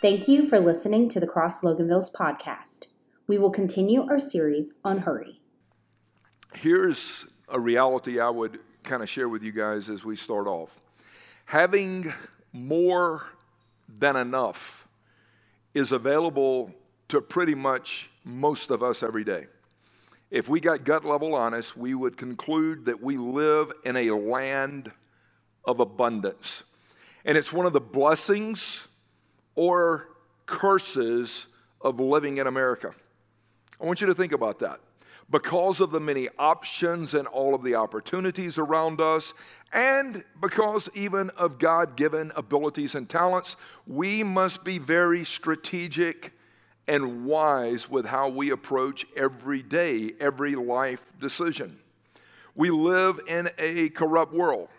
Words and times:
Thank 0.00 0.28
you 0.28 0.48
for 0.48 0.60
listening 0.60 1.08
to 1.08 1.18
the 1.18 1.26
Cross 1.26 1.62
Loganville's 1.62 2.12
podcast. 2.12 2.86
We 3.26 3.36
will 3.36 3.50
continue 3.50 4.08
our 4.08 4.20
series 4.20 4.74
on 4.84 4.98
hurry. 4.98 5.40
Here's 6.54 7.26
a 7.48 7.58
reality 7.58 8.20
I 8.20 8.30
would 8.30 8.60
kind 8.84 9.02
of 9.02 9.10
share 9.10 9.28
with 9.28 9.42
you 9.42 9.50
guys 9.50 9.88
as 9.90 10.04
we 10.04 10.14
start 10.14 10.46
off. 10.46 10.80
Having 11.46 12.12
more 12.52 13.26
than 13.88 14.14
enough 14.14 14.86
is 15.74 15.90
available 15.90 16.72
to 17.08 17.20
pretty 17.20 17.56
much 17.56 18.08
most 18.22 18.70
of 18.70 18.84
us 18.84 19.02
every 19.02 19.24
day. 19.24 19.48
If 20.30 20.48
we 20.48 20.60
got 20.60 20.84
gut 20.84 21.04
level 21.04 21.34
honest, 21.34 21.76
we 21.76 21.94
would 21.94 22.16
conclude 22.16 22.84
that 22.84 23.02
we 23.02 23.16
live 23.16 23.72
in 23.84 23.96
a 23.96 24.12
land 24.12 24.92
of 25.68 25.80
abundance. 25.80 26.64
And 27.26 27.36
it's 27.36 27.52
one 27.52 27.66
of 27.66 27.74
the 27.74 27.80
blessings 27.80 28.88
or 29.54 30.08
curses 30.46 31.46
of 31.82 32.00
living 32.00 32.38
in 32.38 32.46
America. 32.46 32.94
I 33.80 33.84
want 33.84 34.00
you 34.00 34.06
to 34.06 34.14
think 34.14 34.32
about 34.32 34.60
that. 34.60 34.80
Because 35.30 35.82
of 35.82 35.90
the 35.90 36.00
many 36.00 36.30
options 36.38 37.12
and 37.12 37.28
all 37.28 37.54
of 37.54 37.62
the 37.62 37.74
opportunities 37.74 38.56
around 38.56 38.98
us, 38.98 39.34
and 39.74 40.24
because 40.40 40.88
even 40.94 41.28
of 41.30 41.58
God 41.58 41.96
given 41.96 42.32
abilities 42.34 42.94
and 42.94 43.06
talents, 43.06 43.54
we 43.86 44.22
must 44.22 44.64
be 44.64 44.78
very 44.78 45.22
strategic 45.22 46.32
and 46.86 47.26
wise 47.26 47.90
with 47.90 48.06
how 48.06 48.30
we 48.30 48.50
approach 48.50 49.04
every 49.14 49.62
day, 49.62 50.12
every 50.18 50.54
life 50.54 51.04
decision. 51.20 51.78
We 52.54 52.70
live 52.70 53.20
in 53.28 53.50
a 53.58 53.90
corrupt 53.90 54.32
world 54.32 54.70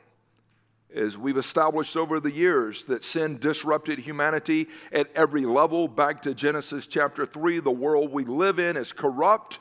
as 0.93 1.17
we've 1.17 1.37
established 1.37 1.95
over 1.95 2.19
the 2.19 2.31
years 2.31 2.83
that 2.85 3.03
sin 3.03 3.37
disrupted 3.37 3.99
humanity 3.99 4.67
at 4.91 5.09
every 5.15 5.45
level. 5.45 5.87
Back 5.87 6.21
to 6.23 6.33
Genesis 6.33 6.87
chapter 6.87 7.25
3, 7.25 7.59
the 7.59 7.71
world 7.71 8.11
we 8.11 8.25
live 8.25 8.59
in 8.59 8.75
is 8.75 8.91
corrupt, 8.91 9.59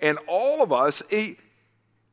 and 0.00 0.18
all 0.28 0.62
of 0.62 0.72
us, 0.72 1.02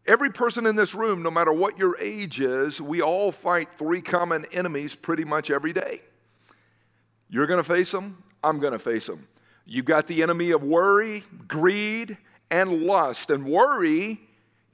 every 0.07 0.31
person 0.31 0.65
in 0.65 0.75
this 0.75 0.95
room, 0.95 1.21
no 1.21 1.29
matter 1.29 1.53
what 1.53 1.77
your 1.77 1.95
age 1.99 2.41
is, 2.41 2.81
we 2.81 3.01
all 3.01 3.31
fight 3.31 3.69
three 3.77 4.01
common 4.01 4.45
enemies 4.51 4.95
pretty 4.95 5.23
much 5.23 5.51
every 5.51 5.73
day. 5.73 6.01
You're 7.29 7.47
to 7.63 7.63
face 7.63 7.91
them, 7.91 8.23
I'm 8.43 8.59
to 8.73 8.79
face 8.79 9.05
them. 9.07 9.27
You've 9.65 9.85
got 9.85 10.07
the 10.07 10.21
enemy 10.21 10.51
of 10.51 10.63
worry, 10.63 11.23
greed, 11.47 12.17
and 12.51 12.83
lust. 12.83 13.29
And 13.29 13.45
worry 13.45 14.21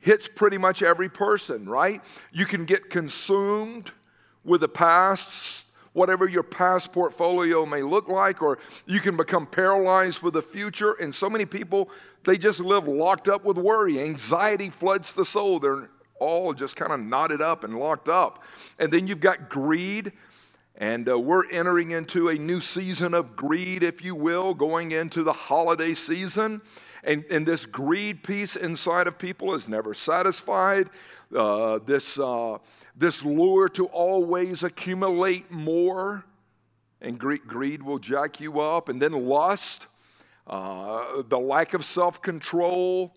hits 0.02 0.28
pretty 0.28 0.58
much 0.58 0.84
every 0.84 1.08
person, 1.08 1.70
right? 1.70 2.04
You 2.34 2.46
can 2.46 2.66
get 2.66 2.90
consumed 2.90 3.92
with 4.44 4.62
the 4.62 4.68
past, 4.68 5.68
whatever 5.94 6.28
your 6.28 6.44
past 6.44 6.92
portfolio 6.92 7.66
may 7.66 7.84
look 7.84 8.10
like, 8.10 8.42
or 8.42 8.58
you 8.86 9.00
can 9.00 9.16
become 9.16 9.46
paralyzed 9.46 10.22
with 10.22 10.34
the 10.34 10.42
future. 10.42 10.94
And 10.94 11.14
so 11.14 11.30
many 11.30 11.46
people, 11.46 11.90
they 12.24 12.38
just 12.38 12.60
live 12.60 12.88
locked 12.88 13.28
up 13.28 13.46
with 13.46 13.58
worry. 13.58 14.02
Anxiety 14.02 14.70
floods 14.70 15.14
the 15.14 15.26
soul. 15.26 15.60
They're 15.60 15.90
all 16.20 16.54
just 16.54 16.76
kind 16.76 16.92
of 16.92 17.00
knotted 17.00 17.42
up 17.42 17.64
and 17.64 17.78
locked 17.78 18.10
up. 18.10 18.44
And 18.80 18.92
then 18.92 19.08
you've 19.08 19.20
got 19.20 19.50
greed. 19.50 20.12
And 20.82 21.08
uh, 21.08 21.20
we're 21.20 21.48
entering 21.52 21.92
into 21.92 22.30
a 22.30 22.34
new 22.34 22.60
season 22.60 23.14
of 23.14 23.36
greed, 23.36 23.84
if 23.84 24.04
you 24.04 24.16
will, 24.16 24.56
going 24.56 24.92
into 24.92 25.22
the 25.22 25.32
holiday 25.32 25.94
season. 25.94 26.64
And, 27.04 27.24
and 27.30 27.48
this 27.48 27.68
greed 27.68 28.24
piece 28.24 28.56
inside 28.56 29.06
of 29.06 29.20
people 29.20 29.54
is 29.54 29.68
never 29.68 29.94
satisfied. 29.94 30.90
Uh, 31.36 31.78
this, 31.86 32.18
uh, 32.18 32.58
this 32.96 33.24
lure 33.24 33.70
to 33.70 33.86
always 33.86 34.64
accumulate 34.64 35.52
more, 35.52 36.26
and 37.00 37.20
greed, 37.20 37.42
greed 37.46 37.84
will 37.84 38.00
jack 38.00 38.40
you 38.40 38.60
up. 38.60 38.90
And 38.90 39.00
then 39.00 39.12
lust, 39.12 39.86
uh, 40.48 41.22
the 41.22 41.40
lack 41.40 41.76
of 41.76 41.86
self 41.86 42.24
control, 42.24 43.14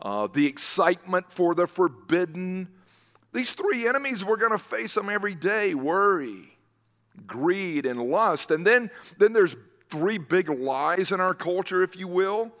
uh, 0.00 0.28
the 0.28 0.46
excitement 0.46 1.32
for 1.32 1.56
the 1.56 1.66
forbidden. 1.66 2.68
These 3.32 3.54
three 3.54 3.88
enemies, 3.88 4.24
we're 4.24 4.36
going 4.36 4.52
to 4.52 4.58
face 4.58 4.94
them 4.94 5.08
every 5.08 5.34
day 5.34 5.74
worry, 5.74 6.57
greed, 7.26 7.86
and 7.86 8.00
lust. 8.00 8.50
And 8.50 8.66
then, 8.66 8.90
then 9.18 9.32
there's 9.32 9.56
three 9.88 10.18
big 10.18 10.48
lies 10.48 11.12
in 11.12 11.20
our 11.20 11.34
culture, 11.34 11.82
if 11.82 11.96
you 11.96 12.08
will 12.08 12.52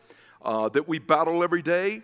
uh, 0.42 0.68
that 0.70 0.88
we 0.88 0.98
battle 0.98 1.42
every 1.42 1.62
day. 1.62 2.02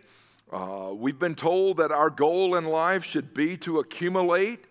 Uh, 0.52 0.92
we've 0.94 1.18
been 1.18 1.34
told 1.34 1.78
that 1.78 1.90
our 1.90 2.10
goal 2.10 2.56
in 2.56 2.64
life 2.64 3.04
should 3.04 3.34
be 3.34 3.56
to 3.56 3.78
accumulate, 3.78 4.66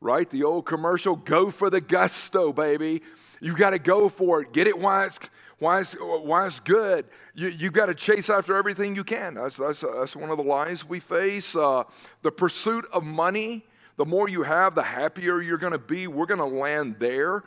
right? 0.00 0.28
The 0.30 0.44
old 0.44 0.66
commercial 0.66 1.16
go 1.16 1.50
for 1.50 1.70
the 1.70 1.80
gusto, 1.80 2.52
baby. 2.52 3.02
You've 3.40 3.56
got 3.56 3.70
to 3.70 3.78
go 3.78 4.08
for 4.08 4.42
it. 4.42 4.52
Get 4.52 4.66
it 4.66 4.78
while 4.78 5.06
it's, 5.06 5.18
while 5.58 5.80
it's, 5.80 5.94
while 5.94 6.46
it's 6.46 6.60
good. 6.60 7.06
You, 7.34 7.48
you 7.48 7.70
got 7.70 7.86
to 7.86 7.94
chase 7.94 8.30
after 8.30 8.56
everything 8.56 8.94
you 8.94 9.04
can. 9.04 9.34
That's, 9.34 9.56
that's, 9.56 9.80
that's 9.80 10.14
one 10.14 10.30
of 10.30 10.36
the 10.36 10.44
lies 10.44 10.86
we 10.86 11.00
face. 11.00 11.56
Uh, 11.56 11.84
the 12.22 12.30
pursuit 12.30 12.84
of 12.92 13.02
money, 13.02 13.66
the 13.96 14.04
more 14.04 14.28
you 14.28 14.42
have, 14.42 14.74
the 14.74 14.82
happier 14.82 15.40
you're 15.40 15.58
going 15.58 15.72
to 15.72 15.78
be. 15.78 16.06
We're 16.06 16.26
going 16.26 16.38
to 16.38 16.44
land 16.44 16.96
there. 16.98 17.44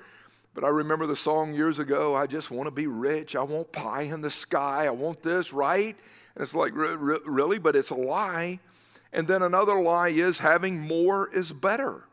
But 0.54 0.64
I 0.64 0.70
remember 0.70 1.06
the 1.06 1.16
song 1.16 1.54
years 1.54 1.78
ago 1.78 2.16
I 2.16 2.26
just 2.26 2.50
want 2.50 2.68
to 2.68 2.72
be 2.72 2.88
rich. 2.88 3.36
I 3.36 3.44
want 3.44 3.72
pie 3.72 4.04
in 4.04 4.22
the 4.22 4.32
sky. 4.32 4.88
I 4.88 4.92
want 4.92 5.22
this, 5.22 5.54
right? 5.54 5.96
And 6.36 6.44
it's 6.44 6.56
like, 6.56 6.72
really? 6.74 7.60
But 7.60 7.76
it's 7.76 7.92
a 7.92 7.96
lie. 7.96 8.60
And 9.14 9.28
then 9.28 9.42
another 9.42 9.80
lie 9.80 10.10
is 10.10 10.40
having 10.40 10.80
more 10.80 11.30
is 11.34 11.54
better. 11.54 12.04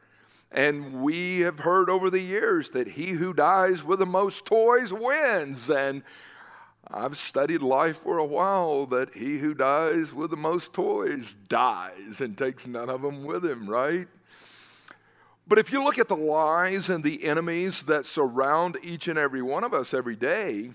And 0.52 1.02
we 1.02 1.40
have 1.40 1.60
heard 1.60 1.90
over 1.90 2.10
the 2.10 2.20
years 2.20 2.70
that 2.70 2.88
he 2.88 3.12
who 3.12 3.32
dies 3.32 3.82
with 3.82 3.98
the 3.98 4.06
most 4.06 4.44
toys 4.44 4.92
wins. 4.92 5.70
And 5.70 6.02
I've 6.88 7.16
studied 7.16 7.62
life 7.62 7.98
for 7.98 8.18
a 8.18 8.24
while 8.24 8.86
that 8.86 9.14
he 9.14 9.38
who 9.38 9.54
dies 9.54 10.12
with 10.12 10.30
the 10.30 10.36
most 10.36 10.72
toys 10.72 11.34
dies 11.48 12.20
and 12.20 12.36
takes 12.36 12.66
none 12.66 12.90
of 12.90 13.02
them 13.02 13.24
with 13.24 13.44
him, 13.44 13.68
right? 13.68 14.06
But 15.46 15.58
if 15.58 15.72
you 15.72 15.84
look 15.84 15.98
at 15.98 16.08
the 16.08 16.16
lies 16.16 16.88
and 16.88 17.04
the 17.04 17.24
enemies 17.24 17.82
that 17.84 18.06
surround 18.06 18.78
each 18.82 19.08
and 19.08 19.18
every 19.18 19.42
one 19.42 19.62
of 19.62 19.74
us 19.74 19.92
every 19.92 20.16
day, 20.16 20.70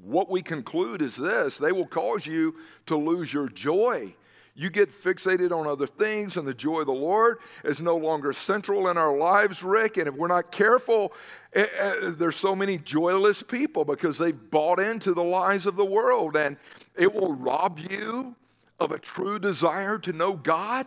what 0.00 0.30
we 0.30 0.42
conclude 0.42 1.02
is 1.02 1.16
this 1.16 1.56
they 1.56 1.72
will 1.72 1.86
cause 1.86 2.26
you 2.26 2.54
to 2.86 2.96
lose 2.96 3.32
your 3.32 3.48
joy. 3.48 4.14
You 4.56 4.70
get 4.70 4.90
fixated 4.90 5.50
on 5.50 5.66
other 5.66 5.88
things, 5.88 6.36
and 6.36 6.46
the 6.46 6.54
joy 6.54 6.80
of 6.80 6.86
the 6.86 6.92
Lord 6.92 7.38
is 7.64 7.80
no 7.80 7.96
longer 7.96 8.32
central 8.32 8.86
in 8.86 8.96
our 8.96 9.16
lives, 9.16 9.64
Rick. 9.64 9.96
And 9.96 10.06
if 10.06 10.14
we're 10.14 10.28
not 10.28 10.52
careful, 10.52 11.12
eh, 11.54 11.66
eh, 11.76 12.12
there's 12.16 12.36
so 12.36 12.54
many 12.54 12.78
joyless 12.78 13.42
people 13.42 13.84
because 13.84 14.16
they've 14.16 14.50
bought 14.50 14.78
into 14.78 15.12
the 15.12 15.24
lies 15.24 15.66
of 15.66 15.74
the 15.74 15.84
world, 15.84 16.36
and 16.36 16.56
it 16.94 17.12
will 17.12 17.32
rob 17.32 17.80
you 17.80 18.36
of 18.78 18.92
a 18.92 18.98
true 19.00 19.40
desire 19.40 19.98
to 19.98 20.12
know 20.12 20.34
God 20.34 20.86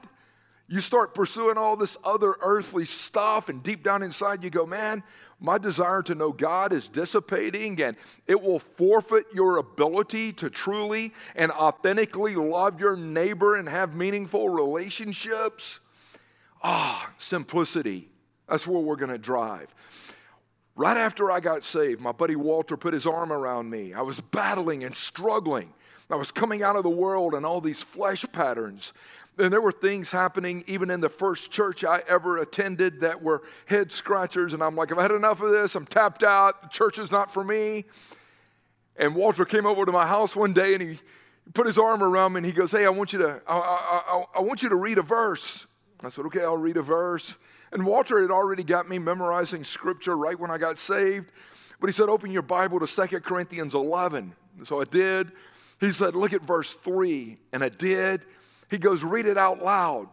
you 0.68 0.80
start 0.82 1.14
pursuing 1.14 1.58
all 1.58 1.78
this 1.78 1.96
other 2.04 2.36
earthly 2.42 2.86
stuff, 2.86 3.50
and 3.50 3.64
deep 3.64 3.84
down 3.84 4.04
inside, 4.04 4.44
you 4.44 4.50
go, 4.50 4.66
Man, 4.66 5.04
my 5.40 5.58
desire 5.58 6.02
to 6.04 6.16
know 6.16 6.32
God 6.32 6.74
is 6.74 6.88
dissipating, 6.88 7.82
and 7.82 7.96
it 8.26 8.42
will 8.42 8.60
forfeit 8.60 9.26
your 9.34 9.58
ability 9.58 10.34
to 10.34 10.50
truly 10.50 11.14
and 11.36 11.52
authentically 11.52 12.36
love 12.36 12.80
your 12.80 12.98
neighbor 12.98 13.56
and 13.56 13.70
have 13.70 13.96
meaningful 13.96 14.50
relationships. 14.50 15.80
Ah, 16.64 17.12
simplicity. 17.18 18.10
That's 18.50 18.66
where 18.66 18.82
we're 18.82 18.96
going 18.96 19.12
to 19.12 19.18
drive. 19.18 19.74
Right 20.78 20.96
after 20.96 21.32
I 21.32 21.40
got 21.40 21.64
saved, 21.64 22.02
my 22.02 22.12
buddy 22.12 22.36
Walter 22.36 22.78
put 22.78 22.94
his 22.94 23.08
arm 23.08 23.34
around 23.34 23.72
me. 23.72 23.96
I 23.96 24.04
was 24.04 24.22
battling 24.22 24.84
and 24.84 24.96
struggling. 24.96 25.74
I 26.08 26.16
was 26.16 26.32
coming 26.32 26.62
out 26.62 26.76
of 26.76 26.84
the 26.84 26.90
world 26.90 27.34
and 27.34 27.48
all 27.48 27.62
these 27.62 27.82
flesh 27.82 28.24
patterns. 28.32 28.94
And 29.40 29.52
there 29.52 29.60
were 29.60 29.72
things 29.72 30.12
happening 30.12 30.64
even 30.68 30.92
in 30.92 31.02
the 31.02 31.10
first 31.10 31.50
church 31.50 31.84
I 31.84 32.04
ever 32.08 32.38
attended 32.38 33.02
that 33.02 33.24
were 33.24 33.42
head 33.66 33.92
scratchers. 33.92 34.54
And 34.54 34.62
I'm 34.62 34.76
like, 34.76 34.92
I've 34.92 35.00
had 35.00 35.10
enough 35.10 35.42
of 35.42 35.50
this. 35.50 35.74
I'm 35.74 35.88
tapped 35.88 36.24
out. 36.24 36.62
The 36.62 36.70
church 36.70 37.00
is 37.00 37.12
not 37.12 37.34
for 37.34 37.44
me. 37.44 37.86
And 38.96 39.16
Walter 39.16 39.46
came 39.46 39.66
over 39.66 39.84
to 39.84 39.92
my 39.92 40.06
house 40.06 40.36
one 40.36 40.54
day 40.54 40.76
and 40.76 40.84
he 40.84 41.00
put 41.56 41.66
his 41.66 41.80
arm 41.80 42.04
around 42.04 42.34
me 42.34 42.38
and 42.38 42.46
he 42.46 42.52
goes, 42.52 42.72
Hey, 42.72 42.86
I 42.86 42.90
want 42.90 43.14
you 43.14 43.20
to, 43.20 43.42
I, 43.48 43.58
I, 43.58 44.02
I, 44.08 44.24
I 44.36 44.42
want 44.42 44.62
you 44.62 44.70
to 44.70 44.76
read 44.76 45.00
a 45.00 45.04
verse. 45.04 45.66
I 46.04 46.10
said, 46.10 46.26
Okay, 46.26 46.42
I'll 46.42 46.56
read 46.56 46.78
a 46.78 46.84
verse. 46.84 47.40
And 47.72 47.86
Walter 47.86 48.22
had 48.22 48.32
already 48.32 48.64
got 48.64 48.90
me 48.90 49.00
memorizing 49.00 49.64
scripture 49.64 50.16
right 50.16 50.40
when 50.40 50.52
I 50.52 50.58
got 50.58 50.78
saved. 50.78 51.32
But 51.80 51.88
he 51.88 51.94
said, 51.94 52.10
Open 52.10 52.32
your 52.32 52.42
Bible 52.42 52.80
to 52.80 52.88
Second 52.88 53.24
Corinthians 53.24 53.76
11. 53.76 54.34
So 54.64 54.82
I 54.82 54.86
did. 54.86 55.32
He 55.80 55.92
said, 55.92 56.16
Look 56.16 56.34
at 56.34 56.42
verse 56.42 56.74
3. 56.74 57.38
And 57.54 57.64
I 57.64 57.70
did. 57.70 58.22
He 58.70 58.78
goes, 58.78 59.04
read 59.04 59.26
it 59.26 59.38
out 59.38 59.62
loud. 59.62 60.10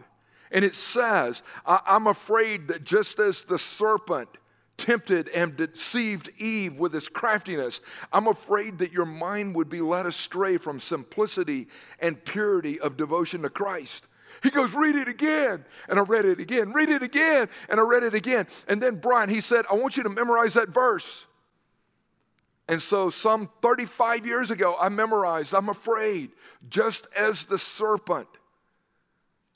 And 0.50 0.64
it 0.64 0.74
says, 0.74 1.42
I'm 1.66 2.06
afraid 2.06 2.68
that 2.68 2.84
just 2.84 3.18
as 3.18 3.42
the 3.42 3.58
serpent 3.58 4.28
tempted 4.76 5.28
and 5.30 5.56
deceived 5.56 6.30
Eve 6.38 6.78
with 6.78 6.92
his 6.92 7.08
craftiness, 7.08 7.80
I'm 8.12 8.28
afraid 8.28 8.78
that 8.78 8.92
your 8.92 9.06
mind 9.06 9.56
would 9.56 9.68
be 9.68 9.80
led 9.80 10.06
astray 10.06 10.56
from 10.58 10.78
simplicity 10.78 11.66
and 11.98 12.24
purity 12.24 12.78
of 12.78 12.96
devotion 12.96 13.42
to 13.42 13.50
Christ. 13.50 14.06
He 14.44 14.50
goes, 14.50 14.74
read 14.74 14.94
it 14.94 15.08
again. 15.08 15.64
And 15.88 15.98
I 15.98 16.02
read 16.02 16.26
it 16.26 16.38
again, 16.38 16.74
read 16.74 16.90
it 16.90 17.02
again, 17.02 17.48
and 17.70 17.80
I 17.80 17.82
read 17.82 18.02
it 18.02 18.12
again. 18.12 18.46
And 18.68 18.80
then 18.80 18.96
Brian, 18.96 19.30
he 19.30 19.40
said, 19.40 19.64
I 19.70 19.74
want 19.74 19.96
you 19.96 20.02
to 20.02 20.10
memorize 20.10 20.52
that 20.52 20.68
verse. 20.68 21.24
And 22.68 22.80
so, 22.80 23.08
some 23.08 23.48
35 23.62 24.26
years 24.26 24.50
ago, 24.50 24.76
I 24.78 24.90
memorized, 24.90 25.54
I'm 25.54 25.70
afraid, 25.70 26.30
just 26.68 27.08
as 27.16 27.44
the 27.44 27.58
serpent 27.58 28.28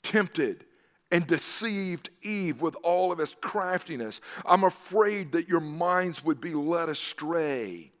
tempted 0.01 0.65
and 1.11 1.27
deceived 1.27 2.09
Eve 2.23 2.59
with 2.59 2.75
all 2.81 3.11
of 3.11 3.19
his 3.19 3.35
craftiness, 3.41 4.21
I'm 4.43 4.63
afraid 4.63 5.33
that 5.33 5.47
your 5.47 5.59
minds 5.59 6.23
would 6.23 6.41
be 6.41 6.55
led 6.55 6.89
astray 6.89 7.91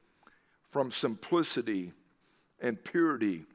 from 0.71 0.91
simplicity 0.91 1.93
and 2.59 2.83
purity 2.83 3.45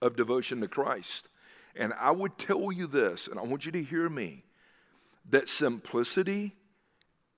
of 0.00 0.16
devotion 0.16 0.62
to 0.62 0.68
Christ. 0.68 1.28
And 1.78 1.92
I 2.00 2.10
would 2.10 2.38
tell 2.38 2.72
you 2.72 2.86
this, 2.86 3.28
and 3.28 3.38
I 3.38 3.42
want 3.42 3.66
you 3.66 3.72
to 3.72 3.82
hear 3.82 4.08
me 4.08 4.44
that 5.30 5.48
simplicity 5.48 6.54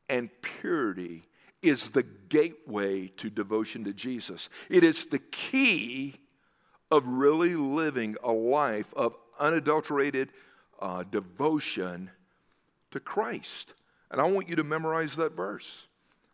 and 0.09 0.31
purity 0.43 1.25
is 1.63 1.91
the 1.91 2.05
gateway 2.29 3.09
to 3.17 3.31
devotion 3.31 3.85
to 3.85 3.93
Jesus. 3.93 4.49
It 4.71 4.85
is 4.85 5.07
the 5.07 5.19
key 5.19 6.15
of 6.91 7.07
really 7.07 7.55
living 7.57 8.17
a 8.23 8.33
life 8.33 8.95
of 8.95 9.17
unadulterated 9.39 10.31
uh, 10.81 11.03
devotion 11.03 12.11
to 12.91 13.01
Christ. 13.01 13.75
And 14.11 14.21
I 14.21 14.25
want 14.25 14.49
you 14.49 14.57
to 14.57 14.65
memorize 14.65 15.17
that 15.17 15.33
verse. 15.37 15.87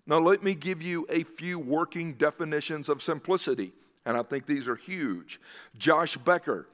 Now, 0.07 0.19
let 0.19 0.43
me 0.43 0.55
give 0.55 0.83
you 0.83 1.07
a 1.09 1.23
few 1.23 1.59
working 1.59 2.13
definitions 2.15 2.89
of 2.89 3.03
simplicity, 3.03 3.73
and 4.05 4.17
I 4.17 4.23
think 4.23 4.47
these 4.47 4.69
are 4.69 4.77
huge. 4.77 5.41
Josh 5.79 6.19
Becker, 6.19 6.69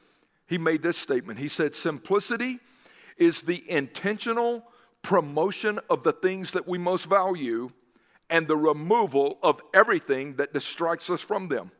he 0.50 0.58
made 0.58 0.82
this 0.82 0.98
statement. 0.98 1.38
He 1.38 1.46
said, 1.46 1.76
Simplicity 1.76 2.58
is 3.16 3.42
the 3.42 3.62
intentional 3.70 4.64
promotion 5.00 5.78
of 5.88 6.02
the 6.02 6.12
things 6.12 6.50
that 6.50 6.66
we 6.66 6.76
most 6.76 7.06
value 7.06 7.70
and 8.28 8.48
the 8.48 8.56
removal 8.56 9.38
of 9.44 9.60
everything 9.72 10.34
that 10.36 10.52
distracts 10.52 11.08
us 11.08 11.22
from 11.22 11.46
them. 11.46 11.70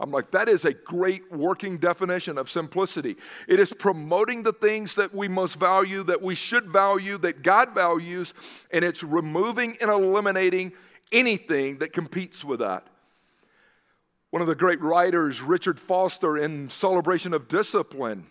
I'm 0.00 0.10
like, 0.10 0.30
that 0.30 0.48
is 0.48 0.64
a 0.64 0.72
great 0.72 1.30
working 1.30 1.76
definition 1.76 2.38
of 2.38 2.50
simplicity. 2.50 3.16
It 3.46 3.60
is 3.60 3.74
promoting 3.74 4.42
the 4.42 4.52
things 4.54 4.94
that 4.94 5.14
we 5.14 5.28
most 5.28 5.56
value, 5.56 6.02
that 6.04 6.22
we 6.22 6.34
should 6.34 6.68
value, 6.70 7.18
that 7.18 7.42
God 7.42 7.74
values, 7.74 8.32
and 8.70 8.86
it's 8.86 9.02
removing 9.02 9.76
and 9.82 9.90
eliminating 9.90 10.72
anything 11.12 11.78
that 11.78 11.92
competes 11.92 12.42
with 12.42 12.60
that. 12.60 12.86
One 14.30 14.42
of 14.42 14.48
the 14.48 14.54
great 14.54 14.80
writers, 14.82 15.40
Richard 15.40 15.80
Foster, 15.80 16.36
in 16.36 16.68
Celebration 16.68 17.32
of 17.32 17.48
Discipline, 17.48 18.26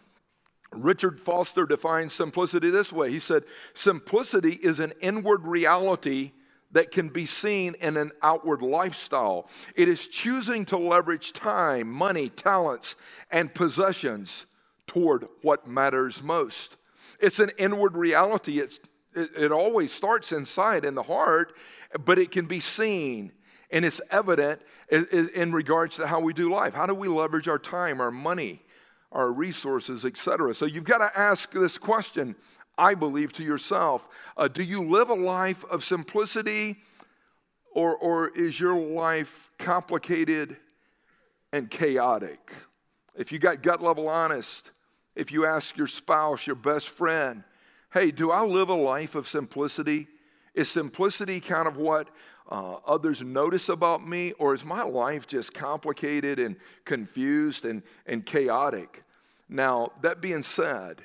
Richard 0.71 1.19
Foster 1.19 1.65
defines 1.65 2.13
simplicity 2.13 2.69
this 2.69 2.91
way. 2.93 3.09
He 3.09 3.19
said, 3.19 3.45
Simplicity 3.73 4.53
is 4.53 4.79
an 4.79 4.93
inward 5.01 5.45
reality 5.45 6.33
that 6.71 6.91
can 6.91 7.09
be 7.09 7.25
seen 7.25 7.75
in 7.79 7.97
an 7.97 8.11
outward 8.21 8.61
lifestyle. 8.61 9.49
It 9.75 9.87
is 9.87 10.07
choosing 10.07 10.65
to 10.65 10.77
leverage 10.77 11.33
time, 11.33 11.87
money, 11.91 12.29
talents, 12.29 12.95
and 13.31 13.55
possessions 13.55 14.45
toward 14.85 15.27
what 15.41 15.65
matters 15.65 16.21
most. 16.21 16.75
It's 17.19 17.39
an 17.39 17.51
inward 17.57 17.95
reality. 17.95 18.59
It's, 18.59 18.79
it, 19.15 19.31
it 19.35 19.51
always 19.51 19.91
starts 19.91 20.31
inside 20.31 20.85
in 20.85 20.93
the 20.93 21.03
heart, 21.03 21.53
but 22.05 22.19
it 22.19 22.31
can 22.31 22.45
be 22.45 22.59
seen 22.59 23.31
and 23.69 23.83
it's 23.83 24.01
evident 24.11 24.61
in, 24.89 25.51
regards 25.51 25.97
to 25.97 26.07
how 26.07 26.19
we 26.19 26.33
do 26.33 26.49
life. 26.49 26.73
How 26.73 26.85
do 26.85 26.93
we 26.93 27.07
leverage 27.07 27.47
our 27.47 27.59
time, 27.59 27.99
our 27.99 28.11
money, 28.11 28.61
our 29.11 29.31
resources, 29.31 30.05
etc.? 30.05 30.55
So 30.55 30.65
you've 30.65 30.85
got 30.85 30.99
to 30.99 31.19
ask 31.19 31.51
this 31.51 31.77
question 31.77 32.35
I 32.77 32.93
believe, 32.93 33.33
to 33.33 33.43
yourself. 33.43 34.07
Uh, 34.35 34.47
do 34.47 34.63
you 34.63 34.83
live 34.83 35.09
a 35.09 35.15
life 35.15 35.65
of 35.65 35.83
simplicity, 35.83 36.77
or, 37.73 37.95
or 37.95 38.29
is 38.29 38.59
your 38.59 38.75
life 38.75 39.49
complicated 39.57 40.57
and 41.51 41.69
chaotic? 41.71 42.51
If 43.15 43.31
you 43.31 43.39
got 43.39 43.63
gut 43.63 43.81
level 43.81 44.07
honest, 44.07 44.71
if 45.15 45.31
you 45.31 45.45
ask 45.45 45.75
your 45.75 45.87
spouse, 45.87 46.45
your 46.45 46.55
best 46.55 46.89
friend, 46.89 47.43
hey, 47.93 48.11
do 48.11 48.29
I 48.29 48.43
live 48.43 48.69
a 48.69 48.75
life 48.75 49.15
of 49.15 49.27
simplicity? 49.27 50.07
Is 50.53 50.69
simplicity 50.69 51.39
kind 51.39 51.67
of 51.67 51.77
what 51.77 52.09
uh, 52.49 52.77
others 52.85 53.21
notice 53.21 53.69
about 53.69 54.07
me, 54.07 54.31
or 54.33 54.53
is 54.53 54.63
my 54.63 54.83
life 54.83 55.27
just 55.27 55.53
complicated 55.53 56.39
and 56.39 56.55
confused 56.85 57.65
and, 57.65 57.83
and 58.05 58.25
chaotic? 58.25 59.03
Now, 59.49 59.89
that 60.01 60.21
being 60.21 60.43
said, 60.43 61.03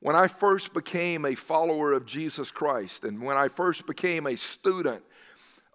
when 0.00 0.14
I 0.14 0.28
first 0.28 0.74
became 0.74 1.24
a 1.24 1.34
follower 1.34 1.92
of 1.92 2.06
Jesus 2.06 2.50
Christ 2.50 3.04
and 3.04 3.22
when 3.22 3.36
I 3.36 3.48
first 3.48 3.86
became 3.86 4.26
a 4.26 4.36
student 4.36 5.02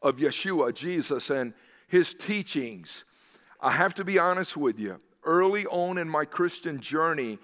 of 0.02 0.18
Yeshua, 0.18 0.74
Jesus, 0.74 1.30
and 1.30 1.54
his 1.88 2.13
teachings, 2.13 3.04
I 3.60 3.72
have 3.72 3.94
to 3.96 4.06
be 4.06 4.18
honest 4.18 4.56
with 4.56 4.80
you. 4.80 5.00
Early 5.24 5.66
on 5.68 5.98
in 5.98 6.10
my 6.10 6.25
Christian 6.25 6.80
journey, 6.80 7.40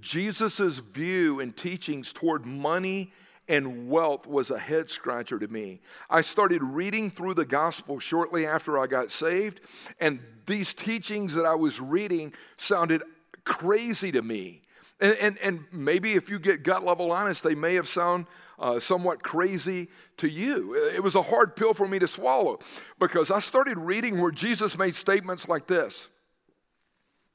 Jesus' 0.00 0.78
view 0.78 1.40
and 1.40 1.56
teachings 1.56 2.12
toward 2.12 2.44
money 2.44 3.12
and 3.48 3.88
wealth 3.88 4.26
was 4.26 4.50
a 4.50 4.58
head 4.58 4.90
scratcher 4.90 5.38
to 5.38 5.48
me. 5.48 5.80
I 6.10 6.20
started 6.22 6.62
reading 6.62 7.10
through 7.10 7.34
the 7.34 7.44
gospel 7.44 7.98
shortly 7.98 8.46
after 8.46 8.78
I 8.78 8.86
got 8.86 9.10
saved, 9.10 9.60
and 10.00 10.20
these 10.46 10.74
teachings 10.74 11.34
that 11.34 11.46
I 11.46 11.54
was 11.54 11.80
reading 11.80 12.32
sounded 12.56 13.02
crazy 13.44 14.12
to 14.12 14.22
me. 14.22 14.62
And, 14.98 15.16
and, 15.18 15.38
and, 15.38 15.64
maybe 15.72 16.14
if 16.14 16.30
you 16.30 16.38
get 16.38 16.62
gut 16.62 16.82
level 16.82 17.12
honest, 17.12 17.42
they 17.42 17.54
may 17.54 17.74
have 17.74 17.86
sound 17.86 18.26
uh, 18.58 18.80
somewhat 18.80 19.22
crazy 19.22 19.88
to 20.16 20.26
you. 20.26 20.74
It 20.74 21.02
was 21.02 21.14
a 21.14 21.20
hard 21.20 21.54
pill 21.54 21.74
for 21.74 21.86
me 21.86 21.98
to 21.98 22.08
swallow 22.08 22.60
because 22.98 23.30
I 23.30 23.40
started 23.40 23.76
reading 23.76 24.18
where 24.18 24.30
Jesus 24.30 24.78
made 24.78 24.94
statements 24.94 25.48
like 25.48 25.66
this 25.66 26.08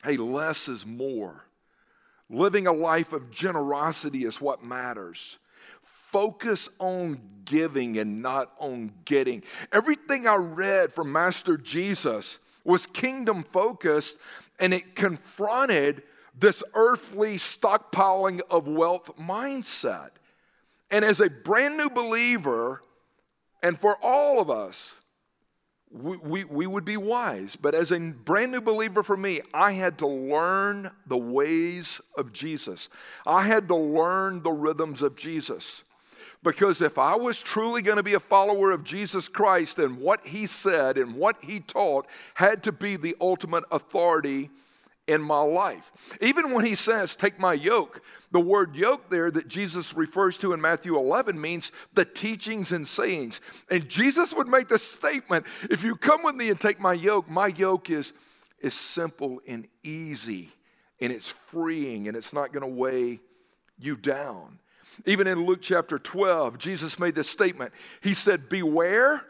Hey, 0.03 0.17
less 0.17 0.67
is 0.67 0.85
more. 0.85 1.45
Living 2.29 2.65
a 2.65 2.71
life 2.71 3.13
of 3.13 3.29
generosity 3.29 4.23
is 4.23 4.41
what 4.41 4.63
matters. 4.63 5.37
Focus 6.11 6.69
on 6.79 7.21
giving 7.45 7.97
and 7.97 8.21
not 8.21 8.51
on 8.59 8.91
getting. 9.05 9.43
Everything 9.71 10.27
I 10.27 10.35
read 10.35 10.93
from 10.93 11.11
Master 11.11 11.57
Jesus 11.57 12.39
was 12.63 12.85
kingdom 12.85 13.43
focused 13.43 14.17
and 14.59 14.73
it 14.73 14.95
confronted 14.95 16.03
this 16.37 16.63
earthly 16.73 17.37
stockpiling 17.37 18.41
of 18.49 18.67
wealth 18.67 19.17
mindset. 19.17 20.11
And 20.89 21.03
as 21.03 21.19
a 21.19 21.29
brand 21.29 21.77
new 21.77 21.89
believer, 21.89 22.81
and 23.63 23.79
for 23.79 23.97
all 24.01 24.41
of 24.41 24.49
us, 24.49 24.91
we, 25.91 26.17
we, 26.17 26.43
we, 26.45 26.67
would 26.67 26.85
be 26.85 26.97
wise. 26.97 27.57
But 27.57 27.75
as 27.75 27.91
a 27.91 27.99
brand 27.99 28.51
new 28.53 28.61
believer 28.61 29.03
for 29.03 29.17
me, 29.17 29.41
I 29.53 29.73
had 29.73 29.97
to 29.99 30.07
learn 30.07 30.91
the 31.05 31.17
ways 31.17 31.99
of 32.15 32.31
Jesus. 32.31 32.87
I 33.25 33.43
had 33.43 33.67
to 33.67 33.75
learn 33.75 34.41
the 34.43 34.51
rhythms 34.51 35.01
of 35.01 35.17
Jesus. 35.17 35.83
Because 36.43 36.81
if 36.81 36.97
I 36.97 37.15
was 37.15 37.39
truly 37.39 37.81
going 37.81 37.97
to 37.97 38.03
be 38.03 38.15
a 38.15 38.19
follower 38.19 38.71
of 38.71 38.83
Jesus 38.83 39.27
Christ, 39.27 39.77
then 39.77 39.99
what 39.99 40.25
he 40.25 40.47
said 40.47 40.97
and 40.97 41.15
what 41.15 41.37
he 41.43 41.59
taught 41.59 42.07
had 42.33 42.63
to 42.63 42.71
be 42.71 42.95
the 42.95 43.15
ultimate 43.21 43.63
authority 43.71 44.49
in 45.07 45.21
my 45.21 45.41
life. 45.41 45.91
Even 46.19 46.51
when 46.51 46.65
he 46.65 46.73
says, 46.73 47.15
Take 47.15 47.39
my 47.39 47.53
yoke, 47.53 48.01
the 48.31 48.39
word 48.39 48.75
yoke 48.75 49.09
there 49.09 49.29
that 49.29 49.47
Jesus 49.47 49.93
refers 49.93 50.37
to 50.37 50.53
in 50.53 50.61
Matthew 50.61 50.97
11 50.97 51.39
means 51.39 51.71
the 51.93 52.05
teachings 52.05 52.71
and 52.71 52.87
sayings. 52.87 53.41
And 53.69 53.87
Jesus 53.89 54.33
would 54.33 54.47
make 54.47 54.67
the 54.67 54.79
statement 54.79 55.45
if 55.69 55.83
you 55.83 55.95
come 55.95 56.23
with 56.23 56.35
me 56.35 56.49
and 56.49 56.59
take 56.59 56.79
my 56.79 56.93
yoke, 56.93 57.29
my 57.29 57.47
yoke 57.47 57.89
is, 57.89 58.13
is 58.59 58.73
simple 58.73 59.41
and 59.47 59.67
easy 59.83 60.49
and 60.99 61.11
it's 61.11 61.29
freeing 61.29 62.07
and 62.07 62.15
it's 62.15 62.33
not 62.33 62.53
going 62.53 62.61
to 62.61 62.79
weigh 62.79 63.19
you 63.77 63.95
down. 63.95 64.60
Even 65.05 65.27
in 65.27 65.45
Luke 65.45 65.61
chapter 65.61 65.97
12, 65.97 66.57
Jesus 66.57 66.99
made 66.99 67.15
this 67.15 67.29
statement. 67.29 67.73
He 68.01 68.13
said, 68.13 68.49
Beware 68.49 69.25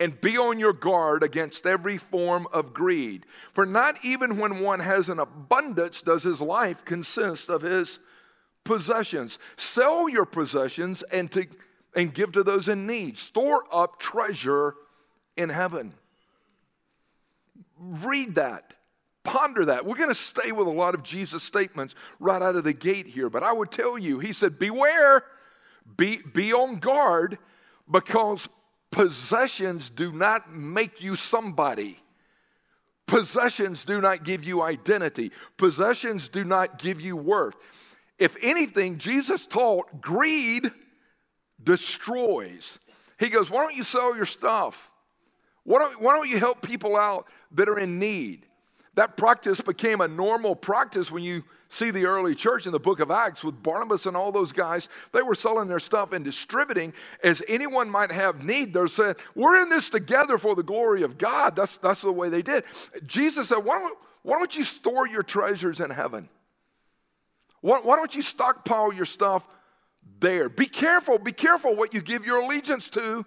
and 0.00 0.20
be 0.20 0.36
on 0.36 0.58
your 0.58 0.72
guard 0.72 1.22
against 1.22 1.66
every 1.66 1.98
form 1.98 2.46
of 2.52 2.74
greed. 2.74 3.24
For 3.52 3.64
not 3.64 4.04
even 4.04 4.38
when 4.38 4.60
one 4.60 4.80
has 4.80 5.08
an 5.08 5.18
abundance 5.18 6.02
does 6.02 6.24
his 6.24 6.40
life 6.40 6.84
consist 6.84 7.48
of 7.48 7.62
his 7.62 8.00
possessions. 8.64 9.38
Sell 9.56 10.08
your 10.08 10.24
possessions 10.24 11.02
and, 11.04 11.30
to, 11.32 11.46
and 11.94 12.12
give 12.12 12.32
to 12.32 12.42
those 12.42 12.68
in 12.68 12.86
need. 12.86 13.18
Store 13.18 13.64
up 13.72 14.00
treasure 14.00 14.74
in 15.36 15.48
heaven. 15.48 15.94
Read 17.78 18.34
that. 18.34 18.74
Ponder 19.24 19.64
that. 19.66 19.84
We're 19.84 19.96
going 19.96 20.10
to 20.10 20.14
stay 20.14 20.52
with 20.52 20.66
a 20.66 20.70
lot 20.70 20.94
of 20.94 21.02
Jesus' 21.02 21.42
statements 21.42 21.94
right 22.20 22.40
out 22.40 22.56
of 22.56 22.64
the 22.64 22.72
gate 22.72 23.06
here, 23.06 23.28
but 23.28 23.42
I 23.42 23.52
would 23.52 23.70
tell 23.70 23.98
you, 23.98 24.18
he 24.20 24.32
said, 24.32 24.58
Beware, 24.58 25.24
be, 25.96 26.18
be 26.32 26.52
on 26.52 26.78
guard, 26.78 27.38
because 27.90 28.48
Possessions 28.94 29.90
do 29.90 30.12
not 30.12 30.52
make 30.52 31.02
you 31.02 31.16
somebody. 31.16 31.98
Possessions 33.08 33.84
do 33.84 34.00
not 34.00 34.22
give 34.22 34.44
you 34.44 34.62
identity. 34.62 35.32
Possessions 35.56 36.28
do 36.28 36.44
not 36.44 36.78
give 36.78 37.00
you 37.00 37.16
worth. 37.16 37.56
If 38.20 38.36
anything, 38.40 38.98
Jesus 38.98 39.46
taught 39.46 40.00
greed 40.00 40.70
destroys. 41.60 42.78
He 43.18 43.30
goes, 43.30 43.50
Why 43.50 43.64
don't 43.64 43.74
you 43.74 43.82
sell 43.82 44.14
your 44.14 44.26
stuff? 44.26 44.92
Why 45.64 45.80
don't, 45.80 46.00
why 46.00 46.14
don't 46.14 46.28
you 46.28 46.38
help 46.38 46.62
people 46.62 46.96
out 46.96 47.26
that 47.50 47.68
are 47.68 47.80
in 47.80 47.98
need? 47.98 48.46
That 48.94 49.16
practice 49.16 49.60
became 49.60 50.00
a 50.00 50.08
normal 50.08 50.54
practice 50.54 51.10
when 51.10 51.24
you 51.24 51.42
see 51.68 51.90
the 51.90 52.04
early 52.04 52.34
church 52.36 52.66
in 52.66 52.72
the 52.72 52.78
book 52.78 53.00
of 53.00 53.10
Acts 53.10 53.42
with 53.42 53.60
Barnabas 53.60 54.06
and 54.06 54.16
all 54.16 54.30
those 54.30 54.52
guys. 54.52 54.88
They 55.12 55.22
were 55.22 55.34
selling 55.34 55.68
their 55.68 55.80
stuff 55.80 56.12
and 56.12 56.24
distributing 56.24 56.92
as 57.22 57.42
anyone 57.48 57.90
might 57.90 58.12
have 58.12 58.44
need. 58.44 58.72
They're 58.72 58.86
saying, 58.86 59.16
We're 59.34 59.60
in 59.60 59.68
this 59.68 59.90
together 59.90 60.38
for 60.38 60.54
the 60.54 60.62
glory 60.62 61.02
of 61.02 61.18
God. 61.18 61.56
That's, 61.56 61.76
that's 61.78 62.02
the 62.02 62.12
way 62.12 62.28
they 62.28 62.42
did. 62.42 62.64
Jesus 63.04 63.48
said, 63.48 63.58
Why 63.58 63.80
don't, 63.80 63.98
why 64.22 64.38
don't 64.38 64.54
you 64.56 64.64
store 64.64 65.08
your 65.08 65.24
treasures 65.24 65.80
in 65.80 65.90
heaven? 65.90 66.28
Why, 67.60 67.80
why 67.82 67.96
don't 67.96 68.14
you 68.14 68.22
stockpile 68.22 68.92
your 68.92 69.06
stuff 69.06 69.48
there? 70.20 70.48
Be 70.48 70.66
careful, 70.66 71.18
be 71.18 71.32
careful 71.32 71.74
what 71.74 71.94
you 71.94 72.00
give 72.00 72.24
your 72.24 72.42
allegiance 72.42 72.90
to. 72.90 73.26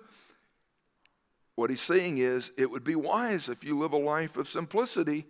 What 1.55 1.71
he's 1.71 1.81
saying 1.81 2.19
is, 2.19 2.51
it 2.55 2.69
would 2.71 2.83
be 2.83 2.95
wise 2.95 3.50
if 3.50 3.63
you 3.65 3.77
live 3.77 3.91
a 3.91 3.97
life 3.97 4.38
of 4.38 4.47
simplicity 4.47 5.25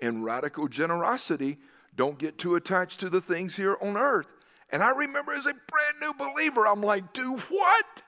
and 0.00 0.24
radical 0.24 0.68
generosity. 0.68 1.58
Don't 1.96 2.18
get 2.18 2.38
too 2.38 2.56
attached 2.56 3.00
to 3.00 3.08
the 3.08 3.20
things 3.20 3.56
here 3.56 3.76
on 3.80 3.96
earth. 3.96 4.32
And 4.70 4.82
I 4.82 4.90
remember 4.90 5.32
as 5.32 5.46
a 5.46 5.54
brand 5.54 6.00
new 6.00 6.14
believer, 6.14 6.66
I'm 6.66 6.82
like, 6.82 7.12
do 7.12 7.36
what? 7.36 8.02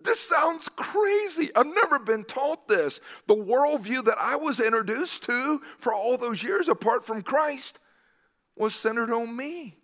This 0.00 0.20
sounds 0.20 0.68
crazy. 0.68 1.50
I've 1.54 1.66
never 1.66 1.98
been 1.98 2.24
taught 2.24 2.68
this. 2.68 3.00
The 3.26 3.36
worldview 3.36 4.04
that 4.04 4.18
I 4.20 4.36
was 4.36 4.58
introduced 4.58 5.22
to 5.24 5.60
for 5.78 5.94
all 5.94 6.16
those 6.16 6.42
years 6.42 6.68
apart 6.68 7.06
from 7.06 7.22
Christ 7.22 7.78
was 8.56 8.74
centered 8.74 9.12
on 9.12 9.36
me. 9.36 9.81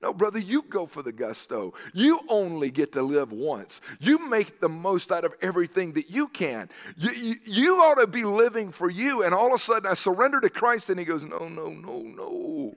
No, 0.00 0.14
brother, 0.14 0.38
you 0.38 0.62
go 0.62 0.86
for 0.86 1.02
the 1.02 1.10
gusto. 1.10 1.74
You 1.92 2.20
only 2.28 2.70
get 2.70 2.92
to 2.92 3.02
live 3.02 3.32
once. 3.32 3.80
You 3.98 4.28
make 4.28 4.60
the 4.60 4.68
most 4.68 5.10
out 5.10 5.24
of 5.24 5.34
everything 5.42 5.94
that 5.94 6.08
you 6.08 6.28
can. 6.28 6.68
You, 6.96 7.10
you, 7.10 7.34
you, 7.44 7.76
ought 7.76 7.96
to 7.96 8.06
be 8.06 8.22
living 8.22 8.70
for 8.70 8.88
you. 8.88 9.24
And 9.24 9.34
all 9.34 9.48
of 9.48 9.60
a 9.60 9.64
sudden, 9.64 9.90
I 9.90 9.94
surrender 9.94 10.40
to 10.40 10.50
Christ, 10.50 10.88
and 10.88 11.00
He 11.00 11.04
goes, 11.04 11.24
No, 11.24 11.48
no, 11.48 11.70
no, 11.70 12.02
no. 12.02 12.76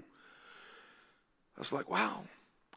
I 1.57 1.59
was 1.59 1.71
like, 1.71 1.89
Wow. 1.89 2.23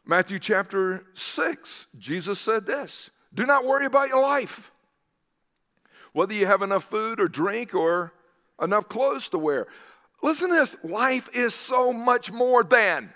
Matthew 0.05 0.37
chapter 0.37 1.03
6, 1.15 1.87
Jesus 1.97 2.39
said 2.39 2.67
this 2.67 3.09
Do 3.33 3.47
not 3.47 3.65
worry 3.65 3.87
about 3.87 4.09
your 4.09 4.21
life, 4.21 4.71
whether 6.13 6.33
you 6.33 6.45
have 6.45 6.61
enough 6.61 6.83
food 6.83 7.19
or 7.19 7.27
drink 7.27 7.73
or 7.73 8.13
enough 8.61 8.87
clothes 8.89 9.29
to 9.29 9.39
wear. 9.39 9.65
Listen 10.21 10.49
to 10.49 10.55
this 10.55 10.77
life 10.83 11.29
is 11.33 11.55
so 11.55 11.91
much 11.91 12.31
more 12.31 12.63
than. 12.63 13.11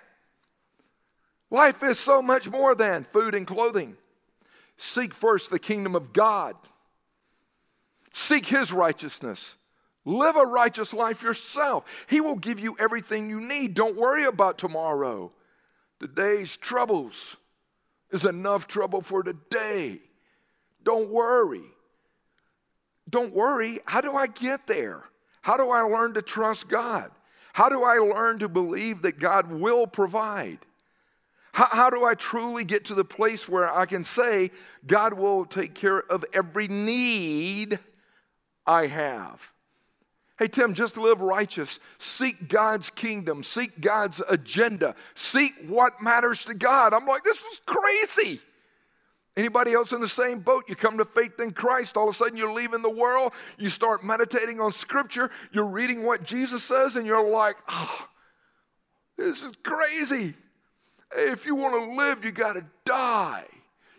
Life 1.51 1.81
is 1.83 1.99
so 1.99 2.21
much 2.21 2.49
more 2.49 2.75
than 2.75 3.03
food 3.03 3.33
and 3.33 3.47
clothing. 3.47 3.97
Seek 4.77 5.13
first 5.13 5.49
the 5.49 5.59
kingdom 5.59 5.95
of 5.95 6.13
God, 6.13 6.55
seek 8.13 8.45
his 8.47 8.71
righteousness. 8.71 9.55
Live 10.05 10.37
a 10.37 10.45
righteous 10.45 10.93
life 10.93 11.21
yourself. 11.21 12.05
He 12.09 12.21
will 12.21 12.37
give 12.37 12.59
you 12.59 12.75
everything 12.79 13.29
you 13.29 13.41
need. 13.41 13.73
Don't 13.73 13.97
worry 13.97 14.23
about 14.23 14.57
tomorrow. 14.57 15.31
Today's 15.99 16.55
troubles 16.57 17.35
is 18.09 18.25
enough 18.25 18.67
trouble 18.67 19.01
for 19.01 19.21
today. 19.21 19.99
Don't 20.83 21.09
worry. 21.09 21.61
Don't 23.09 23.35
worry. 23.35 23.79
How 23.85 24.01
do 24.01 24.15
I 24.15 24.27
get 24.27 24.65
there? 24.65 25.03
How 25.41 25.57
do 25.57 25.69
I 25.69 25.81
learn 25.81 26.13
to 26.13 26.21
trust 26.21 26.69
God? 26.69 27.11
How 27.53 27.69
do 27.69 27.83
I 27.83 27.97
learn 27.97 28.39
to 28.39 28.49
believe 28.49 29.01
that 29.01 29.19
God 29.19 29.51
will 29.51 29.85
provide? 29.85 30.59
How, 31.51 31.67
how, 31.71 31.89
do 31.89 32.05
I 32.05 32.15
truly 32.15 32.63
get 32.63 32.85
to 32.85 32.95
the 32.95 33.05
place 33.05 33.49
where 33.49 33.69
I 33.69 33.85
can 33.85 34.03
say, 34.03 34.51
God 34.85 35.13
will 35.13 35.45
take 35.45 35.73
care 35.73 35.99
of 35.99 36.23
every 36.33 36.67
need 36.67 37.79
I 38.65 38.87
have? 38.87 39.51
Hey, 40.37 40.47
Tim, 40.47 40.73
just 40.73 40.95
live 40.95 41.21
righteous. 41.21 41.79
Seek 41.97 42.47
God's 42.47 42.89
kingdom. 42.89 43.43
Seek 43.43 43.81
God's 43.81 44.21
agenda. 44.29 44.95
Seek 45.13 45.53
what 45.67 46.01
matters 46.01 46.45
to 46.45 46.53
God. 46.53 46.93
I'm 46.93 47.05
like, 47.05 47.23
this 47.23 47.41
was 47.41 47.59
crazy. 47.65 48.39
Anybody 49.35 49.73
else 49.73 49.91
in 49.91 50.01
the 50.01 50.09
same 50.09 50.39
boat? 50.39 50.65
You 50.67 50.75
come 50.75 50.97
to 50.97 51.05
faith 51.05 51.39
in 51.39 51.51
Christ, 51.51 51.97
all 51.97 52.09
of 52.09 52.15
a 52.15 52.17
sudden 52.17 52.37
you're 52.37 52.51
leaving 52.51 52.81
the 52.81 52.89
world, 52.89 53.33
you 53.57 53.69
start 53.69 54.03
meditating 54.03 54.59
on 54.59 54.71
Scripture, 54.73 55.29
you're 55.51 55.67
reading 55.67 56.03
what 56.03 56.23
Jesus 56.23 56.63
says, 56.63 56.95
and 56.95 57.05
you're 57.05 57.29
like, 57.29 57.55
oh, 57.69 58.07
this 59.17 59.43
is 59.43 59.53
crazy. 59.63 60.33
If 61.15 61.45
you 61.45 61.55
want 61.55 61.83
to 61.83 61.95
live, 61.95 62.23
you 62.23 62.31
got 62.31 62.53
to 62.53 62.65
die. 62.85 63.45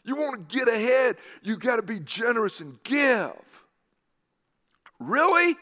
You 0.05 0.17
want 0.17 0.49
to 0.49 0.57
get 0.57 0.69
ahead, 0.69 1.17
you 1.43 1.57
got 1.57 1.77
to 1.77 1.83
be 1.83 2.01
generous 2.01 2.61
and 2.61 2.83
give. 2.83 3.33
Really? 4.99 5.57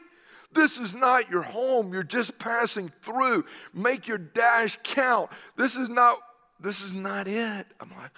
This 0.52 0.78
is 0.78 0.94
not 0.94 1.30
your 1.30 1.42
home. 1.42 1.92
You're 1.92 2.02
just 2.02 2.38
passing 2.38 2.90
through. 3.02 3.44
Make 3.74 4.08
your 4.08 4.18
dash 4.18 4.78
count. 4.82 5.30
This 5.56 5.76
is 5.76 5.88
not 5.88 6.18
this 6.60 6.80
is 6.80 6.94
not 6.94 7.28
it. 7.28 7.66
I'm 7.80 7.90
like, 7.96 8.10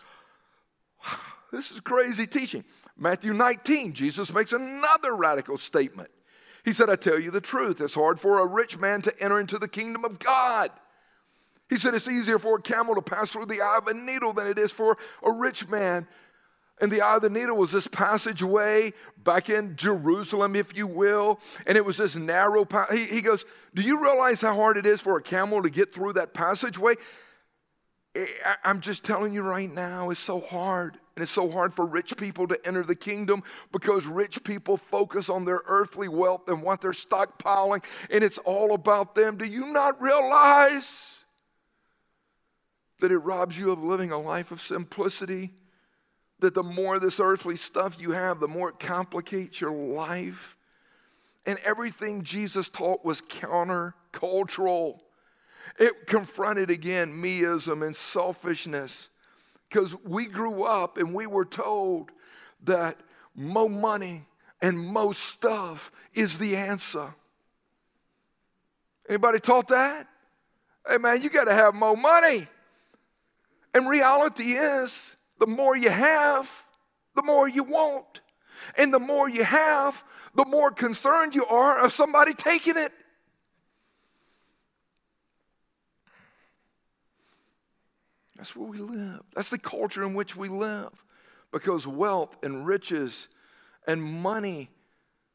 this 1.53 1.71
is 1.71 1.81
crazy 1.81 2.27
teaching. 2.27 2.65
Matthew 2.97 3.33
19, 3.33 3.93
Jesus 3.93 4.33
makes 4.33 4.53
another 4.53 5.15
radical 5.15 5.59
statement. 5.59 6.11
He 6.65 6.73
said, 6.73 6.91
I 6.91 6.97
tell 6.97 7.19
you 7.19 7.31
the 7.31 7.41
truth, 7.41 7.81
it's 7.81 7.95
hard 7.95 8.21
for 8.21 8.39
a 8.39 8.47
rich 8.47 8.79
man 8.79 9.03
to 9.03 9.23
enter 9.23 9.41
into 9.41 9.59
the 9.59 9.69
kingdom 9.69 10.05
of 10.05 10.19
God. 10.19 10.71
He 11.71 11.77
said 11.77 11.95
it's 11.95 12.09
easier 12.09 12.39
for 12.39 12.59
a 12.59 12.63
camel 12.63 12.97
to 12.97 13.03
pass 13.03 13.31
through 13.31 13.47
the 13.47 13.63
eye 13.63 13.79
of 13.79 13.87
a 13.87 13.95
needle 13.95 14.33
than 14.33 14.49
it 14.49 14.59
is 14.59 14.73
for 14.73 14.99
a 15.23 15.31
rich 15.31 15.69
man. 15.69 16.07
And 16.81 16.91
the 16.91 17.01
eye 17.01 17.17
of 17.17 17.23
the 17.23 17.31
needle 17.31 17.57
was 17.57 17.71
this 17.73 17.87
passageway 17.87 18.93
back 19.23 19.49
in 19.49 19.77
Jerusalem, 19.77 20.57
if 20.57 20.77
you 20.77 20.87
will. 20.87 21.39
And 21.67 21.77
it 21.77 21.85
was 21.85 21.99
this 21.99 22.17
narrow 22.17 22.65
path. 22.65 22.91
He, 22.91 23.05
he 23.05 23.21
goes, 23.21 23.45
Do 23.75 23.83
you 23.83 24.03
realize 24.03 24.41
how 24.41 24.55
hard 24.55 24.79
it 24.79 24.87
is 24.87 25.01
for 25.01 25.17
a 25.17 25.23
camel 25.23 25.63
to 25.63 25.71
get 25.71 25.95
through 25.95 26.15
that 26.15 26.35
passageway? 26.35 26.95
I'm 28.65 28.81
just 28.81 29.05
telling 29.05 29.33
you 29.33 29.43
right 29.43 29.71
now, 29.71 30.11
it's 30.11 30.19
so 30.19 30.41
hard. 30.41 30.99
And 31.15 31.23
it's 31.23 31.31
so 31.31 31.51
hard 31.51 31.75
for 31.75 31.87
rich 31.87 32.17
people 32.17 32.49
to 32.49 32.59
enter 32.67 32.83
the 32.83 32.97
kingdom 32.97 33.43
because 33.73 34.07
rich 34.07 34.43
people 34.43 34.77
focus 34.77 35.29
on 35.29 35.45
their 35.45 35.61
earthly 35.67 36.09
wealth 36.09 36.49
and 36.49 36.63
what 36.63 36.81
they're 36.81 36.93
stockpiling, 36.93 37.85
and 38.09 38.25
it's 38.25 38.39
all 38.39 38.73
about 38.75 39.15
them. 39.15 39.37
Do 39.37 39.45
you 39.45 39.67
not 39.67 40.01
realize? 40.01 41.20
That 43.01 43.11
it 43.11 43.19
robs 43.19 43.59
you 43.59 43.71
of 43.71 43.83
living 43.83 44.11
a 44.11 44.19
life 44.19 44.53
of 44.53 44.61
simplicity. 44.61 45.51
That 46.39 46.55
the 46.55 46.63
more 46.63 46.99
this 46.99 47.21
earthly 47.21 47.57
stuff 47.57 48.01
you 48.01 48.13
have, 48.13 48.41
the 48.41 48.49
more 48.49 48.71
it 48.71 48.79
complicates 48.79 49.61
your 49.61 49.73
life. 49.73 50.57
And 51.45 51.59
everything 51.65 52.23
Jesus 52.23 52.69
taught 52.69 53.05
was 53.05 53.21
countercultural. 53.21 55.01
It 55.79 56.07
confronted 56.07 56.71
again 56.71 57.13
meism 57.13 57.85
and 57.85 57.95
selfishness 57.95 59.09
because 59.69 59.95
we 60.05 60.27
grew 60.27 60.65
up 60.65 60.99
and 60.99 61.15
we 61.15 61.27
were 61.27 61.45
told 61.45 62.11
that 62.65 62.97
more 63.35 63.71
money 63.71 64.27
and 64.61 64.79
more 64.79 65.15
stuff 65.15 65.91
is 66.13 66.39
the 66.39 66.57
answer. 66.57 67.15
Anybody 69.09 69.41
taught 69.41 69.69
that? 69.69 70.07
Hey 70.89 70.99
man, 70.99 71.23
you 71.23 71.31
got 71.31 71.45
to 71.45 71.55
have 71.55 71.75
more 71.75 71.97
money. 71.97 72.47
And 73.75 73.89
reality 73.89 74.53
is, 74.53 75.17
the 75.39 75.47
more 75.47 75.77
you 75.77 75.91
have, 75.91 76.67
the 77.15 77.23
more 77.23 77.49
you 77.49 77.65
want. 77.65 78.21
And 78.77 78.93
the 78.93 79.01
more 79.01 79.29
you 79.29 79.45
have, 79.45 80.05
the 80.35 80.45
more 80.45 80.71
concerned 80.71 81.35
you 81.35 81.45
are 81.47 81.83
of 81.85 81.93
somebody 81.93 82.35
taking 82.35 82.77
it. 82.77 82.93
That's 88.37 88.57
where 88.57 88.69
we 88.69 88.79
live. 88.79 89.21
That's 89.35 89.51
the 89.51 89.59
culture 89.59 90.03
in 90.03 90.15
which 90.15 90.35
we 90.35 90.49
live. 90.49 90.91
Because 91.53 91.87
wealth 91.87 92.37
and 92.43 92.67
riches 92.67 93.29
and 93.87 94.03
money 94.03 94.71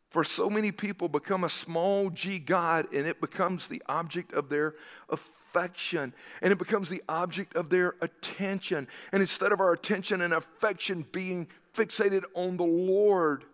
for 0.09 0.23
so 0.23 0.49
many 0.49 0.71
people 0.71 1.09
become 1.09 1.43
a 1.43 1.49
small 1.49 2.09
g 2.09 2.39
God 2.39 2.87
and 2.93 3.05
it 3.05 3.19
becomes 3.19 3.67
the 3.67 3.83
object 3.87 4.33
of 4.33 4.49
their 4.49 4.75
affection 5.09 5.44
and 5.55 6.51
it 6.51 6.57
becomes 6.57 6.89
the 6.89 7.03
object 7.07 7.55
of 7.55 7.69
their 7.69 7.95
attention. 8.01 8.87
And 9.11 9.21
instead 9.21 9.51
of 9.51 9.59
our 9.59 9.73
attention 9.73 10.21
and 10.21 10.33
affection 10.33 11.05
being 11.11 11.47
fixated 11.73 12.23
on 12.33 12.57
the 12.57 12.63
Lord, 12.63 13.45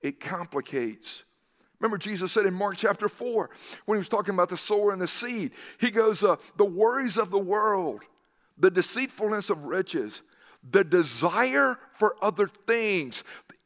it 0.00 0.20
complicates. 0.20 1.24
Remember, 1.80 1.98
Jesus 1.98 2.32
said 2.32 2.46
in 2.46 2.54
Mark 2.54 2.76
chapter 2.76 3.08
4, 3.08 3.50
when 3.84 3.96
he 3.96 3.98
was 3.98 4.08
talking 4.08 4.34
about 4.34 4.48
the 4.48 4.56
sower 4.56 4.92
and 4.92 5.00
the 5.00 5.06
seed, 5.06 5.52
he 5.78 5.90
goes, 5.90 6.24
uh, 6.24 6.36
The 6.56 6.64
worries 6.64 7.18
of 7.18 7.30
the 7.30 7.38
world, 7.38 8.02
the 8.56 8.70
deceitfulness 8.70 9.50
of 9.50 9.64
riches, 9.64 10.22
the 10.68 10.84
desire 10.84 11.78
for 11.92 12.16
other 12.22 12.46
things 12.46 13.22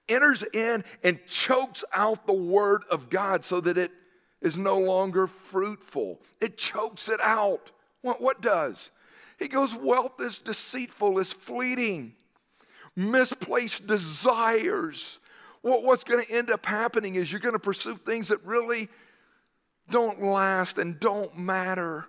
enters 0.09 0.43
in 0.53 0.85
and 1.05 1.21
chokes 1.27 1.85
out 1.95 2.27
the 2.27 2.33
word 2.33 2.83
of 2.91 3.09
God 3.09 3.45
so 3.45 3.61
that 3.61 3.79
it 3.79 3.93
is 4.41 4.57
no 4.57 4.79
longer 4.79 5.27
fruitful. 5.27 6.21
It 6.41 6.57
chokes 6.57 7.09
it 7.09 7.21
out. 7.21 7.71
What, 8.03 8.21
what 8.21 8.41
does? 8.41 8.91
He 9.39 9.49
goes, 9.49 9.75
Wealth 9.75 10.21
is 10.21 10.39
deceitful, 10.39 11.19
is 11.19 11.33
fleeting, 11.33 12.15
misplaced 12.97 13.87
desires. 13.87 15.19
What, 15.63 15.85
what's 15.85 16.05
going 16.05 16.25
to 16.25 16.35
end 16.35 16.51
up 16.51 16.65
happening 16.65 17.17
is 17.17 17.31
you're 17.31 17.41
going 17.41 17.55
to 17.55 17.59
pursue 17.59 17.97
things 17.97 18.29
that 18.29 18.45
really 18.45 18.89
don't 19.91 20.23
last 20.23 20.79
and 20.79 20.99
don't 20.99 21.37
matter. 21.37 22.07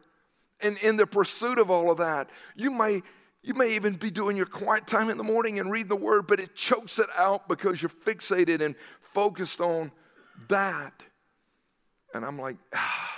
And 0.62 0.78
in 0.78 0.96
the 0.96 1.08
pursuit 1.08 1.58
of 1.58 1.70
all 1.70 1.92
of 1.92 1.98
that, 1.98 2.30
you 2.56 2.72
may 2.72 3.02
you 3.44 3.56
may 3.56 3.74
even 3.74 3.96
be 3.96 4.12
doing 4.12 4.38
your 4.38 4.46
quiet 4.46 4.86
time 4.86 5.10
in 5.10 5.18
the 5.18 5.24
morning 5.24 5.58
and 5.58 5.72
read 5.72 5.90
the 5.90 5.96
word, 5.96 6.28
but 6.28 6.40
it 6.40 6.56
chokes 6.56 7.00
it 7.00 7.08
out 7.18 7.48
because 7.48 7.82
you're 7.82 7.90
fixated 7.90 8.62
and 8.62 8.76
focused 9.02 9.60
on 9.60 9.92
that. 10.48 10.94
And 12.14 12.26
I'm 12.26 12.40
like, 12.40 12.58
ah. 12.74 13.08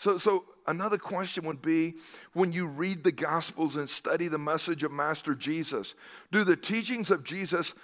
So, 0.00 0.16
so 0.16 0.44
another 0.64 0.96
question 0.96 1.44
would 1.46 1.60
be 1.60 1.94
when 2.32 2.52
you 2.52 2.66
read 2.66 3.02
the 3.02 3.10
Gospels 3.10 3.74
and 3.74 3.90
study 3.90 4.28
the 4.28 4.38
message 4.38 4.84
of 4.84 4.92
Master 4.92 5.34
Jesus, 5.34 5.96
do 6.30 6.44
the 6.44 6.54
teachings 6.54 7.10
of 7.10 7.24
Jesus 7.24 7.74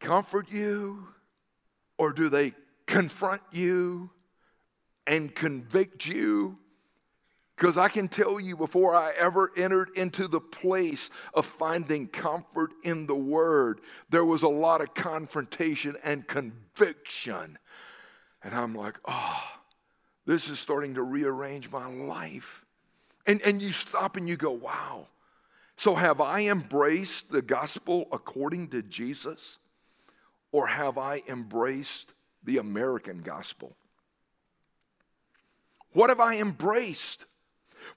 comfort 0.00 0.50
you 0.50 1.08
or 1.98 2.14
do 2.14 2.30
they 2.30 2.54
confront 2.86 3.42
you 3.52 4.08
and 5.06 5.34
convict 5.34 6.06
you? 6.06 6.56
Because 7.56 7.76
I 7.76 7.88
can 7.88 8.06
tell 8.06 8.38
you, 8.38 8.56
before 8.56 8.94
I 8.94 9.12
ever 9.18 9.50
entered 9.56 9.90
into 9.96 10.28
the 10.28 10.40
place 10.40 11.10
of 11.34 11.44
finding 11.44 12.06
comfort 12.06 12.70
in 12.84 13.06
the 13.06 13.16
Word, 13.16 13.80
there 14.08 14.24
was 14.24 14.44
a 14.44 14.48
lot 14.48 14.80
of 14.80 14.94
confrontation 14.94 15.96
and 16.04 16.24
conviction. 16.26 17.58
And 18.48 18.56
I'm 18.56 18.74
like, 18.74 18.98
oh, 19.04 19.42
this 20.24 20.48
is 20.48 20.58
starting 20.58 20.94
to 20.94 21.02
rearrange 21.02 21.70
my 21.70 21.86
life. 21.86 22.64
And, 23.26 23.42
and 23.42 23.60
you 23.60 23.72
stop 23.72 24.16
and 24.16 24.26
you 24.26 24.38
go, 24.38 24.52
wow. 24.52 25.08
So 25.76 25.94
have 25.94 26.22
I 26.22 26.46
embraced 26.46 27.30
the 27.30 27.42
gospel 27.42 28.08
according 28.10 28.68
to 28.68 28.80
Jesus? 28.80 29.58
Or 30.50 30.66
have 30.66 30.96
I 30.96 31.22
embraced 31.28 32.14
the 32.42 32.56
American 32.56 33.20
gospel? 33.20 33.76
What 35.92 36.08
have 36.08 36.20
I 36.20 36.38
embraced? 36.38 37.26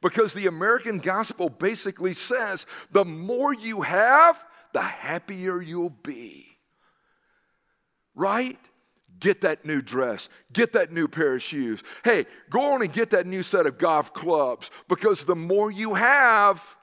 Because 0.01 0.33
the 0.33 0.47
American 0.47 0.97
gospel 0.97 1.47
basically 1.47 2.11
says 2.11 2.65
the 2.91 3.05
more 3.05 3.53
you 3.53 3.83
have, 3.83 4.43
the 4.73 4.81
happier 4.81 5.61
you'll 5.61 5.91
be. 5.91 6.57
Right? 8.15 8.59
Get 9.21 9.41
that 9.41 9.63
new 9.63 9.81
dress. 9.81 10.27
Get 10.51 10.73
that 10.73 10.91
new 10.91 11.07
pair 11.07 11.35
of 11.35 11.43
shoes. 11.43 11.81
Hey, 12.03 12.25
go 12.49 12.73
on 12.73 12.81
and 12.81 12.91
get 12.91 13.11
that 13.11 13.27
new 13.27 13.43
set 13.43 13.67
of 13.67 13.77
golf 13.77 14.13
clubs 14.13 14.69
because 14.89 15.23
the 15.23 15.35
more 15.35 15.71
you 15.71 15.93
have, 15.93 16.75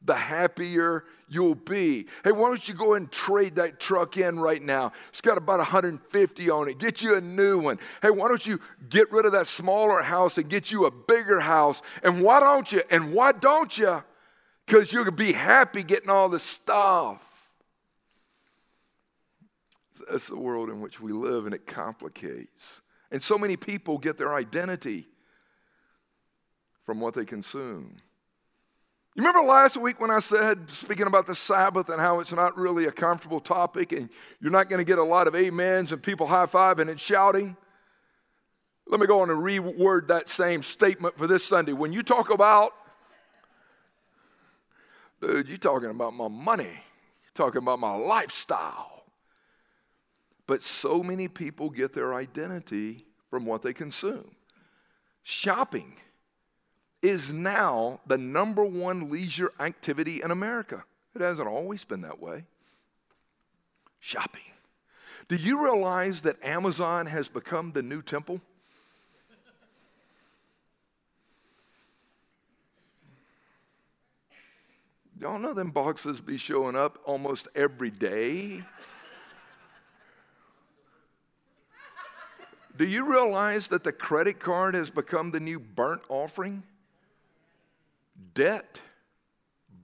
the 0.00 0.14
happier 0.14 1.04
you'll 1.28 1.56
be. 1.56 2.06
Hey, 2.22 2.30
why 2.30 2.48
don't 2.48 2.68
you 2.68 2.74
go 2.74 2.94
and 2.94 3.10
trade 3.10 3.56
that 3.56 3.80
truck 3.80 4.16
in 4.16 4.38
right 4.38 4.62
now? 4.62 4.92
It's 5.08 5.20
got 5.20 5.36
about 5.36 5.58
150 5.58 6.50
on 6.50 6.68
it. 6.68 6.78
Get 6.78 7.02
you 7.02 7.16
a 7.16 7.20
new 7.20 7.58
one. 7.58 7.80
Hey, 8.00 8.10
why 8.10 8.28
don't 8.28 8.46
you 8.46 8.60
get 8.88 9.10
rid 9.10 9.26
of 9.26 9.32
that 9.32 9.48
smaller 9.48 10.02
house 10.02 10.38
and 10.38 10.48
get 10.48 10.70
you 10.70 10.86
a 10.86 10.92
bigger 10.92 11.40
house? 11.40 11.82
And 12.04 12.22
why 12.22 12.38
don't 12.38 12.70
you? 12.70 12.82
And 12.88 13.12
why 13.12 13.32
don't 13.32 13.76
you? 13.76 14.02
Because 14.64 14.92
you'll 14.92 15.10
be 15.10 15.32
happy 15.32 15.82
getting 15.82 16.08
all 16.08 16.28
the 16.28 16.38
stuff. 16.38 17.29
That's 20.08 20.28
the 20.28 20.36
world 20.36 20.68
in 20.68 20.80
which 20.80 21.00
we 21.00 21.12
live, 21.12 21.46
and 21.46 21.54
it 21.54 21.66
complicates. 21.66 22.80
And 23.10 23.22
so 23.22 23.36
many 23.36 23.56
people 23.56 23.98
get 23.98 24.18
their 24.18 24.34
identity 24.34 25.08
from 26.84 27.00
what 27.00 27.14
they 27.14 27.24
consume. 27.24 27.96
You 29.14 29.24
remember 29.24 29.48
last 29.48 29.76
week 29.76 30.00
when 30.00 30.10
I 30.10 30.20
said, 30.20 30.70
speaking 30.70 31.06
about 31.06 31.26
the 31.26 31.34
Sabbath 31.34 31.88
and 31.88 32.00
how 32.00 32.20
it's 32.20 32.32
not 32.32 32.56
really 32.56 32.86
a 32.86 32.92
comfortable 32.92 33.40
topic 33.40 33.92
and 33.92 34.08
you're 34.40 34.52
not 34.52 34.68
going 34.68 34.78
to 34.78 34.84
get 34.84 34.98
a 34.98 35.04
lot 35.04 35.26
of 35.26 35.34
amens 35.34 35.90
and 35.90 36.00
people 36.00 36.28
high 36.28 36.46
fiving 36.46 36.88
and 36.88 36.98
shouting? 36.98 37.56
Let 38.86 39.00
me 39.00 39.06
go 39.06 39.20
on 39.20 39.30
and 39.30 39.40
reword 39.40 40.08
that 40.08 40.28
same 40.28 40.62
statement 40.62 41.18
for 41.18 41.26
this 41.26 41.44
Sunday. 41.44 41.72
When 41.72 41.92
you 41.92 42.02
talk 42.02 42.30
about, 42.30 42.72
dude, 45.20 45.48
you're 45.48 45.58
talking 45.58 45.90
about 45.90 46.14
my 46.14 46.28
money, 46.28 46.64
you're 46.64 47.34
talking 47.34 47.62
about 47.62 47.78
my 47.78 47.94
lifestyle. 47.94 48.89
But 50.50 50.64
so 50.64 51.00
many 51.00 51.28
people 51.28 51.70
get 51.70 51.92
their 51.92 52.12
identity 52.12 53.06
from 53.30 53.46
what 53.46 53.62
they 53.62 53.72
consume. 53.72 54.32
Shopping 55.22 55.94
is 57.02 57.32
now 57.32 58.00
the 58.08 58.18
number 58.18 58.64
one 58.64 59.10
leisure 59.12 59.52
activity 59.60 60.20
in 60.20 60.32
America. 60.32 60.82
It 61.14 61.20
hasn't 61.20 61.46
always 61.46 61.84
been 61.84 62.00
that 62.00 62.20
way. 62.20 62.46
Shopping. 64.00 64.40
Do 65.28 65.36
you 65.36 65.62
realize 65.62 66.22
that 66.22 66.44
Amazon 66.44 67.06
has 67.06 67.28
become 67.28 67.70
the 67.70 67.82
new 67.82 68.02
temple? 68.02 68.40
Y'all 75.16 75.38
know 75.38 75.54
them 75.54 75.70
boxes 75.70 76.20
be 76.20 76.36
showing 76.36 76.74
up 76.74 76.98
almost 77.04 77.46
every 77.54 77.90
day. 77.90 78.64
Do 82.76 82.86
you 82.86 83.04
realize 83.04 83.68
that 83.68 83.84
the 83.84 83.92
credit 83.92 84.40
card 84.40 84.74
has 84.74 84.90
become 84.90 85.30
the 85.30 85.40
new 85.40 85.58
burnt 85.58 86.02
offering? 86.08 86.62
debt, 88.34 88.80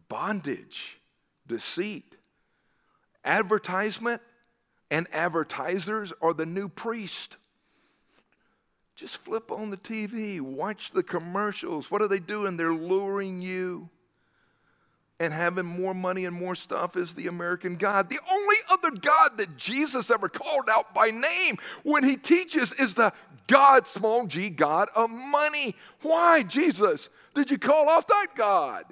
bondage, 0.08 1.00
deceit. 1.46 2.14
Advertisement 3.24 4.22
and 4.90 5.06
advertisers 5.12 6.12
are 6.22 6.32
the 6.32 6.46
new 6.46 6.68
priest. 6.68 7.36
Just 8.94 9.18
flip 9.18 9.50
on 9.50 9.70
the 9.70 9.76
TV, 9.76 10.40
watch 10.40 10.92
the 10.92 11.02
commercials. 11.02 11.90
What 11.90 12.02
are 12.02 12.08
they 12.08 12.18
doing? 12.18 12.56
They're 12.56 12.72
luring 12.72 13.42
you. 13.42 13.90
And 15.18 15.32
having 15.32 15.64
more 15.64 15.94
money 15.94 16.26
and 16.26 16.36
more 16.36 16.54
stuff 16.54 16.94
is 16.94 17.14
the 17.14 17.26
American 17.26 17.76
God. 17.76 18.10
The 18.10 18.20
only 18.30 18.56
other 18.70 18.90
God 18.90 19.38
that 19.38 19.56
Jesus 19.56 20.10
ever 20.10 20.28
called 20.28 20.68
out 20.70 20.94
by 20.94 21.10
name 21.10 21.56
when 21.84 22.04
he 22.04 22.16
teaches 22.16 22.74
is 22.74 22.94
the 22.94 23.12
God, 23.46 23.86
small 23.86 24.26
g, 24.26 24.50
God 24.50 24.88
of 24.94 25.08
money. 25.08 25.74
Why, 26.02 26.42
Jesus? 26.42 27.08
did 27.36 27.50
you 27.50 27.58
call 27.58 27.88
off 27.88 28.06
that 28.08 28.28
God? 28.34 28.84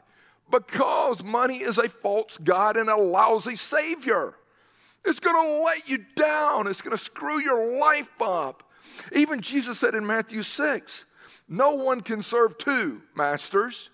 Because 0.50 1.24
money 1.24 1.56
is 1.56 1.78
a 1.78 1.88
false 1.88 2.38
God 2.38 2.76
and 2.76 2.88
a 2.88 2.96
lousy 2.96 3.56
Savior. 3.56 4.34
It's 5.04 5.18
to 5.34 5.62
let 5.64 5.88
you 5.88 6.04
down, 6.14 6.66
it's 6.66 6.80
to 6.96 7.02
screw 7.02 7.40
your 7.40 7.78
life 7.78 8.10
up. 8.20 8.62
Even 9.12 9.40
Jesus 9.40 9.78
said 9.80 9.94
in 9.94 10.06
Matthew 10.06 10.42
6 10.42 11.04
no 11.48 11.74
one 11.74 12.00
can 12.00 12.22
serve 12.22 12.56
two 12.56 13.02
masters, 13.14 13.90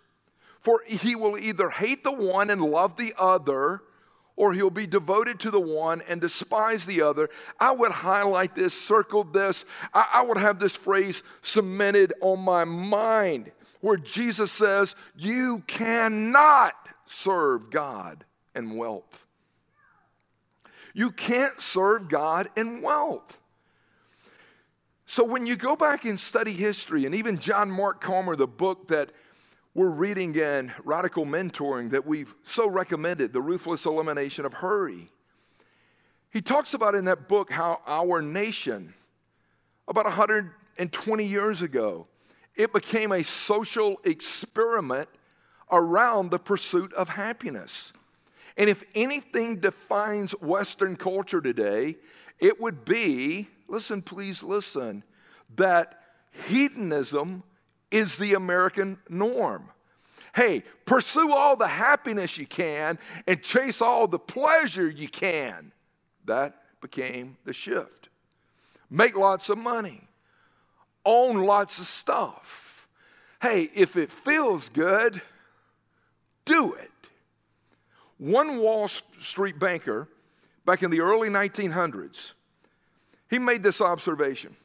for 0.61 0.83
he 0.87 1.15
will 1.15 1.39
either 1.39 1.71
hate 1.71 2.05
the 2.05 2.13
one 2.13 2.51
and 2.51 2.63
love 2.63 2.97
the 2.97 3.15
other 3.19 3.83
or 4.37 4.55
he'll 4.55 4.71
be 4.71 4.87
devoted 4.87 5.39
to 5.41 5.51
the 5.51 5.61
one 5.61 6.03
and 6.09 6.19
despise 6.19 6.87
the 6.87 7.03
other. 7.03 7.29
I 7.59 7.73
would 7.73 7.93
highlight 7.93 8.55
this, 8.55 8.73
circle 8.73 9.23
this. 9.23 9.67
I, 9.93 10.07
I, 10.15 10.23
would 10.23 10.39
have 10.39 10.59
this 10.59 10.75
phrase 10.75 11.23
cemented 11.43 12.15
on 12.23 12.41
my 12.41 12.65
mind 12.65 13.53
where 13.83 13.99
Jesus 13.99 14.51
says, 14.51 14.97
You 15.15 15.63
cannot 15.67 16.73
serve 17.05 17.71
God 17.71 18.25
and 18.55 18.79
wealth. 18.79 19.27
You 20.95 21.11
can't 21.11 21.61
serve 21.61 22.09
God 22.09 22.49
and 22.57 22.83
wealth. 22.83 23.39
So 25.05 25.25
when 25.25 25.47
you 25.47 25.57
go 25.57 25.77
back 25.77 26.05
and 26.05 26.19
study 26.19 26.53
history, 26.53 27.05
and 27.05 27.15
even 27.15 27.41
John 27.41 27.71
Mark 27.71 28.01
Comer, 28.01 28.37
the 28.37 28.47
book 28.47 28.89
that 28.89 29.11
we're 29.75 29.91
reading 29.91 30.35
in 30.35 30.73
Radical 30.85 31.25
Mentoring 31.25 31.91
that 31.91 32.05
we've 32.05 32.35
so 32.43 32.69
recommended, 32.69 33.33
The 33.33 33.41
Ruthless 33.41 33.87
Elimination 33.87 34.45
of 34.45 34.55
Hurry, 34.55 35.11
he 36.31 36.41
talks 36.41 36.75
about 36.75 36.95
in 36.95 37.05
that 37.07 37.29
book 37.29 37.53
how 37.53 37.81
our 37.87 38.21
nation, 38.21 38.95
about 39.87 40.05
120 40.07 41.25
years 41.25 41.63
ago, 41.63 42.07
it 42.57 42.73
became 42.73 43.13
a 43.13 43.23
social 43.23 44.01
experiment 44.05 45.09
around 45.71 46.31
the 46.31 46.39
pursuit 46.39 46.93
of 46.95 47.11
happiness. 47.11 47.93
And 48.57 48.69
if 48.69 48.83
anything 48.95 49.57
defines 49.57 50.33
Western 50.33 50.97
culture 50.97 51.41
today, 51.41 51.97
it 52.39 52.61
would 52.61 52.85
be 52.85 53.49
listen, 53.69 54.03
please 54.03 54.43
listen 54.43 55.05
that 55.57 56.03
hedonism 56.49 57.45
is 57.91 58.17
the 58.17 58.35
American 58.35 58.99
norm. 59.09 59.71
Hey, 60.35 60.63
pursue 60.85 61.33
all 61.33 61.57
the 61.57 61.67
happiness 61.67 62.39
you 62.39 62.47
can 62.47 62.99
and 63.27 63.43
chase 63.43 63.83
all 63.83 64.07
the 64.07 64.19
pleasure 64.19 64.89
you 64.89 65.09
can. 65.09 65.73
That 66.25 66.55
became 66.81 67.37
the 67.45 67.53
shift. 67.53 68.09
Make 68.89 69.17
lots 69.17 69.49
of 69.49 69.59
money 69.59 70.09
own 71.05 71.39
lots 71.39 71.79
of 71.79 71.87
stuff. 71.87 72.89
Hey, 73.41 73.69
if 73.75 73.97
it 73.97 74.13
feels 74.13 74.69
good, 74.69 75.21
do 76.45 76.75
it. 76.75 76.91
One 78.19 78.59
Wall 78.59 78.89
Street 78.89 79.59
banker 79.59 80.09
back 80.67 80.83
in 80.83 80.91
the 80.91 81.01
early 81.01 81.31
1900s, 81.31 82.33
he 83.31 83.39
made 83.39 83.63
this 83.63 83.81
observation 83.81 84.57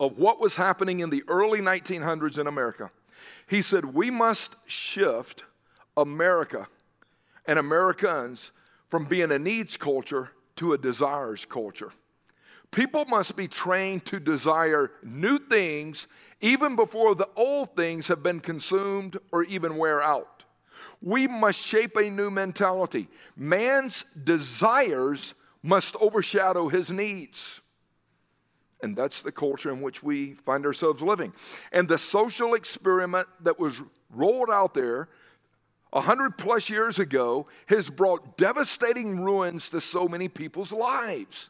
of 0.00 0.18
what 0.18 0.40
was 0.40 0.56
happening 0.56 1.00
in 1.00 1.10
the 1.10 1.22
early 1.28 1.60
1900s 1.60 2.38
in 2.38 2.46
America. 2.46 2.90
He 3.46 3.62
said, 3.62 3.86
We 3.86 4.10
must 4.10 4.56
shift 4.66 5.44
America 5.96 6.66
and 7.46 7.58
Americans 7.58 8.52
from 8.88 9.04
being 9.04 9.30
a 9.30 9.38
needs 9.38 9.76
culture 9.76 10.30
to 10.56 10.72
a 10.72 10.78
desires 10.78 11.44
culture. 11.44 11.92
People 12.70 13.04
must 13.04 13.36
be 13.36 13.46
trained 13.46 14.04
to 14.06 14.18
desire 14.18 14.90
new 15.02 15.38
things 15.38 16.08
even 16.40 16.74
before 16.74 17.14
the 17.14 17.28
old 17.36 17.76
things 17.76 18.08
have 18.08 18.22
been 18.22 18.40
consumed 18.40 19.16
or 19.30 19.44
even 19.44 19.76
wear 19.76 20.02
out. 20.02 20.44
We 21.00 21.28
must 21.28 21.60
shape 21.60 21.96
a 21.96 22.10
new 22.10 22.30
mentality. 22.30 23.08
Man's 23.36 24.04
desires 24.24 25.34
must 25.62 25.94
overshadow 26.00 26.68
his 26.68 26.90
needs. 26.90 27.60
And 28.84 28.94
that's 28.94 29.22
the 29.22 29.32
culture 29.32 29.70
in 29.70 29.80
which 29.80 30.02
we 30.02 30.34
find 30.34 30.66
ourselves 30.66 31.00
living. 31.00 31.32
And 31.72 31.88
the 31.88 31.96
social 31.96 32.52
experiment 32.52 33.26
that 33.40 33.58
was 33.58 33.80
rolled 34.10 34.50
out 34.50 34.74
there 34.74 35.08
a 35.90 36.02
hundred 36.02 36.36
plus 36.36 36.68
years 36.68 36.98
ago 36.98 37.46
has 37.68 37.88
brought 37.88 38.36
devastating 38.36 39.20
ruins 39.20 39.70
to 39.70 39.80
so 39.80 40.06
many 40.06 40.28
people's 40.28 40.70
lives. 40.70 41.48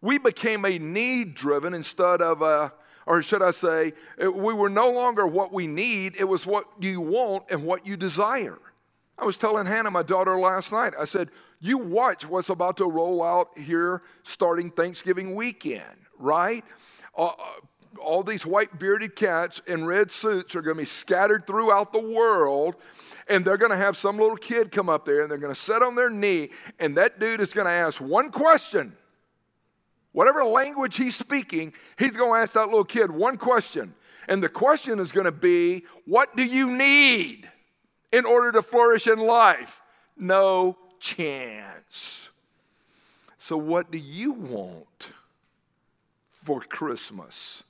We 0.00 0.18
became 0.18 0.64
a 0.64 0.78
need 0.78 1.34
driven 1.34 1.74
instead 1.74 2.22
of 2.22 2.40
a, 2.40 2.72
or 3.04 3.20
should 3.20 3.42
I 3.42 3.50
say, 3.50 3.92
we 4.16 4.54
were 4.54 4.70
no 4.70 4.92
longer 4.92 5.26
what 5.26 5.52
we 5.52 5.66
need, 5.66 6.14
it 6.20 6.28
was 6.28 6.46
what 6.46 6.66
you 6.78 7.00
want 7.00 7.50
and 7.50 7.64
what 7.64 7.84
you 7.84 7.96
desire. 7.96 8.60
I 9.18 9.24
was 9.24 9.36
telling 9.36 9.66
Hannah, 9.66 9.90
my 9.90 10.04
daughter, 10.04 10.38
last 10.38 10.70
night, 10.70 10.92
I 10.96 11.04
said, 11.04 11.30
You 11.58 11.78
watch 11.78 12.28
what's 12.28 12.48
about 12.48 12.76
to 12.76 12.84
roll 12.84 13.24
out 13.24 13.58
here 13.58 14.02
starting 14.22 14.70
Thanksgiving 14.70 15.34
weekend, 15.34 16.03
right? 16.24 16.64
Uh, 17.16 17.26
uh 17.26 17.32
all 18.00 18.22
these 18.22 18.44
white 18.46 18.78
bearded 18.78 19.16
cats 19.16 19.60
in 19.66 19.84
red 19.84 20.10
suits 20.10 20.54
are 20.54 20.62
going 20.62 20.76
to 20.76 20.82
be 20.82 20.86
scattered 20.86 21.46
throughout 21.46 21.92
the 21.92 22.00
world 22.00 22.76
and 23.28 23.44
they're 23.44 23.56
going 23.56 23.70
to 23.70 23.76
have 23.76 23.96
some 23.96 24.18
little 24.18 24.36
kid 24.36 24.70
come 24.70 24.88
up 24.88 25.04
there 25.04 25.22
and 25.22 25.30
they're 25.30 25.38
going 25.38 25.54
to 25.54 25.60
sit 25.60 25.82
on 25.82 25.94
their 25.94 26.10
knee 26.10 26.50
and 26.78 26.96
that 26.96 27.18
dude 27.18 27.40
is 27.40 27.52
going 27.52 27.66
to 27.66 27.72
ask 27.72 28.00
one 28.00 28.30
question. 28.30 28.96
Whatever 30.12 30.44
language 30.44 30.96
he's 30.96 31.16
speaking 31.16 31.72
he's 31.98 32.12
going 32.12 32.38
to 32.38 32.42
ask 32.42 32.54
that 32.54 32.66
little 32.66 32.84
kid 32.84 33.10
one 33.10 33.36
question. 33.36 33.94
And 34.28 34.42
the 34.42 34.48
question 34.48 34.98
is 34.98 35.12
going 35.12 35.26
to 35.26 35.32
be 35.32 35.84
what 36.04 36.36
do 36.36 36.44
you 36.44 36.70
need 36.70 37.48
in 38.12 38.24
order 38.24 38.52
to 38.52 38.62
flourish 38.62 39.06
in 39.06 39.18
life? 39.18 39.82
No 40.16 40.78
chance. 41.00 42.28
So 43.38 43.56
what 43.56 43.90
do 43.90 43.98
you 43.98 44.32
want 44.32 45.08
for 46.44 46.60
christmas 46.60 47.64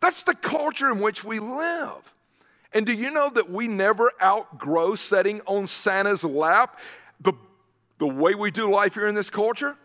that's 0.00 0.22
the 0.22 0.34
culture 0.34 0.90
in 0.90 1.00
which 1.00 1.24
we 1.24 1.38
live. 1.38 2.14
And 2.72 2.86
do 2.86 2.92
you 2.92 3.10
know 3.10 3.30
that 3.30 3.50
we 3.50 3.66
never 3.66 4.12
outgrow 4.22 4.94
sitting 4.94 5.40
on 5.46 5.66
Santa's 5.66 6.22
lap 6.22 6.78
the, 7.20 7.32
the 7.98 8.06
way 8.06 8.34
we 8.34 8.50
do 8.50 8.70
life 8.70 8.94
here 8.94 9.08
in 9.08 9.14
this 9.14 9.30
culture? 9.30 9.76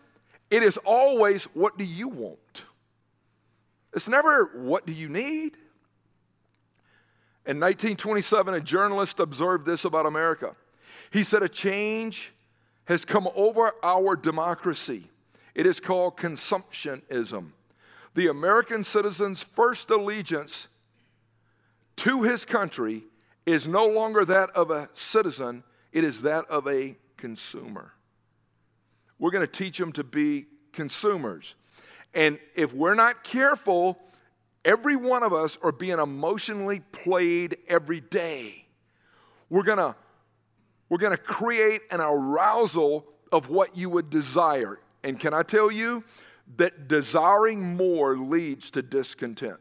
It 0.50 0.62
is 0.62 0.76
always, 0.78 1.44
what 1.54 1.78
do 1.78 1.84
you 1.84 2.08
want? 2.08 2.64
It's 3.94 4.08
never, 4.08 4.50
what 4.54 4.86
do 4.86 4.92
you 4.92 5.08
need? 5.08 5.56
In 7.46 7.60
1927, 7.60 8.54
a 8.54 8.60
journalist 8.60 9.20
observed 9.20 9.66
this 9.66 9.84
about 9.84 10.06
America. 10.06 10.54
He 11.10 11.24
said, 11.24 11.42
A 11.42 11.48
change 11.48 12.32
has 12.86 13.04
come 13.04 13.28
over 13.34 13.72
our 13.82 14.16
democracy. 14.16 15.08
It 15.54 15.66
is 15.66 15.80
called 15.80 16.16
consumptionism 16.16 17.52
the 18.14 18.28
American 18.28 18.84
citizen's 18.84 19.42
first 19.42 19.90
allegiance 19.90 20.68
to 21.96 22.22
his 22.22 22.44
country 22.44 23.04
is 23.44 23.66
no 23.66 23.86
longer 23.86 24.24
that 24.24 24.50
of 24.50 24.70
a 24.70 24.88
citizen, 24.94 25.64
it 25.92 26.04
is 26.04 26.22
that 26.22 26.44
of 26.46 26.66
a 26.66 26.96
consumer. 27.16 27.92
We're 29.18 29.30
going 29.30 29.46
to 29.46 29.52
teach 29.52 29.78
them 29.78 29.92
to 29.92 30.04
be 30.04 30.46
consumers. 30.72 31.54
And 32.14 32.38
if 32.54 32.72
we're 32.72 32.94
not 32.94 33.24
careful, 33.24 33.98
every 34.64 34.96
one 34.96 35.22
of 35.22 35.32
us 35.32 35.58
are 35.62 35.72
being 35.72 35.98
emotionally 35.98 36.80
played 36.80 37.56
every 37.68 38.00
day. 38.00 38.66
We're 39.50 39.62
going 39.62 39.78
to 39.78 39.96
we're 40.90 40.98
going 40.98 41.16
to 41.16 41.22
create 41.22 41.80
an 41.90 42.00
arousal 42.00 43.06
of 43.32 43.48
what 43.48 43.76
you 43.76 43.88
would 43.88 44.10
desire. 44.10 44.78
And 45.04 45.20
can 45.20 45.32
I 45.32 45.42
tell 45.42 45.70
you, 45.70 46.02
that 46.56 46.88
desiring 46.88 47.76
more 47.76 48.16
leads 48.16 48.70
to 48.72 48.82
discontent. 48.82 49.58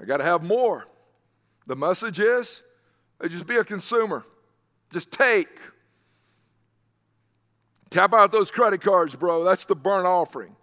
I 0.00 0.04
got 0.04 0.18
to 0.18 0.24
have 0.24 0.42
more. 0.42 0.86
The 1.66 1.76
message 1.76 2.20
is 2.20 2.62
just 3.28 3.46
be 3.46 3.56
a 3.56 3.64
consumer, 3.64 4.24
just 4.92 5.10
take. 5.10 5.48
Tap 7.90 8.12
out 8.12 8.32
those 8.32 8.50
credit 8.50 8.82
cards, 8.82 9.14
bro. 9.14 9.44
That's 9.44 9.66
the 9.66 9.76
burnt 9.76 10.04
offering. 10.04 10.56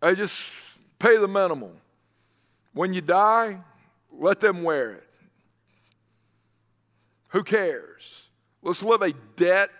I 0.00 0.14
just 0.14 0.40
pay 0.98 1.18
the 1.18 1.28
minimum. 1.28 1.76
When 2.72 2.94
you 2.94 3.02
die, 3.02 3.58
let 4.10 4.40
them 4.40 4.62
wear 4.62 4.92
it. 4.92 5.08
Who 7.28 7.44
cares? 7.44 8.28
Let's 8.62 8.82
live 8.82 9.02
a 9.02 9.12
debt 9.36 9.70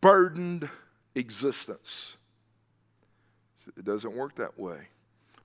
burdened 0.00 0.68
existence. 1.14 2.14
It 3.76 3.84
doesn't 3.84 4.14
work 4.14 4.36
that 4.36 4.58
way. 4.58 4.88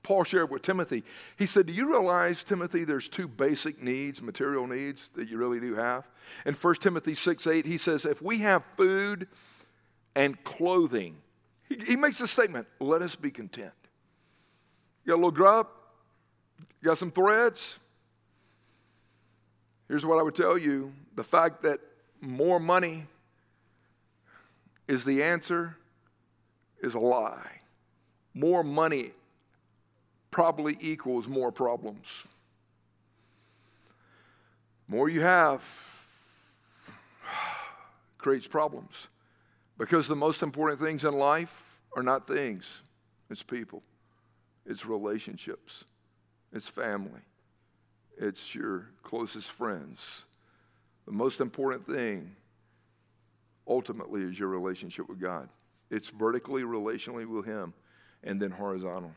Paul 0.04 0.24
shared 0.24 0.50
with 0.50 0.64
Timothy, 0.64 1.04
he 1.38 1.46
said, 1.46 1.68
Do 1.68 1.74
you 1.74 1.90
realize, 1.90 2.44
Timothy, 2.44 2.84
there's 2.84 3.08
two 3.08 3.28
basic 3.28 3.82
needs, 3.82 4.22
material 4.22 4.66
needs 4.66 5.10
that 5.16 5.30
you 5.30 5.38
really 5.38 5.60
do 5.60 5.76
have? 5.76 6.08
In 6.46 6.54
1 6.54 6.76
Timothy 6.76 7.14
6 7.14 7.46
8, 7.48 7.66
he 7.66 7.78
says, 7.78 8.06
If 8.06 8.22
we 8.22 8.40
have 8.40 8.66
food 8.78 9.28
and 10.16 10.44
clothing, 10.44 11.18
he, 11.70 11.78
he 11.86 11.96
makes 11.96 12.20
a 12.20 12.28
statement, 12.28 12.68
let 12.80 13.02
us 13.02 13.16
be 13.16 13.30
content. 13.30 13.74
You 15.06 15.10
got 15.10 15.16
a 15.16 15.18
little 15.18 15.32
grub? 15.32 15.68
You 16.60 16.86
got 16.86 16.98
some 16.98 17.12
threads? 17.12 17.78
Here's 19.88 20.06
what 20.06 20.20
I 20.20 20.24
would 20.24 20.36
tell 20.36 20.58
you 20.58 20.94
the 21.16 21.24
fact 21.24 21.64
that 21.64 21.80
more 22.22 22.60
money 22.60 23.06
is 24.88 25.06
the 25.06 25.24
answer 25.24 25.78
is 26.82 26.96
a 26.96 27.00
lie. 27.00 27.62
More 28.34 28.63
money 28.63 29.12
probably 30.32 30.78
equals 30.80 31.28
more 31.28 31.52
problems. 31.52 32.24
More 34.88 35.10
you 35.10 35.22
have 35.22 35.63
creates 38.17 38.48
problems 38.48 39.08
because 39.78 40.08
the 40.08 40.15
most 40.15 40.41
important 40.41 40.80
things 40.80 41.04
in 41.04 41.13
life 41.13 41.80
are 41.96 42.04
not 42.04 42.28
things, 42.28 42.82
it's 43.30 43.44
people, 43.44 43.84
it's 44.65 44.86
relationships, 44.86 45.86
it's 46.54 46.67
family, 46.67 47.22
it's 48.17 48.54
your 48.56 48.88
closest 49.04 49.48
friends. 49.50 50.24
The 51.06 51.12
most 51.12 51.41
important 51.41 51.86
thing 51.86 52.36
ultimately 53.67 54.21
is 54.21 54.39
your 54.39 54.50
relationship 54.50 55.08
with 55.10 55.19
God. 55.19 55.50
It's 55.89 56.10
vertically, 56.10 56.63
relationally 56.63 57.26
with 57.26 57.45
Him, 57.45 57.74
and 58.24 58.41
then 58.41 58.52
horizontal. 58.52 59.12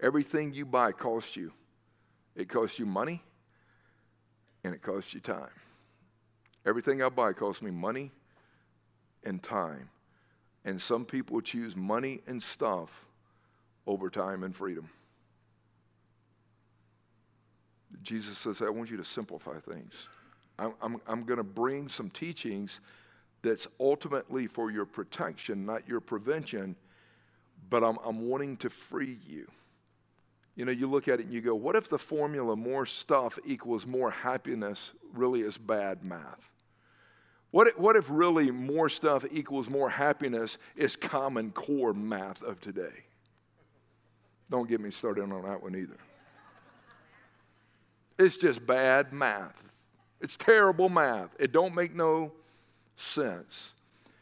Everything 0.00 0.52
you 0.52 0.64
buy 0.64 0.92
costs 0.92 1.36
you. 1.36 1.52
It 2.36 2.48
costs 2.48 2.78
you 2.78 2.86
money, 2.86 3.22
and 4.62 4.74
it 4.74 4.82
costs 4.82 5.12
you 5.12 5.20
time. 5.20 5.50
Everything 6.64 7.02
I 7.02 7.08
buy 7.08 7.32
costs 7.32 7.62
me 7.62 7.70
money 7.70 8.12
and 9.24 9.42
time. 9.42 9.90
And 10.64 10.80
some 10.80 11.04
people 11.04 11.40
choose 11.40 11.74
money 11.74 12.20
and 12.26 12.42
stuff 12.42 13.06
over 13.86 14.10
time 14.10 14.42
and 14.42 14.54
freedom. 14.54 14.90
Jesus 18.02 18.38
says, 18.38 18.60
I 18.60 18.68
want 18.68 18.90
you 18.90 18.96
to 18.98 19.04
simplify 19.04 19.58
things. 19.60 19.94
I'm, 20.58 20.74
I'm, 20.82 21.00
I'm 21.06 21.24
going 21.24 21.38
to 21.38 21.44
bring 21.44 21.88
some 21.88 22.10
teachings 22.10 22.80
that's 23.42 23.66
ultimately 23.78 24.46
for 24.46 24.70
your 24.70 24.84
protection, 24.84 25.64
not 25.64 25.88
your 25.88 26.00
prevention, 26.00 26.76
but 27.70 27.84
I'm, 27.84 27.98
I'm 28.04 28.28
wanting 28.28 28.56
to 28.58 28.70
free 28.70 29.18
you. 29.26 29.46
You 30.56 30.64
know, 30.64 30.72
you 30.72 30.88
look 30.88 31.06
at 31.06 31.20
it 31.20 31.26
and 31.26 31.32
you 31.32 31.40
go, 31.40 31.54
what 31.54 31.76
if 31.76 31.88
the 31.88 31.98
formula 31.98 32.56
more 32.56 32.84
stuff 32.84 33.38
equals 33.46 33.86
more 33.86 34.10
happiness 34.10 34.92
really 35.14 35.40
is 35.40 35.56
bad 35.56 36.02
math? 36.02 36.50
What 37.50 37.68
if, 37.68 37.78
what 37.78 37.96
if 37.96 38.06
really 38.10 38.50
more 38.50 38.88
stuff 38.88 39.24
equals 39.30 39.70
more 39.70 39.88
happiness 39.88 40.58
is 40.76 40.96
common 40.96 41.52
core 41.52 41.94
math 41.94 42.42
of 42.42 42.60
today? 42.60 43.04
Don't 44.50 44.68
get 44.68 44.80
me 44.80 44.90
started 44.90 45.22
on 45.22 45.42
that 45.42 45.62
one 45.62 45.76
either. 45.76 45.96
It's 48.18 48.36
just 48.36 48.66
bad 48.66 49.12
math. 49.12 49.70
It's 50.20 50.36
terrible 50.36 50.88
math. 50.88 51.36
It 51.38 51.52
don't 51.52 51.74
make 51.74 51.94
no 51.94 52.32
sense. 53.00 53.72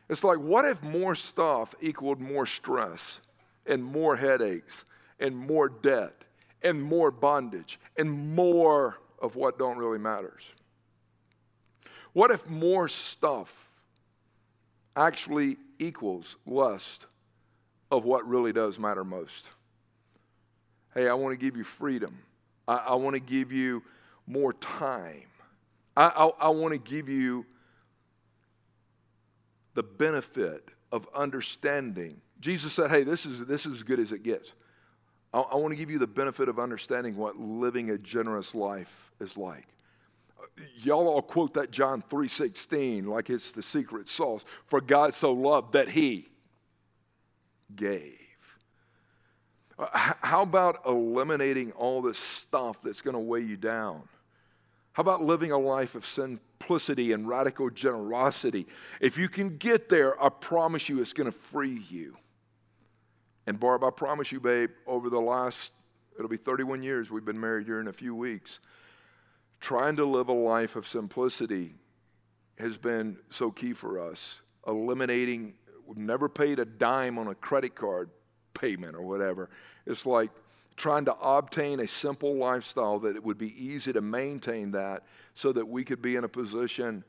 It's 0.08 0.22
like, 0.22 0.38
what 0.38 0.64
if 0.64 0.82
more 0.82 1.14
stuff 1.14 1.74
equaled 1.80 2.20
more 2.20 2.46
stress 2.46 3.20
and 3.66 3.82
more 3.82 4.16
headaches 4.16 4.84
and 5.18 5.36
more 5.36 5.68
debt 5.68 6.24
and 6.62 6.82
more 6.82 7.10
bondage 7.10 7.80
and 7.96 8.34
more 8.34 8.98
of 9.20 9.34
what 9.34 9.58
don't 9.58 9.78
really 9.78 9.98
matters? 9.98 10.42
What 12.12 12.30
if 12.30 12.48
more 12.48 12.88
stuff 12.88 13.68
actually 14.94 15.56
equals 15.78 16.36
lust 16.46 17.04
of 17.90 18.04
what 18.04 18.26
really 18.26 18.52
does 18.52 18.78
matter 18.78 19.04
most? 19.04 19.46
Hey, 20.94 21.08
I 21.08 21.14
want 21.14 21.32
to 21.32 21.36
give 21.36 21.56
you 21.56 21.64
freedom. 21.64 22.18
I, 22.66 22.76
I 22.76 22.94
want 22.94 23.14
to 23.14 23.20
give 23.20 23.52
you 23.52 23.82
more 24.26 24.54
time. 24.54 25.26
I, 25.96 26.06
I, 26.06 26.46
I 26.46 26.48
want 26.48 26.72
to 26.72 26.78
give 26.78 27.08
you 27.08 27.44
the 29.76 29.82
benefit 29.84 30.70
of 30.90 31.06
understanding. 31.14 32.20
Jesus 32.40 32.72
said, 32.72 32.90
Hey, 32.90 33.04
this 33.04 33.24
is, 33.24 33.46
this 33.46 33.66
is 33.66 33.74
as 33.74 33.82
good 33.84 34.00
as 34.00 34.10
it 34.10 34.24
gets. 34.24 34.52
I, 35.32 35.40
I 35.40 35.56
want 35.56 35.72
to 35.72 35.76
give 35.76 35.90
you 35.90 35.98
the 35.98 36.06
benefit 36.06 36.48
of 36.48 36.58
understanding 36.58 37.16
what 37.16 37.38
living 37.38 37.90
a 37.90 37.98
generous 37.98 38.54
life 38.54 39.12
is 39.20 39.36
like. 39.36 39.68
Y'all 40.82 41.06
all 41.08 41.22
quote 41.22 41.54
that 41.54 41.70
John 41.70 42.02
3:16 42.02 43.06
like 43.06 43.28
it's 43.28 43.52
the 43.52 43.62
secret 43.62 44.08
sauce. 44.08 44.44
For 44.64 44.80
God 44.80 45.14
so 45.14 45.32
loved 45.32 45.74
that 45.74 45.90
he 45.90 46.28
gave. 47.74 48.14
Uh, 49.78 49.88
how 49.92 50.42
about 50.42 50.80
eliminating 50.86 51.72
all 51.72 52.00
this 52.00 52.18
stuff 52.18 52.80
that's 52.82 53.02
going 53.02 53.14
to 53.14 53.20
weigh 53.20 53.42
you 53.42 53.58
down? 53.58 54.02
How 54.96 55.02
about 55.02 55.22
living 55.22 55.52
a 55.52 55.58
life 55.58 55.94
of 55.94 56.06
simplicity 56.06 57.12
and 57.12 57.28
radical 57.28 57.68
generosity? 57.68 58.66
If 58.98 59.18
you 59.18 59.28
can 59.28 59.58
get 59.58 59.90
there, 59.90 60.20
I 60.24 60.30
promise 60.30 60.88
you 60.88 61.02
it's 61.02 61.12
going 61.12 61.30
to 61.30 61.38
free 61.38 61.84
you. 61.90 62.16
And 63.46 63.60
Barb, 63.60 63.84
I 63.84 63.90
promise 63.90 64.32
you, 64.32 64.40
babe, 64.40 64.70
over 64.86 65.10
the 65.10 65.20
last, 65.20 65.74
it'll 66.14 66.30
be 66.30 66.38
31 66.38 66.82
years 66.82 67.10
we've 67.10 67.26
been 67.26 67.38
married 67.38 67.66
here 67.66 67.78
in 67.78 67.88
a 67.88 67.92
few 67.92 68.14
weeks, 68.14 68.58
trying 69.60 69.96
to 69.96 70.06
live 70.06 70.30
a 70.30 70.32
life 70.32 70.76
of 70.76 70.88
simplicity 70.88 71.74
has 72.58 72.78
been 72.78 73.18
so 73.28 73.50
key 73.50 73.74
for 73.74 74.00
us. 74.00 74.40
Eliminating, 74.66 75.56
we've 75.86 75.98
never 75.98 76.26
paid 76.26 76.58
a 76.58 76.64
dime 76.64 77.18
on 77.18 77.28
a 77.28 77.34
credit 77.34 77.74
card 77.74 78.08
payment 78.54 78.96
or 78.96 79.02
whatever. 79.02 79.50
It's 79.84 80.06
like 80.06 80.30
trying 80.76 81.06
to 81.06 81.16
obtain 81.20 81.80
a 81.80 81.86
simple 81.86 82.36
lifestyle 82.36 82.98
that 83.00 83.16
it 83.16 83.24
would 83.24 83.38
be 83.38 83.52
easy 83.62 83.92
to 83.92 84.00
maintain 84.00 84.72
that 84.72 85.02
so 85.34 85.52
that 85.52 85.66
we 85.66 85.84
could 85.84 86.02
be 86.02 86.16
in 86.16 86.24
a 86.24 86.28
position 86.28 87.02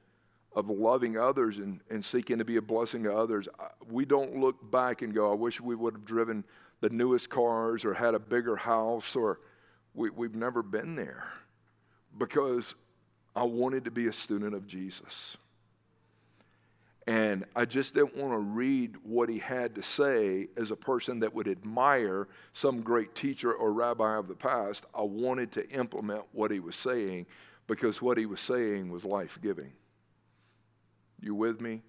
of 0.53 0.69
loving 0.69 1.17
others 1.17 1.57
and, 1.59 1.81
and 1.89 2.03
seeking 2.03 2.39
to 2.39 2.45
be 2.45 2.55
a 2.55 2.61
blessing 2.61 3.03
to 3.03 3.13
others. 3.13 3.47
We 3.89 4.05
don't 4.05 4.37
look 4.37 4.71
back 4.71 5.01
and 5.01 5.13
go, 5.13 5.31
I 5.31 5.35
wish 5.35 5.61
we 5.61 5.75
would 5.75 5.93
have 5.93 6.05
driven 6.05 6.43
the 6.79 6.89
newest 6.89 7.29
cars 7.29 7.83
or 7.85 7.93
had 7.93 8.15
a 8.15 8.19
bigger 8.19 8.55
house 8.55 9.15
or 9.15 9.39
we, 9.93 10.09
we've 10.09 10.35
never 10.35 10.63
been 10.63 10.95
there 10.95 11.27
because 12.17 12.75
I 13.35 13.43
wanted 13.43 13.85
to 13.85 13.91
be 13.91 14.07
a 14.07 14.13
student 14.13 14.55
of 14.55 14.65
Jesus. 14.65 15.37
And 17.07 17.45
I 17.55 17.63
just 17.63 17.93
didn't 17.95 18.17
want 18.17 18.33
to 18.33 18.37
read 18.37 18.97
what 19.01 19.29
he 19.29 19.39
had 19.39 19.75
to 19.75 19.83
say 19.83 20.49
as 20.57 20.71
a 20.71 20.75
person 20.75 21.21
that 21.21 21.33
would 21.33 21.47
admire 21.47 22.27
some 22.51 22.81
great 22.81 23.15
teacher 23.15 23.53
or 23.53 23.71
rabbi 23.71 24.17
of 24.17 24.27
the 24.27 24.35
past. 24.35 24.85
I 24.93 25.03
wanted 25.03 25.53
to 25.53 25.69
implement 25.69 26.25
what 26.33 26.51
he 26.51 26.59
was 26.59 26.75
saying 26.75 27.25
because 27.65 28.01
what 28.01 28.17
he 28.17 28.25
was 28.25 28.41
saying 28.41 28.91
was 28.91 29.05
life 29.05 29.39
giving. 29.41 29.71
You 31.21 31.33
with 31.33 31.61
me? 31.61 31.81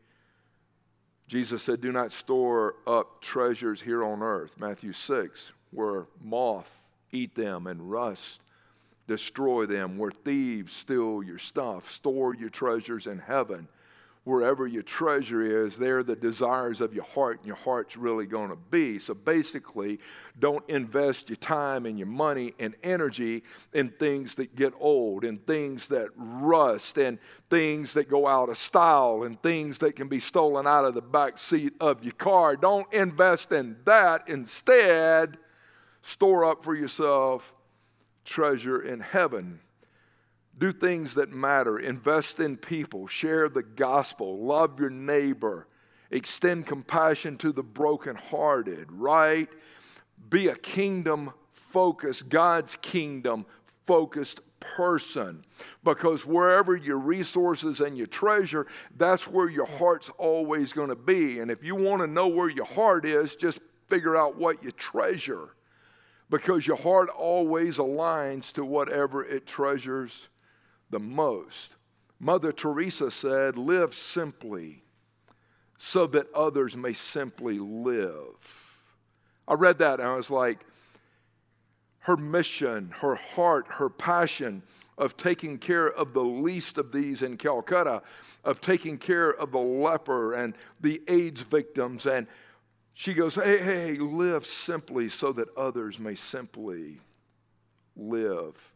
Jesus 1.26 1.64
said, 1.64 1.80
Do 1.80 1.90
not 1.90 2.12
store 2.12 2.76
up 2.86 3.20
treasures 3.20 3.82
here 3.82 4.04
on 4.04 4.22
earth, 4.22 4.54
Matthew 4.58 4.92
6, 4.92 5.52
where 5.72 6.06
moth 6.22 6.84
eat 7.10 7.34
them 7.34 7.66
and 7.66 7.90
rust 7.90 8.40
destroy 9.08 9.66
them, 9.66 9.98
where 9.98 10.12
thieves 10.12 10.72
steal 10.72 11.22
your 11.22 11.38
stuff. 11.38 11.90
Store 11.90 12.34
your 12.34 12.50
treasures 12.50 13.06
in 13.06 13.18
heaven 13.18 13.66
wherever 14.28 14.66
your 14.66 14.82
treasure 14.82 15.64
is, 15.64 15.78
there 15.78 16.02
the 16.02 16.14
desires 16.14 16.82
of 16.82 16.92
your 16.92 17.04
heart 17.04 17.38
and 17.38 17.46
your 17.46 17.56
heart's 17.56 17.96
really 17.96 18.26
going 18.26 18.50
to 18.50 18.56
be. 18.56 18.98
So 18.98 19.14
basically, 19.14 19.98
don't 20.38 20.62
invest 20.68 21.30
your 21.30 21.36
time 21.36 21.86
and 21.86 21.98
your 21.98 22.06
money 22.06 22.52
and 22.58 22.74
energy 22.82 23.42
in 23.72 23.88
things 23.88 24.34
that 24.34 24.54
get 24.54 24.74
old 24.78 25.24
and 25.24 25.44
things 25.46 25.86
that 25.88 26.10
rust 26.14 26.98
and 26.98 27.18
things 27.48 27.94
that 27.94 28.10
go 28.10 28.26
out 28.26 28.50
of 28.50 28.58
style 28.58 29.22
and 29.22 29.42
things 29.42 29.78
that 29.78 29.96
can 29.96 30.08
be 30.08 30.20
stolen 30.20 30.66
out 30.66 30.84
of 30.84 30.92
the 30.92 31.00
back 31.00 31.38
seat 31.38 31.72
of 31.80 32.04
your 32.04 32.12
car. 32.12 32.54
Don't 32.54 32.92
invest 32.92 33.50
in 33.50 33.78
that. 33.86 34.28
Instead, 34.28 35.38
store 36.02 36.44
up 36.44 36.62
for 36.64 36.74
yourself 36.74 37.54
treasure 38.26 38.82
in 38.82 39.00
heaven 39.00 39.60
do 40.58 40.72
things 40.72 41.14
that 41.14 41.30
matter, 41.30 41.78
invest 41.78 42.40
in 42.40 42.56
people, 42.56 43.06
share 43.06 43.48
the 43.48 43.62
gospel, 43.62 44.44
love 44.44 44.80
your 44.80 44.90
neighbor, 44.90 45.68
extend 46.10 46.66
compassion 46.66 47.36
to 47.38 47.52
the 47.52 47.62
brokenhearted, 47.62 48.90
right? 48.90 49.48
Be 50.28 50.48
a 50.48 50.56
kingdom 50.56 51.32
focused, 51.52 52.28
God's 52.28 52.76
kingdom 52.76 53.46
focused 53.86 54.40
person. 54.60 55.44
Because 55.84 56.26
wherever 56.26 56.76
your 56.76 56.98
resources 56.98 57.80
and 57.80 57.96
your 57.96 58.06
treasure, 58.06 58.66
that's 58.96 59.28
where 59.28 59.48
your 59.48 59.66
heart's 59.66 60.10
always 60.18 60.72
going 60.72 60.88
to 60.88 60.96
be. 60.96 61.38
And 61.38 61.50
if 61.50 61.62
you 61.62 61.76
want 61.76 62.02
to 62.02 62.08
know 62.08 62.28
where 62.28 62.50
your 62.50 62.64
heart 62.66 63.04
is, 63.04 63.36
just 63.36 63.60
figure 63.88 64.16
out 64.16 64.36
what 64.36 64.62
you 64.62 64.72
treasure. 64.72 65.50
Because 66.30 66.66
your 66.66 66.76
heart 66.76 67.08
always 67.08 67.78
aligns 67.78 68.52
to 68.52 68.64
whatever 68.64 69.24
it 69.24 69.46
treasures 69.46 70.28
the 70.90 70.98
most. 70.98 71.70
Mother 72.20 72.52
Teresa 72.52 73.10
said, 73.10 73.56
Live 73.56 73.94
simply 73.94 74.82
so 75.78 76.06
that 76.08 76.32
others 76.34 76.76
may 76.76 76.92
simply 76.92 77.58
live. 77.58 78.78
I 79.46 79.54
read 79.54 79.78
that 79.78 80.00
and 80.00 80.08
I 80.08 80.16
was 80.16 80.30
like, 80.30 80.58
her 82.00 82.16
mission, 82.16 82.92
her 83.00 83.14
heart, 83.14 83.66
her 83.68 83.88
passion 83.88 84.62
of 84.96 85.16
taking 85.16 85.58
care 85.58 85.88
of 85.88 86.12
the 86.12 86.24
least 86.24 86.76
of 86.76 86.90
these 86.90 87.22
in 87.22 87.36
Calcutta, 87.36 88.02
of 88.44 88.60
taking 88.60 88.98
care 88.98 89.30
of 89.30 89.52
the 89.52 89.58
leper 89.58 90.34
and 90.34 90.54
the 90.80 91.00
AIDS 91.06 91.42
victims. 91.42 92.06
And 92.06 92.26
she 92.94 93.14
goes, 93.14 93.36
Hey, 93.36 93.58
hey, 93.58 93.94
live 93.94 94.44
simply 94.44 95.08
so 95.08 95.32
that 95.32 95.56
others 95.56 95.98
may 95.98 96.16
simply 96.16 97.00
live. 97.96 98.72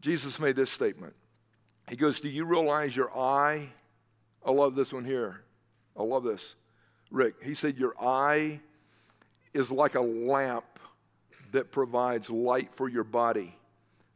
Jesus 0.00 0.38
made 0.38 0.56
this 0.56 0.70
statement. 0.70 1.14
He 1.88 1.96
goes, 1.96 2.20
Do 2.20 2.28
you 2.28 2.44
realize 2.44 2.94
your 2.94 3.16
eye? 3.16 3.70
I 4.44 4.50
love 4.50 4.74
this 4.74 4.92
one 4.92 5.04
here. 5.04 5.42
I 5.96 6.02
love 6.02 6.24
this. 6.24 6.54
Rick, 7.10 7.34
he 7.42 7.54
said, 7.54 7.76
Your 7.76 7.94
eye 8.00 8.60
is 9.52 9.70
like 9.70 9.94
a 9.94 10.00
lamp 10.00 10.64
that 11.52 11.72
provides 11.72 12.30
light 12.30 12.74
for 12.74 12.88
your 12.88 13.04
body. 13.04 13.54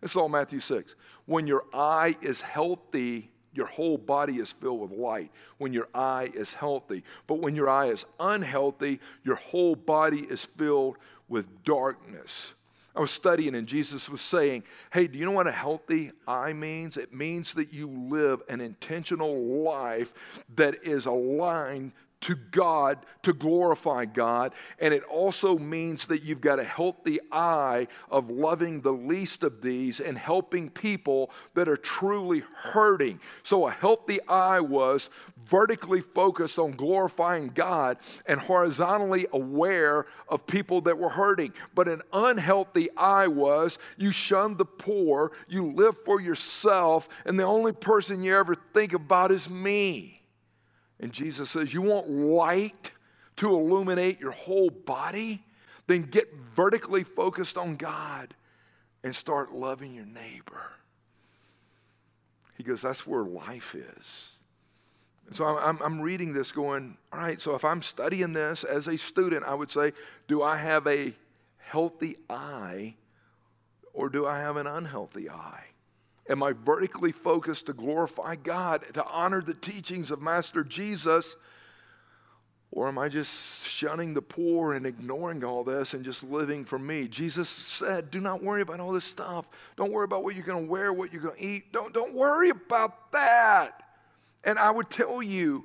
This 0.01 0.13
is 0.13 0.17
all 0.17 0.29
Matthew 0.29 0.61
6. 0.61 0.95
When 1.27 1.47
your 1.47 1.65
eye 1.73 2.17
is 2.21 2.41
healthy, 2.41 3.31
your 3.55 3.67
whole 3.67 3.99
body 3.99 4.37
is 4.37 4.53
filled 4.53 4.81
with 4.81 4.91
light. 4.91 5.31
When 5.59 5.73
your 5.73 5.89
eye 5.95 6.31
is 6.35 6.55
healthy. 6.55 7.05
But 7.27 7.37
when 7.37 7.55
your 7.55 7.69
eye 7.69 7.87
is 7.87 8.05
unhealthy, 8.19 9.01
your 9.25 9.37
whole 9.37 9.77
body 9.77 10.21
is 10.21 10.45
filled 10.45 10.97
with 11.29 11.63
darkness. 11.65 12.55
I 12.95 13.01
was 13.01 13.11
studying, 13.11 13.55
and 13.55 13.67
Jesus 13.67 14.09
was 14.09 14.21
saying, 14.21 14.65
Hey, 14.93 15.07
do 15.07 15.19
you 15.19 15.25
know 15.25 15.33
what 15.33 15.47
a 15.47 15.53
healthy 15.53 16.13
eye 16.27 16.53
means? 16.53 16.97
It 16.97 17.13
means 17.13 17.55
that 17.55 17.73
you 17.73 17.89
live 17.89 18.43
an 18.49 18.61
intentional 18.61 19.65
life 19.65 20.13
that 20.57 20.85
is 20.85 21.07
aligned 21.07 21.93
to 22.23 22.35
God 22.35 22.99
to 23.23 23.33
glorify 23.33 24.05
God. 24.05 24.53
And 24.79 24.95
it 24.95 25.05
also 25.05 25.59
means 25.59 26.07
that 26.07 26.23
you've 26.23 26.41
got 26.41 26.59
a 26.59 26.65
healthy 26.65 27.19
eye 27.31 27.89
of 28.11 28.31
loving 28.31 28.81
the 28.81 28.93
least 28.93 29.45
of 29.45 29.61
these 29.61 30.01
and 30.01 30.17
helping 30.17 30.71
people 30.71 31.31
that 31.55 31.69
are 31.69 31.77
truly 31.77 32.45
hurting. 32.55 33.21
So 33.43 33.67
a 33.67 33.71
healthy 33.71 34.21
eye 34.29 34.61
was 34.61 35.11
vertically 35.53 36.01
focused 36.01 36.59
on 36.59 36.71
glorifying 36.71 37.49
God 37.49 37.99
and 38.25 38.41
horizontally 38.41 39.27
aware 39.35 40.07
of 40.27 40.47
people 40.47 40.81
that 40.81 40.97
were 40.97 41.11
hurting. 41.11 41.53
But 41.75 41.89
an 41.89 42.01
unhealthy 42.11 42.89
eye 42.97 43.27
was 43.27 43.79
you 43.99 44.13
shun 44.13 44.57
the 44.57 44.65
poor, 44.65 45.31
you 45.47 45.71
live 45.71 45.99
for 46.07 46.23
yourself, 46.23 47.07
and 47.27 47.39
the 47.39 47.45
only 47.45 47.73
person 47.73 48.25
you 48.25 48.35
ever 48.35 48.57
think 48.73 48.95
about 48.95 49.31
is 49.31 49.51
me. 49.51 50.23
And 50.99 51.13
Jesus 51.13 51.51
says, 51.51 51.75
You 51.75 51.83
want 51.83 52.09
light 52.09 52.93
to 53.37 53.55
illuminate 53.55 54.21
your 54.21 54.31
whole 54.31 54.71
body? 54.71 55.45
Then 55.87 56.05
get 56.05 56.33
vertically 56.55 57.05
focused 57.05 57.59
on 57.59 57.77
God 57.77 58.35
and 59.05 59.15
start 59.15 59.53
loving 59.53 59.93
your 59.93 60.07
neighbor. 60.07 60.73
He 62.57 62.63
goes, 62.63 62.81
That's 62.81 63.07
where 63.07 63.25
life 63.25 63.75
is. 63.75 64.32
So 65.33 65.45
I'm, 65.45 65.81
I'm, 65.83 66.01
reading 66.01 66.33
this 66.33 66.53
going, 66.53 66.97
all 67.13 67.21
right, 67.21 67.41
so 67.41 67.55
if 67.55 67.65
I'm 67.65 67.83
studying 67.83 68.33
this 68.33 68.65
as 68.65 68.87
a 68.87 68.97
student, 68.97 69.45
I 69.45 69.55
would 69.55 69.71
say, 69.71 69.93
do 70.29 70.43
I 70.43 70.57
have 70.57 70.87
a 70.87 71.15
healthy 71.59 72.17
eye 72.29 72.95
or 73.93 74.09
do 74.09 74.27
I 74.27 74.39
have 74.39 74.57
an 74.57 74.67
unhealthy 74.67 75.31
eye? 75.31 75.65
Am 76.29 76.43
I 76.43 76.53
vertically 76.53 77.13
focused 77.13 77.67
to 77.67 77.73
glorify 77.73 78.37
God, 78.37 78.85
to 78.95 79.05
honor 79.07 79.43
the 79.43 79.55
teachings 79.55 80.11
of 80.11 80.23
Master 80.23 80.65
Jesus? 80.65 81.37
Or 82.71 82.89
am 82.89 82.97
I 82.99 83.11
just 83.11 83.67
shunning 83.67 84.15
the 84.15 84.23
poor 84.23 84.73
and 84.73 84.87
ignoring 84.87 85.45
all 85.45 85.63
this 85.63 85.93
and 85.93 86.05
just 86.05 86.23
living 86.23 86.65
for 86.65 86.79
me? 86.79 87.07
Jesus 87.07 87.51
said, 87.51 88.11
Do 88.11 88.19
not 88.19 88.43
worry 88.43 88.63
about 88.63 88.81
all 88.81 88.93
this 88.93 89.05
stuff. 89.05 89.47
Don't 89.77 89.93
worry 89.93 90.07
about 90.07 90.25
what 90.25 90.35
you're 90.35 90.45
going 90.45 90.65
to 90.65 90.71
wear, 90.71 90.91
what 90.91 91.13
you're 91.13 91.21
going 91.21 91.37
to 91.37 91.45
eat. 91.45 91.73
Don't, 91.73 91.93
don't 91.93 92.15
worry 92.15 92.49
about 92.49 93.13
that. 93.13 93.82
And 94.45 94.59
I 94.59 94.71
would 94.71 94.91
tell 94.91 95.23
you, 95.23 95.65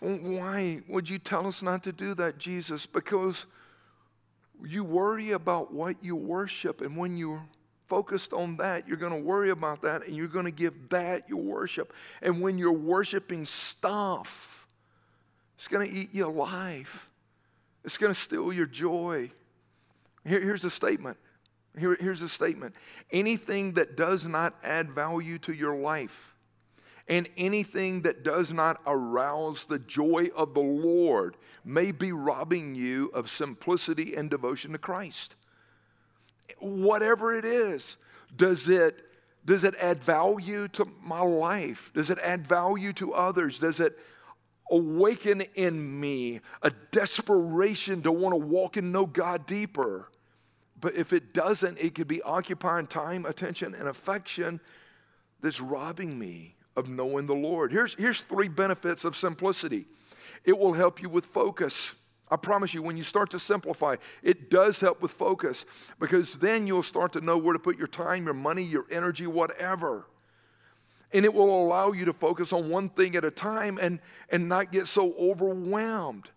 why 0.00 0.80
would 0.88 1.08
you 1.08 1.18
tell 1.18 1.46
us 1.46 1.62
not 1.62 1.84
to 1.84 1.92
do 1.92 2.14
that, 2.14 2.38
Jesus? 2.38 2.86
Because 2.86 3.46
you 4.64 4.82
worry 4.82 5.30
about 5.30 5.72
what 5.72 5.96
you 6.02 6.16
worship, 6.16 6.80
and 6.80 6.96
when 6.96 7.16
you're 7.16 7.44
focused 7.86 8.32
on 8.32 8.56
that, 8.56 8.88
you're 8.88 8.96
going 8.96 9.12
to 9.12 9.18
worry 9.18 9.50
about 9.50 9.82
that, 9.82 10.06
and 10.06 10.16
you're 10.16 10.26
going 10.26 10.46
to 10.46 10.50
give 10.50 10.88
that 10.88 11.28
your 11.28 11.42
worship. 11.42 11.92
And 12.20 12.40
when 12.40 12.58
you're 12.58 12.72
worshiping 12.72 13.46
stuff, 13.46 14.66
it's 15.56 15.68
going 15.68 15.88
to 15.88 15.94
eat 15.94 16.08
you 16.12 16.26
alive. 16.26 17.08
It's 17.84 17.98
going 17.98 18.12
to 18.12 18.20
steal 18.20 18.52
your 18.52 18.66
joy. 18.66 19.30
Here, 20.24 20.40
here's 20.40 20.64
a 20.64 20.70
statement. 20.70 21.16
Here, 21.78 21.96
here's 21.98 22.22
a 22.22 22.28
statement. 22.28 22.74
Anything 23.10 23.72
that 23.74 23.96
does 23.96 24.24
not 24.24 24.54
add 24.64 24.90
value 24.90 25.38
to 25.40 25.52
your 25.52 25.76
life 25.76 26.31
and 27.08 27.28
anything 27.36 28.02
that 28.02 28.22
does 28.22 28.52
not 28.52 28.80
arouse 28.86 29.64
the 29.64 29.78
joy 29.78 30.28
of 30.36 30.54
the 30.54 30.60
Lord 30.60 31.36
may 31.64 31.92
be 31.92 32.12
robbing 32.12 32.74
you 32.74 33.10
of 33.14 33.30
simplicity 33.30 34.14
and 34.14 34.30
devotion 34.30 34.72
to 34.72 34.78
Christ. 34.78 35.34
Whatever 36.58 37.34
it 37.34 37.44
is, 37.44 37.96
does 38.34 38.68
it, 38.68 39.04
does 39.44 39.64
it 39.64 39.74
add 39.80 40.02
value 40.02 40.68
to 40.68 40.86
my 41.02 41.22
life? 41.22 41.90
Does 41.94 42.10
it 42.10 42.18
add 42.20 42.46
value 42.46 42.92
to 42.94 43.12
others? 43.14 43.58
Does 43.58 43.80
it 43.80 43.98
awaken 44.72 45.42
in 45.54 46.00
me 46.00 46.40
a 46.62 46.70
desperation 46.90 48.02
to 48.02 48.10
want 48.10 48.32
to 48.32 48.38
walk 48.38 48.76
and 48.76 48.90
know 48.90 49.06
God 49.06 49.46
deeper. 49.46 50.08
But 50.80 50.94
if 50.94 51.12
it 51.12 51.34
doesn't, 51.34 51.78
it 51.78 51.94
could 51.94 52.08
be 52.08 52.22
occupying 52.22 52.86
time, 52.86 53.26
attention, 53.26 53.74
and 53.74 53.86
affection 53.86 54.60
that's 55.40 55.60
robbing 55.60 56.18
me 56.18 56.56
of 56.76 56.88
knowing 56.88 57.26
the 57.26 57.34
Lord. 57.34 57.72
Here's, 57.72 57.94
here's 57.94 58.20
three 58.20 58.48
benefits 58.48 59.04
of 59.04 59.16
simplicity 59.16 59.86
it 60.44 60.58
will 60.58 60.72
help 60.72 61.00
you 61.00 61.08
with 61.08 61.26
focus. 61.26 61.94
I 62.28 62.36
promise 62.36 62.72
you, 62.72 62.82
when 62.82 62.96
you 62.96 63.02
start 63.02 63.30
to 63.30 63.38
simplify, 63.38 63.96
it 64.22 64.48
does 64.48 64.80
help 64.80 65.02
with 65.02 65.10
focus 65.10 65.66
because 66.00 66.38
then 66.38 66.66
you'll 66.66 66.82
start 66.82 67.12
to 67.12 67.20
know 67.20 67.36
where 67.36 67.52
to 67.52 67.58
put 67.58 67.76
your 67.76 67.86
time, 67.86 68.24
your 68.24 68.34
money, 68.34 68.62
your 68.62 68.86
energy, 68.90 69.26
whatever 69.26 70.06
and 71.12 71.24
it 71.24 71.34
will 71.34 71.62
allow 71.62 71.92
you 71.92 72.04
to 72.06 72.12
focus 72.12 72.52
on 72.52 72.68
one 72.68 72.88
thing 72.88 73.16
at 73.16 73.24
a 73.24 73.30
time 73.30 73.78
and, 73.80 74.00
and 74.30 74.48
not 74.48 74.72
get 74.72 74.86
so 74.86 75.14
overwhelmed. 75.18 76.30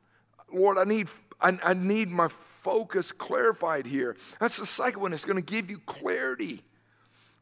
Lord, 0.51 0.77
I 0.77 0.83
need, 0.83 1.07
I, 1.39 1.57
I 1.63 1.73
need 1.73 2.09
my 2.09 2.27
focus 2.61 3.11
clarified 3.11 3.85
here. 3.85 4.15
That's 4.39 4.57
the 4.57 4.65
second 4.65 5.01
one. 5.01 5.13
It's 5.13 5.25
going 5.25 5.41
to 5.41 5.53
give 5.53 5.69
you 5.69 5.79
clarity. 5.79 6.61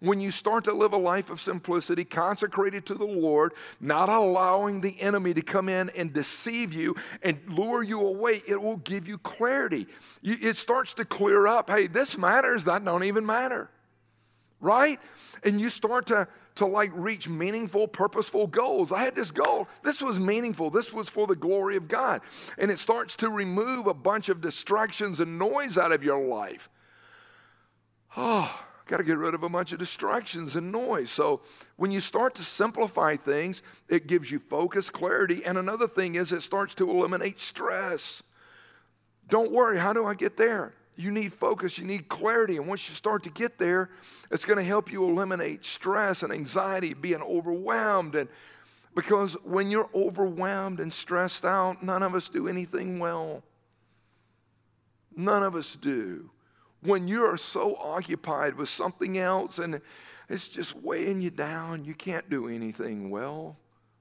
When 0.04 0.20
you 0.20 0.32
start 0.32 0.66
to 0.66 0.74
live 0.74 0.92
a 0.92 0.98
life 0.98 1.30
of 1.30 1.40
simplicity, 1.40 2.04
consecrated 2.04 2.86
to 2.88 2.94
the 2.94 3.06
Lord, 3.06 3.54
not 3.80 4.10
allowing 4.10 4.82
the 4.82 5.00
enemy 5.00 5.34
to 5.34 5.42
come 5.42 5.70
in 5.70 5.90
and 5.92 6.12
deceive 6.12 6.74
you 6.74 6.98
and 7.22 7.40
lure 7.48 7.82
you 7.82 8.02
away, 8.02 8.42
it 8.46 8.62
will 8.62 8.76
give 8.76 9.08
you 9.08 9.18
clarity. 9.18 9.88
It 10.22 10.58
starts 10.58 10.94
to 10.96 11.06
clear 11.06 11.48
up. 11.48 11.70
Hey, 11.70 11.88
this 11.88 12.18
matters, 12.18 12.66
that 12.66 12.84
don't 12.84 13.06
even 13.06 13.26
matter. 13.26 13.70
Right? 14.60 15.00
And 15.46 15.62
you 15.62 15.70
start 15.70 16.08
to 16.08 16.28
to 16.56 16.66
like 16.66 16.92
reach 16.94 17.30
meaningful, 17.30 17.88
purposeful 17.88 18.48
goals. 18.48 18.92
I 18.92 19.04
had 19.04 19.16
this 19.16 19.32
goal. 19.32 19.70
This 19.84 20.02
was 20.02 20.20
meaningful. 20.20 20.70
This 20.70 20.94
was 20.94 21.08
for 21.08 21.28
the 21.28 21.36
glory 21.36 21.78
of 21.78 21.88
God. 21.88 22.22
And 22.58 22.70
it 22.70 22.78
starts 22.78 23.16
to 23.18 23.30
remove 23.30 23.88
a 23.88 23.94
bunch 23.94 24.28
of 24.28 24.42
distractions 24.42 25.22
and 25.22 25.40
noise 25.40 25.78
out 25.78 25.94
of 25.94 26.04
your 26.04 26.24
life. 26.28 26.70
Oh, 28.16 28.64
got 28.88 28.98
to 28.98 29.04
get 29.04 29.18
rid 29.18 29.34
of 29.34 29.44
a 29.44 29.50
bunch 29.50 29.72
of 29.72 29.80
distractions 29.80 30.56
and 30.56 30.72
noise. 30.72 31.10
So 31.10 31.42
when 31.78 31.92
you 31.92 32.00
start 32.00 32.36
to 32.36 32.44
simplify 32.44 33.16
things, 33.16 33.62
it 33.88 34.08
gives 34.08 34.30
you 34.30 34.40
focus, 34.40 34.90
clarity. 34.90 35.44
And 35.46 35.58
another 35.58 35.88
thing 35.88 36.16
is 36.16 36.32
it 36.32 36.42
starts 36.42 36.74
to 36.76 36.90
eliminate 36.90 37.40
stress. 37.40 38.24
Don't 39.28 39.52
worry, 39.52 39.78
how 39.78 39.94
do 39.94 40.06
I 40.06 40.16
get 40.16 40.38
there? 40.38 40.74
You 40.96 41.12
need 41.12 41.34
focus, 41.34 41.78
you 41.78 41.86
need 41.86 42.08
clarity. 42.08 42.58
And 42.58 42.68
once 42.68 42.88
you 42.88 42.96
start 42.96 43.24
to 43.24 43.30
get 43.30 43.58
there, 43.58 43.90
it's 44.30 44.46
going 44.46 44.58
to 44.58 44.64
help 44.64 44.92
you 44.92 45.04
eliminate 45.06 45.66
stress 45.66 46.22
and 46.22 46.32
anxiety, 46.32 46.94
being 46.94 47.22
overwhelmed. 47.22 48.16
And 48.16 48.30
because 48.94 49.34
when 49.44 49.72
you're 49.72 49.90
overwhelmed 49.96 50.80
and 50.80 50.94
stressed 50.94 51.46
out, 51.46 51.82
none 51.82 52.04
of 52.04 52.14
us 52.14 52.30
do 52.30 52.48
anything 52.48 53.00
well. 53.00 53.42
None 55.16 55.44
of 55.44 55.56
us 55.56 55.76
do. 55.76 56.30
When 56.84 57.08
you're 57.08 57.38
so 57.38 57.76
occupied 57.76 58.56
with 58.56 58.70
something 58.70 59.18
else 59.18 59.58
and 59.60 59.82
it's 60.30 60.48
just 60.48 60.76
weighing 60.76 61.22
you 61.22 61.30
down, 61.30 61.86
you 61.86 61.94
can't 61.94 62.30
do 62.30 62.48
anything 62.48 63.10
well. 63.10 63.58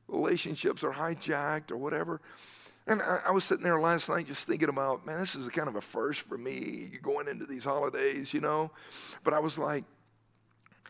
Relationships 0.08 0.84
are 0.84 0.92
hijacked 0.92 1.70
or 1.70 1.76
whatever. 1.76 2.20
And 2.86 3.00
I, 3.00 3.20
I, 3.28 3.30
was 3.30 3.44
sitting 3.44 3.62
there 3.62 3.80
last 3.80 4.08
night 4.08 4.26
just 4.26 4.46
thinking 4.46 4.68
about, 4.68 5.06
man, 5.06 5.20
this 5.20 5.36
is 5.36 5.48
kind 5.48 5.68
of 5.68 5.76
a 5.76 5.80
first 5.80 6.22
for 6.22 6.36
me 6.36 6.90
going 7.00 7.28
into 7.28 7.46
these 7.46 7.64
holidays, 7.64 8.34
you 8.34 8.40
know? 8.40 8.72
But 9.22 9.34
I 9.34 9.38
was 9.38 9.56
like, 9.56 9.84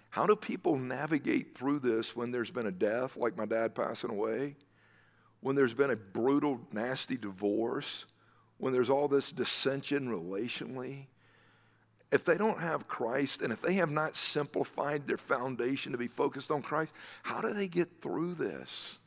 how 0.08 0.26
do 0.26 0.34
people 0.34 0.76
navigate 0.76 1.56
through 1.56 1.80
this 1.80 2.16
when 2.16 2.30
there's 2.30 2.50
been 2.50 2.66
a 2.66 2.72
death, 2.72 3.16
like 3.16 3.36
my 3.36 3.46
dad 3.46 3.74
passing 3.74 4.10
away? 4.10 4.56
When 5.40 5.56
there's 5.56 5.74
been 5.74 5.90
a 5.90 5.96
brutal, 5.96 6.60
nasty 6.72 7.16
divorce? 7.16 8.06
When 8.58 8.72
there's 8.72 8.90
all 8.90 9.08
this 9.08 9.32
dissension 9.32 10.08
relationally? 10.08 11.06
If 12.12 12.26
they 12.26 12.36
don't 12.36 12.60
have 12.60 12.86
Christ 12.86 13.40
and 13.40 13.52
if 13.52 13.62
they 13.62 13.72
have 13.74 13.90
not 13.90 14.14
simplified 14.14 15.06
their 15.06 15.16
foundation 15.16 15.92
to 15.92 15.98
be 15.98 16.08
focused 16.08 16.50
on 16.50 16.60
Christ, 16.60 16.92
how 17.22 17.40
do 17.40 17.54
they 17.54 17.68
get 17.68 18.02
through 18.02 18.34
this? 18.34 18.98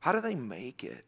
How 0.00 0.12
do 0.12 0.20
they 0.20 0.34
make 0.34 0.84
it? 0.84 1.04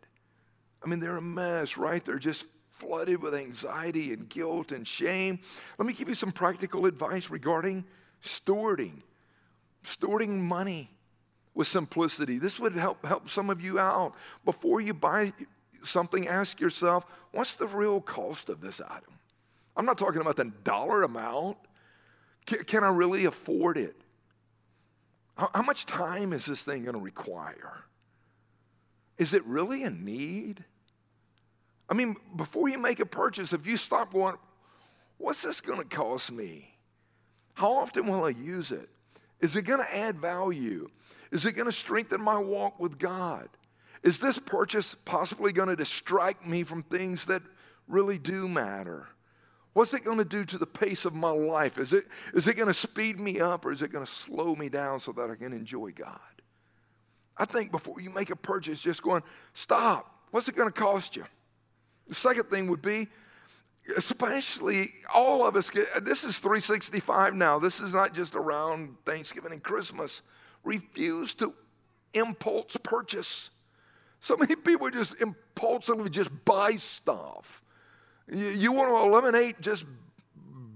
I 0.83 0.89
mean, 0.89 1.01
they're 1.01 1.19
a 1.19 1.23
mess, 1.23 1.77
right? 1.77 2.03
They're 2.03 2.19
just 2.19 2.47
flooded 2.71 3.23
with 3.23 3.35
anxiety 3.35 4.13
and 4.15 4.27
guilt 4.29 4.73
and 4.73 4.89
shame. 4.89 5.41
Let 5.77 5.87
me 5.87 5.93
give 5.93 6.09
you 6.09 6.15
some 6.15 6.33
practical 6.33 6.87
advice 6.87 7.29
regarding 7.29 7.85
stewarding, 8.25 9.03
stewarding 9.85 10.39
money 10.39 10.91
with 11.55 11.67
simplicity. 11.67 12.39
This 12.39 12.59
would 12.59 12.75
help 12.75 13.05
help 13.05 13.29
some 13.29 13.51
of 13.51 13.61
you 13.61 13.79
out. 13.79 14.15
Before 14.47 14.81
you 14.81 14.95
buy 14.95 15.35
something, 15.83 16.27
ask 16.27 16.59
yourself, 16.59 17.05
what's 17.33 17.57
the 17.57 17.67
real 17.67 18.01
cost 18.01 18.49
of 18.49 18.63
this 18.63 18.81
item? 18.81 19.18
I'm 19.79 19.87
not 19.87 19.97
talking 19.97 20.21
about 20.21 20.37
the 20.37 20.53
dollar 20.65 21.05
amount. 21.05 21.57
Can, 22.47 22.65
can 22.65 22.85
I 22.85 22.89
really 22.89 23.25
afford 23.25 23.79
it? 23.79 23.95
How, 25.37 25.51
how 25.55 25.63
much 25.63 25.87
time 25.87 26.33
is 26.33 26.45
this 26.45 26.63
thing 26.63 26.83
going 26.83 26.97
to 26.97 27.01
require? 27.01 27.85
Is 29.17 29.33
it 29.33 29.45
really 29.47 29.85
a 29.85 29.91
need? 29.91 30.65
I 31.89 31.95
mean, 31.95 32.17
before 32.35 32.69
you 32.69 32.77
make 32.77 32.99
a 32.99 33.07
purchase, 33.07 33.53
if 33.53 33.67
you 33.67 33.77
stop 33.77 34.13
going, 34.13 34.37
what's 35.17 35.43
this 35.43 35.61
going 35.61 35.79
to 35.79 35.85
cost 35.85 36.33
me? 36.33 36.75
How 37.55 37.73
often 37.73 38.09
will 38.09 38.25
I 38.25 38.31
use 38.31 38.73
it? 38.73 38.89
Is 39.41 39.55
it 39.55 39.63
going 39.63 39.81
to 39.81 39.97
add 39.97 40.19
value? 40.19 40.91
Is 41.31 41.47
it 41.47 41.53
going 41.53 41.67
to 41.67 41.73
strengthen 41.73 42.21
my 42.21 42.39
walk 42.39 42.81
with 42.81 42.99
God? 42.99 43.49
Is 44.03 44.19
this 44.19 44.39
purchase 44.39 44.97
possibly 45.05 45.53
going 45.53 45.69
to 45.69 45.77
distract 45.77 46.47
me 46.47 46.65
from 46.65 46.83
things 46.83 47.27
that 47.27 47.43
really 47.87 48.19
do 48.19 48.49
matter? 48.49 49.07
What's 49.79 49.95
it 49.95 50.03
going 50.03 50.19
to 50.19 50.25
do 50.25 50.45
to 50.45 50.59
the 50.59 50.67
pace 50.67 51.05
of 51.05 51.15
my 51.15 51.31
life? 51.31 51.79
Is 51.79 51.93
it, 51.93 52.09
is 52.35 52.49
it 52.49 52.57
going 52.57 52.67
to 52.67 52.75
speed 52.75 53.21
me 53.21 53.39
up 53.39 53.65
or 53.65 53.71
is 53.71 53.81
it 53.81 53.93
going 53.93 54.05
to 54.05 54.11
slow 54.11 54.57
me 54.57 54.69
down 54.69 54.99
so 54.99 55.13
that 55.13 55.31
I 55.31 55.37
can 55.37 55.53
enjoy 55.53 55.93
God? 55.93 56.19
I 57.37 57.45
think 57.45 57.71
before 57.71 58.01
you 58.01 58.11
make 58.11 58.31
a 58.31 58.35
purchase, 58.35 58.81
just 58.81 59.05
going, 59.05 59.23
stop. 59.55 60.21
What's 60.33 60.49
it 60.49 60.57
going 60.57 60.69
to 60.69 60.75
cost 60.75 61.15
you? 61.15 61.25
The 62.09 62.17
second 62.17 62.51
thing 62.51 62.67
would 62.67 62.83
be, 62.83 63.07
especially 63.97 64.95
all 65.15 65.47
of 65.47 65.55
us, 65.55 65.71
get, 65.71 66.05
this 66.05 66.25
is 66.25 66.41
365 66.41 67.37
now. 67.37 67.61
This 67.61 67.79
is 67.79 67.95
not 67.95 68.15
just 68.15 68.35
around 68.35 68.97
Thanksgiving 69.07 69.53
and 69.53 69.63
Christmas. 69.63 70.23
Refuse 70.65 71.35
to 71.35 71.55
impulse 72.15 72.77
purchase. 72.83 73.51
So 74.19 74.37
many 74.37 74.57
people 74.57 74.91
just 74.91 75.23
impulsively 75.23 76.11
just 76.11 76.31
buy 76.45 76.73
stuff. 76.73 77.63
You, 78.31 78.49
you 78.49 78.73
want 78.73 78.91
to 78.91 79.11
eliminate 79.11 79.61
just 79.61 79.85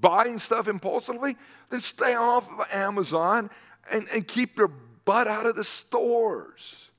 buying 0.01 0.39
stuff 0.39 0.69
impulsively, 0.69 1.37
then 1.71 1.81
stay 1.81 2.15
off 2.15 2.51
of 2.51 2.67
Amazon 2.73 3.51
and, 3.91 4.07
and 4.13 4.27
keep 4.27 4.59
your 4.59 4.69
butt 5.05 5.27
out 5.27 5.47
of 5.47 5.57
the 5.57 5.65
stores. 5.65 6.91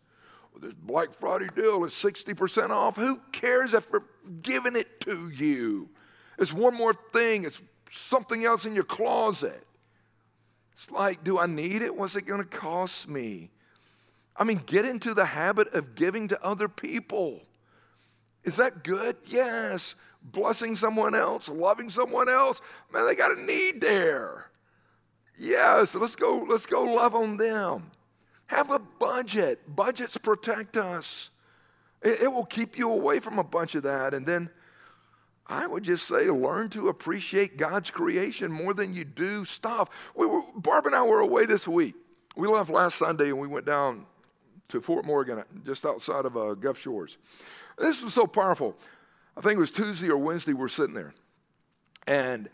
Well, 0.53 0.61
this 0.61 0.73
Black 0.73 1.13
Friday 1.19 1.47
deal 1.55 1.83
is 1.83 1.93
60% 1.93 2.69
off. 2.69 2.95
Who 2.95 3.19
cares 3.31 3.73
if 3.73 3.91
we're 3.91 4.01
giving 4.41 4.75
it 4.75 4.99
to 5.01 5.29
you? 5.29 5.89
It's 6.39 6.53
one 6.53 6.73
more 6.75 6.93
thing, 6.93 7.43
it's 7.43 7.61
something 7.91 8.43
else 8.43 8.65
in 8.65 8.73
your 8.73 8.83
closet. 8.83 9.65
It's 10.73 10.89
like, 10.89 11.23
do 11.23 11.37
I 11.37 11.45
need 11.45 11.81
it? 11.81 11.95
What's 11.95 12.15
it 12.15 12.25
going 12.25 12.41
to 12.41 12.47
cost 12.47 13.07
me? 13.07 13.51
I 14.35 14.43
mean, 14.43 14.61
get 14.65 14.85
into 14.85 15.13
the 15.13 15.25
habit 15.25 15.73
of 15.73 15.93
giving 15.93 16.27
to 16.29 16.43
other 16.43 16.67
people. 16.67 17.41
Is 18.43 18.55
that 18.55 18.83
good? 18.83 19.15
Yes. 19.25 19.95
Blessing 20.23 20.75
someone 20.75 21.15
else, 21.15 21.49
loving 21.49 21.89
someone 21.89 22.29
else. 22.29 22.61
Man, 22.93 23.05
they 23.05 23.15
got 23.15 23.37
a 23.37 23.41
need 23.43 23.81
there. 23.81 24.49
Yes, 25.37 25.95
let's 25.95 26.15
go, 26.15 26.45
let's 26.49 26.65
go 26.65 26.83
love 26.83 27.15
on 27.15 27.37
them. 27.37 27.91
Have 28.47 28.71
a 28.71 28.79
budget. 28.79 29.75
Budgets 29.75 30.17
protect 30.17 30.77
us. 30.77 31.29
It, 32.01 32.23
it 32.23 32.31
will 32.31 32.45
keep 32.45 32.77
you 32.77 32.91
away 32.91 33.19
from 33.19 33.39
a 33.39 33.43
bunch 33.43 33.75
of 33.75 33.83
that. 33.83 34.13
And 34.13 34.25
then 34.25 34.49
I 35.47 35.67
would 35.67 35.83
just 35.83 36.07
say 36.07 36.29
learn 36.29 36.69
to 36.69 36.87
appreciate 36.87 37.57
God's 37.57 37.91
creation 37.91 38.51
more 38.51 38.73
than 38.73 38.93
you 38.93 39.03
do 39.03 39.43
stuff. 39.45 39.89
We 40.15 40.25
were, 40.25 40.41
Barb 40.55 40.85
and 40.85 40.95
I 40.95 41.03
were 41.03 41.19
away 41.19 41.45
this 41.45 41.67
week. 41.67 41.95
We 42.35 42.47
left 42.47 42.69
last 42.69 42.97
Sunday 42.97 43.29
and 43.29 43.39
we 43.39 43.47
went 43.47 43.65
down 43.65 44.05
to 44.69 44.81
Fort 44.81 45.05
Morgan, 45.05 45.43
just 45.65 45.85
outside 45.85 46.25
of 46.25 46.37
uh, 46.37 46.53
Gulf 46.53 46.77
Shores. 46.77 47.17
This 47.77 48.01
was 48.01 48.13
so 48.13 48.25
powerful. 48.25 48.75
I 49.35 49.41
think 49.41 49.57
it 49.57 49.59
was 49.59 49.71
Tuesday 49.71 50.09
or 50.09 50.17
Wednesday, 50.17 50.53
we're 50.53 50.67
sitting 50.67 50.93
there. 50.93 51.13
And 52.05 52.49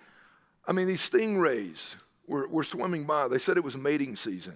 I 0.68 0.72
mean, 0.72 0.88
these 0.88 1.08
stingrays 1.08 1.96
were, 2.28 2.48
were 2.48 2.64
swimming 2.64 3.06
by. 3.06 3.28
They 3.28 3.40
said 3.40 3.58
it 3.58 3.64
was 3.64 3.76
mating 3.76 4.16
season. 4.16 4.56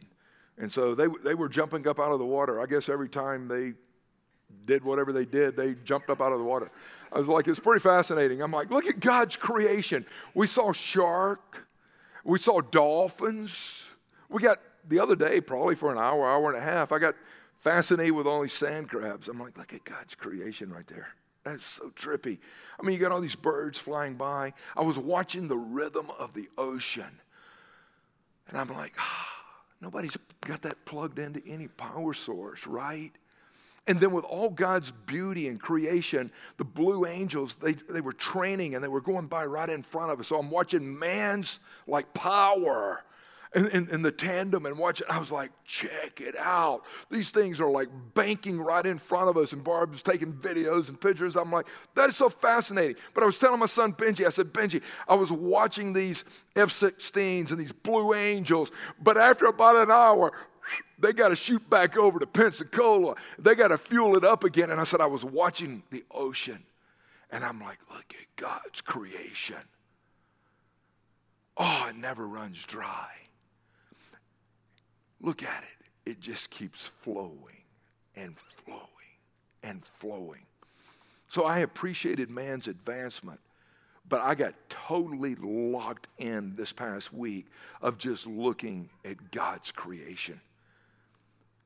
And 0.58 0.72
so 0.72 0.94
they, 0.94 1.08
they 1.24 1.34
were 1.34 1.50
jumping 1.50 1.88
up 1.88 2.00
out 2.00 2.12
of 2.12 2.20
the 2.20 2.26
water. 2.26 2.62
I 2.62 2.68
guess 2.68 2.88
every 2.88 3.10
time 3.10 3.48
they 3.48 3.74
did 4.66 4.84
whatever 4.84 5.12
they 5.12 5.26
did, 5.26 5.58
they 5.58 5.74
jumped 5.84 6.10
up 6.10 6.22
out 6.22 6.32
of 6.32 6.38
the 6.38 6.46
water. 6.46 6.72
I 7.12 7.20
was 7.20 7.28
like, 7.28 7.48
it's 7.48 7.60
pretty 7.60 7.82
fascinating. 7.82 8.42
I'm 8.42 8.52
like, 8.52 8.70
look 8.70 8.86
at 8.86 9.00
God's 9.00 9.36
creation. 9.36 10.06
We 10.34 10.48
saw 10.48 10.72
shark, 10.72 11.68
we 12.24 12.38
saw 12.38 12.62
dolphins. 12.62 13.84
We 14.30 14.42
got 14.42 14.60
the 14.88 15.00
other 15.00 15.16
day, 15.16 15.42
probably 15.42 15.76
for 15.76 15.92
an 15.92 15.98
hour, 15.98 16.28
hour 16.28 16.52
and 16.52 16.58
a 16.58 16.64
half, 16.64 16.92
I 16.92 17.00
got 17.00 17.16
fascinated 17.60 18.14
with 18.14 18.28
all 18.28 18.42
these 18.42 18.54
sand 18.54 18.90
crabs. 18.90 19.28
I'm 19.28 19.40
like, 19.40 19.58
look 19.58 19.74
at 19.74 19.84
God's 19.84 20.16
creation 20.16 20.72
right 20.72 20.88
there. 20.88 21.10
That's 21.44 21.66
so 21.66 21.90
trippy. 21.90 22.38
I 22.80 22.84
mean, 22.84 22.96
you 22.96 23.02
got 23.02 23.12
all 23.12 23.22
these 23.22 23.36
birds 23.36 23.78
flying 23.78 24.16
by. 24.16 24.54
I 24.78 24.82
was 24.82 24.98
watching 24.98 25.48
the 25.48 25.58
rhythm 25.58 26.08
of 26.18 26.34
the 26.34 26.48
ocean. 26.58 27.20
And 28.48 28.58
I'm 28.58 28.70
like, 28.70 28.94
ah, 28.98 29.28
nobody's 29.82 30.18
got 30.42 30.62
that 30.62 30.86
plugged 30.86 31.20
into 31.20 31.42
any 31.48 31.68
power 31.68 32.14
source, 32.14 32.66
right? 32.66 33.12
And 33.86 34.00
then 34.00 34.12
with 34.12 34.24
all 34.24 34.50
God's 34.50 34.92
beauty 35.06 35.50
and 35.50 35.60
creation, 35.60 36.32
the 36.58 36.64
blue 36.64 37.06
angels, 37.06 37.56
they, 37.56 37.74
they 37.74 38.00
were 38.00 38.14
training 38.14 38.76
and 38.76 38.84
they 38.84 38.88
were 38.88 39.02
going 39.02 39.28
by 39.28 39.46
right 39.46 39.70
in 39.70 39.84
front 39.84 40.12
of 40.12 40.22
us. 40.22 40.28
So 40.28 40.40
I'm 40.40 40.50
watching 40.50 40.98
man's 40.98 41.60
like 41.86 42.14
power 42.14 43.04
in, 43.56 43.68
in, 43.70 43.90
in, 43.90 44.02
the 44.02 44.12
tandem 44.12 44.66
and 44.66 44.78
watching. 44.78 45.08
I 45.10 45.20
was 45.20 45.32
like, 45.32 45.52
check 45.66 46.20
it 46.20 46.36
out. 46.38 46.84
These 47.12 47.30
things 47.30 47.62
are 47.62 47.70
like 47.70 47.90
banking 48.14 48.60
right 48.60 48.86
in 48.86 48.98
front 48.98 49.30
of 49.30 49.38
us. 49.38 49.54
And 49.54 49.64
Barb's 49.64 50.02
taking 50.02 50.34
videos 50.34 50.90
and 50.90 51.00
pictures. 51.00 51.36
I'm 51.36 51.52
like, 51.52 51.68
that 51.96 52.10
is 52.10 52.16
so 52.16 52.30
fascinating. 52.30 52.96
But 53.14 53.24
I 53.24 53.26
was 53.26 53.38
telling 53.38 53.60
my 53.60 53.68
son 53.68 53.94
Benji, 53.94 54.26
I 54.26 54.30
said, 54.30 54.54
Benji, 54.54 54.82
I 55.08 55.16
was 55.16 55.32
watching 55.32 55.94
these 55.94 56.24
F 56.56 56.70
16s 56.70 57.52
and 57.52 57.60
these 57.60 57.72
blue 57.72 58.14
angels. 58.14 58.72
But 59.02 59.18
after 59.18 59.46
about 59.46 59.76
an 59.76 59.92
hour, 59.92 60.32
they 60.98 61.14
got 61.14 61.30
to 61.30 61.36
shoot 61.36 61.70
back 61.70 61.98
over 61.98 62.20
to 62.20 62.26
Pensacola. 62.26 63.16
They 63.38 63.56
got 63.56 63.68
to 63.68 63.78
fuel 63.78 64.16
it 64.18 64.24
up 64.24 64.44
again. 64.44 64.72
And 64.72 64.80
I 64.80 64.84
said, 64.84 65.02
I 65.02 65.08
was 65.08 65.24
watching 65.24 65.84
the 65.92 66.04
ocean. 66.10 66.64
And 67.30 67.44
I'm 67.44 67.60
like, 67.60 67.80
look 67.92 68.14
at 68.20 68.36
God's 68.36 68.82
creation. 68.82 69.58
Oh, 71.58 71.88
it 71.90 71.96
never 71.96 72.28
runs 72.28 72.64
dry. 72.66 73.10
Look 75.24 75.42
at 75.42 75.64
it. 75.64 76.12
It 76.12 76.20
just 76.20 76.52
keeps 76.52 76.92
flowing 77.00 77.64
and 78.16 78.38
flowing 78.38 78.90
and 79.64 79.84
flowing. 79.84 80.46
So 81.30 81.46
I 81.46 81.60
appreciated 81.60 82.30
man's 82.30 82.68
advancement, 82.68 83.40
but 84.08 84.22
I 84.22 84.36
got 84.36 84.54
totally 84.70 85.36
locked 85.36 86.10
in 86.18 86.56
this 86.58 86.74
past 86.74 87.14
week 87.14 87.48
of 87.82 87.98
just 87.98 88.28
looking 88.28 88.90
at 89.06 89.32
God's 89.32 89.72
creation. 89.72 90.42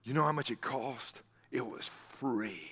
You 0.03 0.13
know 0.13 0.23
how 0.23 0.31
much 0.31 0.51
it 0.51 0.61
cost? 0.61 1.21
It 1.51 1.65
was 1.65 1.89
free. 2.19 2.69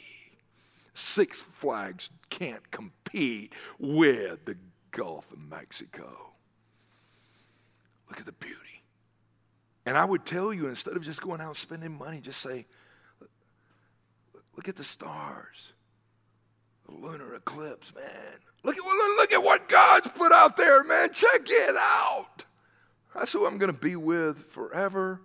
Six 0.93 1.41
Flags 1.41 2.11
can't 2.29 2.71
compete 2.71 3.53
with 3.79 4.45
the 4.45 4.55
Gulf 4.91 5.31
of 5.33 5.39
Mexico. 5.39 6.31
Look 8.07 8.19
at 8.19 8.25
the 8.25 8.31
beauty. 8.33 8.74
And 9.85 9.97
I 9.97 10.05
would 10.05 10.25
tell 10.25 10.53
you, 10.53 10.67
instead 10.67 10.95
of 10.95 11.03
just 11.03 11.21
going 11.21 11.41
out 11.41 11.49
and 11.49 11.57
spending 11.57 11.97
money, 11.97 12.19
just 12.19 12.41
say, 12.41 12.65
look 14.55 14.67
at 14.67 14.75
the 14.75 14.83
stars, 14.83 15.73
the 16.87 16.95
lunar 16.95 17.35
eclipse, 17.35 17.93
man. 17.93 18.39
Look 18.63 18.77
at, 18.77 18.83
look 18.83 19.31
at 19.31 19.43
what 19.43 19.69
God's 19.69 20.09
put 20.11 20.31
out 20.31 20.57
there, 20.57 20.83
man. 20.83 21.13
Check 21.13 21.41
it 21.45 21.75
out. 21.77 22.45
That's 23.13 23.31
who 23.31 23.45
I'm 23.45 23.59
going 23.59 23.71
to 23.71 23.77
be 23.77 23.95
with 23.95 24.45
forever 24.45 25.21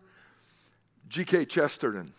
G.K. 1.08 1.46
Chesterton. 1.46 2.12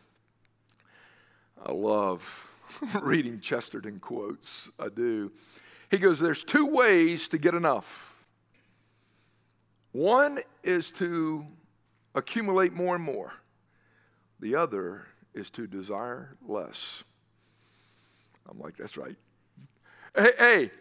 I 1.63 1.71
love 1.71 2.49
reading 3.01 3.39
Chesterton 3.39 3.99
quotes. 3.99 4.69
I 4.79 4.89
do. 4.89 5.31
He 5.91 5.97
goes, 5.97 6.19
There's 6.19 6.43
two 6.43 6.65
ways 6.65 7.29
to 7.29 7.37
get 7.37 7.53
enough. 7.53 8.17
One 9.91 10.39
is 10.63 10.89
to 10.91 11.45
accumulate 12.15 12.73
more 12.73 12.95
and 12.95 13.03
more, 13.03 13.33
the 14.39 14.55
other 14.55 15.07
is 15.33 15.49
to 15.51 15.67
desire 15.67 16.35
less. 16.45 17.03
I'm 18.49 18.59
like, 18.59 18.77
That's 18.77 18.97
right. 18.97 19.15
Hey, 20.15 20.31
hey, 20.37 20.71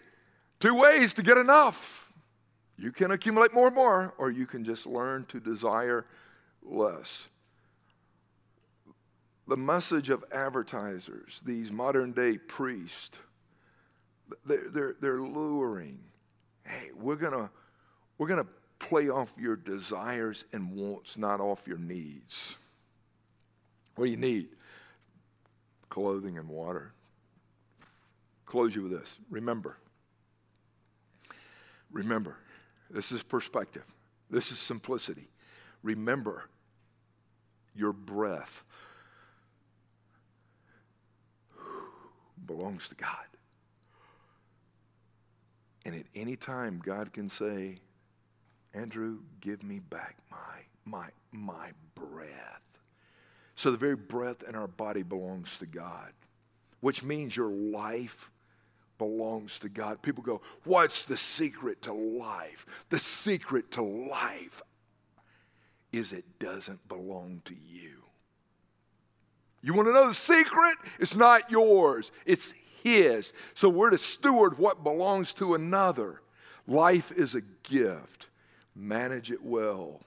two 0.58 0.74
ways 0.74 1.14
to 1.14 1.22
get 1.22 1.38
enough. 1.38 2.12
You 2.76 2.90
can 2.90 3.10
accumulate 3.10 3.52
more 3.52 3.66
and 3.66 3.76
more, 3.76 4.14
or 4.18 4.30
you 4.30 4.46
can 4.46 4.64
just 4.64 4.86
learn 4.86 5.26
to 5.26 5.38
desire 5.38 6.06
less 6.62 7.28
the 9.50 9.56
message 9.56 10.10
of 10.10 10.24
advertisers, 10.32 11.40
these 11.44 11.72
modern 11.72 12.12
day 12.12 12.38
priests, 12.38 13.18
they're, 14.46 14.68
they're, 14.68 14.96
they're 15.00 15.20
luring. 15.20 15.98
Hey, 16.64 16.90
we're 16.96 17.16
going 17.16 17.32
to 17.32 17.50
we're 18.16 18.28
going 18.28 18.44
to 18.44 18.50
play 18.80 19.08
off 19.08 19.32
your 19.38 19.54
desires 19.54 20.44
and 20.52 20.72
wants, 20.72 21.16
not 21.16 21.40
off 21.40 21.62
your 21.66 21.78
needs. 21.78 22.56
What 23.94 24.06
do 24.06 24.10
you 24.10 24.16
need? 24.16 24.48
Clothing 25.88 26.36
and 26.38 26.48
water. 26.48 26.92
Close 28.46 28.74
you 28.74 28.82
with 28.82 28.92
this. 28.92 29.18
Remember. 29.30 29.76
Remember. 31.92 32.36
This 32.90 33.12
is 33.12 33.22
perspective. 33.22 33.84
This 34.28 34.50
is 34.50 34.58
simplicity. 34.58 35.28
Remember 35.82 36.48
your 37.74 37.92
breath 37.92 38.64
belongs 42.46 42.88
to 42.88 42.94
God. 42.96 43.26
And 45.84 45.94
at 45.94 46.06
any 46.14 46.36
time, 46.36 46.80
God 46.84 47.12
can 47.12 47.28
say, 47.28 47.78
Andrew, 48.74 49.18
give 49.40 49.62
me 49.62 49.78
back 49.78 50.16
my, 50.30 50.36
my, 50.84 51.08
my 51.32 51.70
breath. 51.94 52.60
So 53.56 53.70
the 53.70 53.76
very 53.76 53.96
breath 53.96 54.42
in 54.42 54.54
our 54.54 54.68
body 54.68 55.02
belongs 55.02 55.56
to 55.58 55.66
God, 55.66 56.12
which 56.80 57.02
means 57.02 57.36
your 57.36 57.50
life 57.50 58.30
belongs 58.96 59.58
to 59.58 59.68
God. 59.68 60.02
People 60.02 60.22
go, 60.22 60.40
What's 60.64 61.04
the 61.04 61.16
secret 61.16 61.82
to 61.82 61.92
life? 61.92 62.64
The 62.90 62.98
secret 62.98 63.72
to 63.72 63.82
life 63.82 64.62
is 65.92 66.12
it 66.12 66.38
doesn't 66.38 66.86
belong 66.88 67.42
to 67.46 67.54
you. 67.54 68.04
You 69.62 69.74
want 69.74 69.88
to 69.88 69.92
know 69.92 70.08
the 70.08 70.14
secret? 70.14 70.76
It's 70.98 71.16
not 71.16 71.50
yours, 71.50 72.12
it's 72.24 72.54
His. 72.82 73.32
So 73.54 73.68
we're 73.68 73.90
to 73.90 73.98
steward 73.98 74.58
what 74.58 74.84
belongs 74.84 75.34
to 75.34 75.54
another. 75.54 76.22
Life 76.66 77.12
is 77.12 77.34
a 77.34 77.42
gift. 77.62 78.28
Manage 78.74 79.30
it 79.30 79.42
well. 79.42 80.00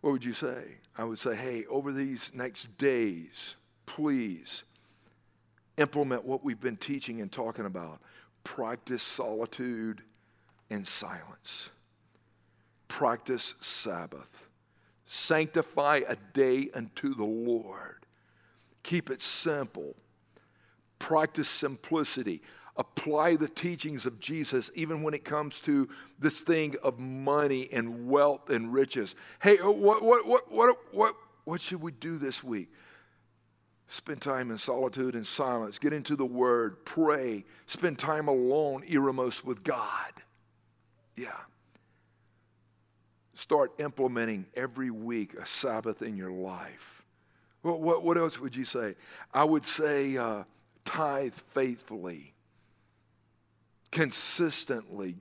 What 0.00 0.12
would 0.12 0.24
you 0.24 0.32
say? 0.32 0.76
I 0.96 1.04
would 1.04 1.18
say, 1.18 1.34
hey, 1.34 1.66
over 1.66 1.92
these 1.92 2.30
next 2.34 2.78
days, 2.78 3.56
please 3.86 4.62
implement 5.76 6.24
what 6.24 6.44
we've 6.44 6.60
been 6.60 6.76
teaching 6.76 7.20
and 7.20 7.30
talking 7.30 7.66
about. 7.66 8.00
Practice 8.44 9.02
solitude 9.02 10.02
and 10.70 10.86
silence. 10.86 11.70
practice 12.88 13.54
Sabbath. 13.60 14.46
Sanctify 15.06 16.02
a 16.08 16.16
day 16.32 16.70
unto 16.74 17.14
the 17.14 17.24
Lord. 17.24 18.06
Keep 18.82 19.10
it 19.10 19.22
simple. 19.22 19.94
Practice 20.98 21.48
simplicity. 21.48 22.42
Apply 22.78 23.36
the 23.36 23.48
teachings 23.48 24.04
of 24.04 24.20
Jesus 24.20 24.70
even 24.74 25.02
when 25.02 25.14
it 25.14 25.24
comes 25.24 25.60
to 25.60 25.88
this 26.18 26.40
thing 26.40 26.76
of 26.82 26.98
money 26.98 27.68
and 27.72 28.08
wealth 28.08 28.50
and 28.50 28.72
riches. 28.72 29.14
Hey, 29.40 29.58
uh, 29.58 29.70
what, 29.70 30.02
what, 30.02 30.26
what, 30.26 30.52
what, 30.52 30.76
what, 30.92 31.14
what 31.44 31.60
should 31.60 31.80
we 31.80 31.92
do 31.92 32.18
this 32.18 32.44
week? 32.44 32.68
Spend 33.88 34.20
time 34.20 34.50
in 34.50 34.58
solitude 34.58 35.14
and 35.14 35.26
silence. 35.26 35.78
Get 35.78 35.92
into 35.92 36.16
the 36.16 36.26
Word. 36.26 36.84
Pray. 36.84 37.44
Spend 37.66 37.98
time 37.98 38.28
alone, 38.28 38.82
eremos, 38.82 39.44
with 39.44 39.62
God. 39.62 40.12
Yeah. 41.16 41.28
Start 43.34 43.72
implementing 43.78 44.46
every 44.54 44.90
week 44.90 45.34
a 45.34 45.46
Sabbath 45.46 46.02
in 46.02 46.16
your 46.16 46.32
life. 46.32 47.04
What, 47.62 47.80
what, 47.80 48.02
what 48.02 48.16
else 48.16 48.40
would 48.40 48.56
you 48.56 48.64
say? 48.64 48.96
I 49.32 49.44
would 49.44 49.64
say 49.64 50.16
uh, 50.16 50.44
tithe 50.84 51.34
faithfully, 51.34 52.32
consistently, 53.90 55.16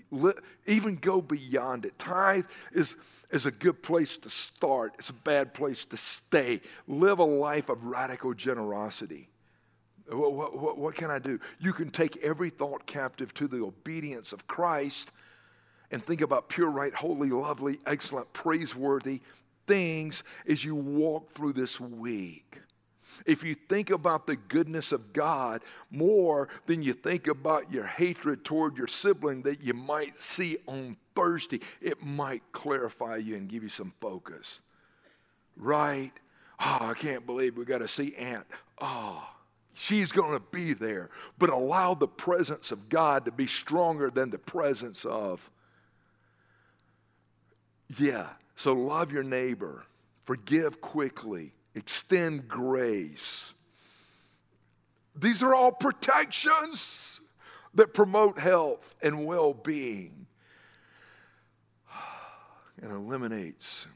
even 0.65 0.95
go 0.95 1.21
beyond 1.21 1.85
it. 1.85 1.97
Tithe 1.97 2.45
is, 2.73 2.95
is 3.31 3.45
a 3.45 3.51
good 3.51 3.81
place 3.83 4.17
to 4.19 4.29
start, 4.29 4.93
it's 4.97 5.09
a 5.09 5.13
bad 5.13 5.53
place 5.53 5.85
to 5.85 5.97
stay. 5.97 6.61
Live 6.87 7.19
a 7.19 7.23
life 7.25 7.69
of 7.69 7.85
radical 7.85 8.33
generosity. 8.33 9.29
What, 10.11 10.33
what, 10.33 10.77
what, 10.77 10.95
can 10.95 11.09
I 11.09 11.19
do? 11.19 11.39
You 11.59 11.73
can 11.73 11.89
take 11.89 12.17
every 12.17 12.51
thought 12.51 12.85
captive 12.85 13.33
to 13.35 13.47
the 13.47 13.63
obedience 13.63 14.33
of 14.33 14.45
Christ 14.45 15.11
and 15.89 16.03
think 16.03 16.21
about 16.21 16.49
pure, 16.49 16.69
right, 16.69 16.93
holy, 16.93 17.29
lovely, 17.29 17.79
excellent, 17.85 18.31
praiseworthy 18.31 19.21
things 19.65 20.23
as 20.47 20.63
you 20.63 20.75
walk 20.75 21.31
through 21.31 21.53
this 21.53 21.79
week. 21.79 22.59
If 23.25 23.43
you 23.43 23.55
think 23.55 23.89
about 23.89 24.27
the 24.27 24.35
goodness 24.35 24.91
of 24.91 25.13
God 25.13 25.61
more 25.91 26.49
than 26.65 26.81
you 26.81 26.93
think 26.93 27.27
about 27.27 27.71
your 27.71 27.85
hatred 27.85 28.43
toward 28.43 28.77
your 28.77 28.87
sibling 28.87 29.43
that 29.43 29.61
you 29.61 29.73
might 29.73 30.17
see 30.17 30.57
on 30.67 30.97
Thursday, 31.15 31.59
it 31.81 32.03
might 32.03 32.43
clarify 32.51 33.17
you 33.17 33.35
and 33.35 33.47
give 33.47 33.63
you 33.63 33.69
some 33.69 33.93
focus. 34.01 34.59
Right? 35.57 36.11
Oh, 36.59 36.79
I 36.81 36.93
can't 36.93 37.25
believe 37.25 37.57
we 37.57 37.65
got 37.65 37.79
to 37.79 37.87
see 37.87 38.15
Aunt. 38.15 38.45
Oh, 38.79 39.27
she's 39.73 40.11
going 40.11 40.33
to 40.33 40.43
be 40.51 40.73
there. 40.73 41.09
But 41.37 41.49
allow 41.49 41.93
the 41.93 42.07
presence 42.07 42.71
of 42.71 42.89
God 42.89 43.25
to 43.25 43.31
be 43.31 43.47
stronger 43.47 44.09
than 44.09 44.29
the 44.29 44.37
presence 44.37 45.05
of 45.05 45.49
yeah. 47.97 48.29
So 48.55 48.73
love 48.73 49.11
your 49.11 49.23
neighbor, 49.23 49.85
forgive 50.23 50.79
quickly, 50.81 51.51
extend 51.75 52.47
grace. 52.47 53.53
These 55.15 55.43
are 55.43 55.53
all 55.53 55.71
protections 55.71 57.21
that 57.73 57.93
promote 57.93 58.39
health 58.39 58.95
and 59.01 59.25
well 59.25 59.53
being 59.53 60.27
and 62.81 62.91
eliminates 62.91 63.87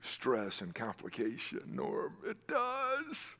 stress 0.00 0.60
and 0.60 0.74
complication. 0.74 1.60
Norm, 1.66 2.14
it 2.26 2.46
does. 2.46 3.36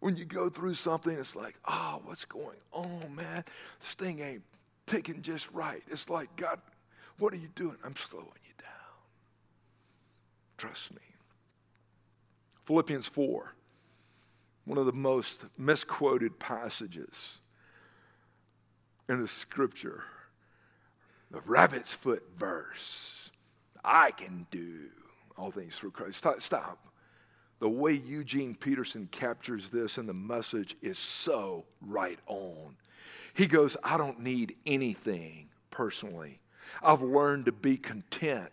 When 0.00 0.16
you 0.16 0.24
go 0.24 0.48
through 0.50 0.74
something, 0.74 1.16
it's 1.16 1.34
like, 1.34 1.54
oh, 1.66 2.02
what's 2.04 2.24
going 2.24 2.58
on, 2.72 3.14
man? 3.14 3.44
This 3.80 3.94
thing 3.94 4.20
ain't 4.20 4.42
ticking 4.86 5.22
just 5.22 5.50
right. 5.52 5.82
It's 5.90 6.10
like, 6.10 6.34
God, 6.36 6.60
what 7.18 7.32
are 7.32 7.38
you 7.38 7.48
doing? 7.54 7.76
I'm 7.84 7.96
slowing 7.96 8.26
you 8.44 8.52
down. 8.58 8.68
Trust 10.58 10.92
me. 10.92 11.13
Philippians 12.64 13.06
4, 13.06 13.54
one 14.64 14.78
of 14.78 14.86
the 14.86 14.92
most 14.92 15.44
misquoted 15.58 16.38
passages 16.38 17.38
in 19.08 19.20
the 19.20 19.28
scripture, 19.28 20.04
the 21.30 21.40
rabbit's 21.42 21.92
foot 21.92 22.22
verse. 22.36 23.30
I 23.84 24.12
can 24.12 24.46
do 24.50 24.88
all 25.36 25.50
things 25.50 25.74
through 25.76 25.90
Christ. 25.90 26.18
Stop. 26.18 26.40
stop. 26.40 26.78
The 27.60 27.68
way 27.68 27.92
Eugene 27.92 28.54
Peterson 28.54 29.08
captures 29.10 29.70
this 29.70 29.98
in 29.98 30.06
the 30.06 30.14
message 30.14 30.76
is 30.82 30.98
so 30.98 31.66
right 31.80 32.18
on. 32.26 32.76
He 33.34 33.46
goes, 33.46 33.76
I 33.82 33.96
don't 33.96 34.20
need 34.20 34.56
anything 34.66 35.48
personally. 35.70 36.40
I've 36.82 37.02
learned 37.02 37.46
to 37.46 37.52
be 37.52 37.76
content 37.76 38.52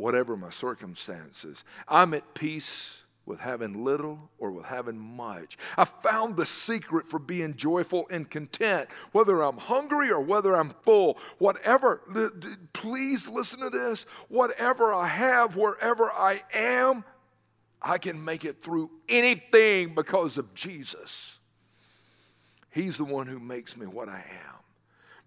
whatever 0.00 0.36
my 0.36 0.50
circumstances. 0.50 1.62
I'm 1.86 2.14
at 2.14 2.34
peace 2.34 3.02
with 3.26 3.40
having 3.40 3.84
little 3.84 4.30
or 4.38 4.50
with 4.50 4.64
having 4.64 4.98
much. 4.98 5.56
I 5.76 5.84
found 5.84 6.36
the 6.36 6.46
secret 6.46 7.08
for 7.08 7.18
being 7.18 7.54
joyful 7.54 8.06
and 8.10 8.28
content, 8.28 8.88
whether 9.12 9.42
I'm 9.42 9.58
hungry 9.58 10.10
or 10.10 10.20
whether 10.20 10.56
I'm 10.56 10.74
full. 10.84 11.18
Whatever, 11.38 12.00
please 12.72 13.28
listen 13.28 13.60
to 13.60 13.70
this. 13.70 14.04
Whatever 14.28 14.92
I 14.92 15.06
have, 15.06 15.54
wherever 15.54 16.10
I 16.10 16.42
am, 16.54 17.04
I 17.80 17.98
can 17.98 18.24
make 18.24 18.44
it 18.44 18.62
through 18.62 18.90
anything 19.08 19.94
because 19.94 20.38
of 20.38 20.54
Jesus. 20.54 21.38
He's 22.70 22.96
the 22.96 23.04
one 23.04 23.26
who 23.26 23.38
makes 23.38 23.76
me 23.76 23.86
what 23.86 24.08
I 24.08 24.18
am 24.18 24.59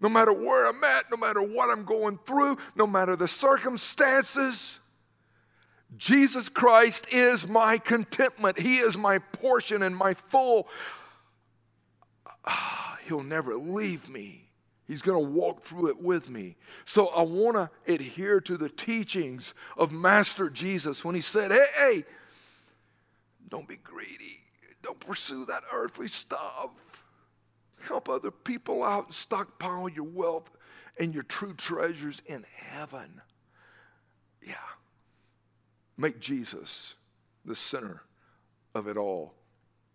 no 0.00 0.08
matter 0.08 0.32
where 0.32 0.66
I'm 0.66 0.82
at, 0.84 1.10
no 1.10 1.16
matter 1.16 1.42
what 1.42 1.70
I'm 1.70 1.84
going 1.84 2.18
through, 2.24 2.58
no 2.76 2.86
matter 2.86 3.16
the 3.16 3.28
circumstances. 3.28 4.78
Jesus 5.96 6.48
Christ 6.48 7.06
is 7.12 7.46
my 7.46 7.78
contentment. 7.78 8.58
He 8.58 8.76
is 8.76 8.96
my 8.96 9.18
portion 9.18 9.82
and 9.82 9.96
my 9.96 10.14
full. 10.14 10.68
Ah, 12.44 12.98
he'll 13.06 13.22
never 13.22 13.54
leave 13.54 14.08
me. 14.08 14.44
He's 14.86 15.00
going 15.00 15.24
to 15.24 15.30
walk 15.30 15.62
through 15.62 15.88
it 15.88 16.02
with 16.02 16.28
me. 16.28 16.56
So 16.84 17.08
I 17.08 17.22
want 17.22 17.56
to 17.56 17.70
adhere 17.90 18.40
to 18.42 18.56
the 18.56 18.68
teachings 18.68 19.54
of 19.78 19.92
Master 19.92 20.50
Jesus 20.50 21.04
when 21.04 21.14
he 21.14 21.22
said, 21.22 21.50
Hey, 21.52 21.64
hey, 21.76 22.04
don't 23.48 23.66
be 23.66 23.76
greedy. 23.76 24.40
Don't 24.82 25.00
pursue 25.00 25.46
that 25.46 25.62
earthly 25.72 26.08
stuff. 26.08 26.70
Help 27.86 28.08
other 28.08 28.30
people 28.30 28.82
out 28.82 29.06
and 29.06 29.14
stockpile 29.14 29.88
your 29.88 30.04
wealth 30.04 30.50
and 30.98 31.12
your 31.12 31.22
true 31.22 31.52
treasures 31.54 32.22
in 32.26 32.44
heaven. 32.56 33.20
Yeah. 34.42 34.54
Make 35.96 36.18
Jesus 36.18 36.94
the 37.44 37.54
center 37.54 38.02
of 38.74 38.88
it 38.88 38.96
all, 38.96 39.34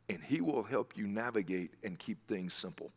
and 0.08 0.24
He 0.24 0.40
will 0.40 0.64
help 0.64 0.96
you 0.96 1.08
navigate 1.08 1.72
and 1.84 1.98
keep 1.98 2.28
things 2.28 2.54
simple. 2.54 2.92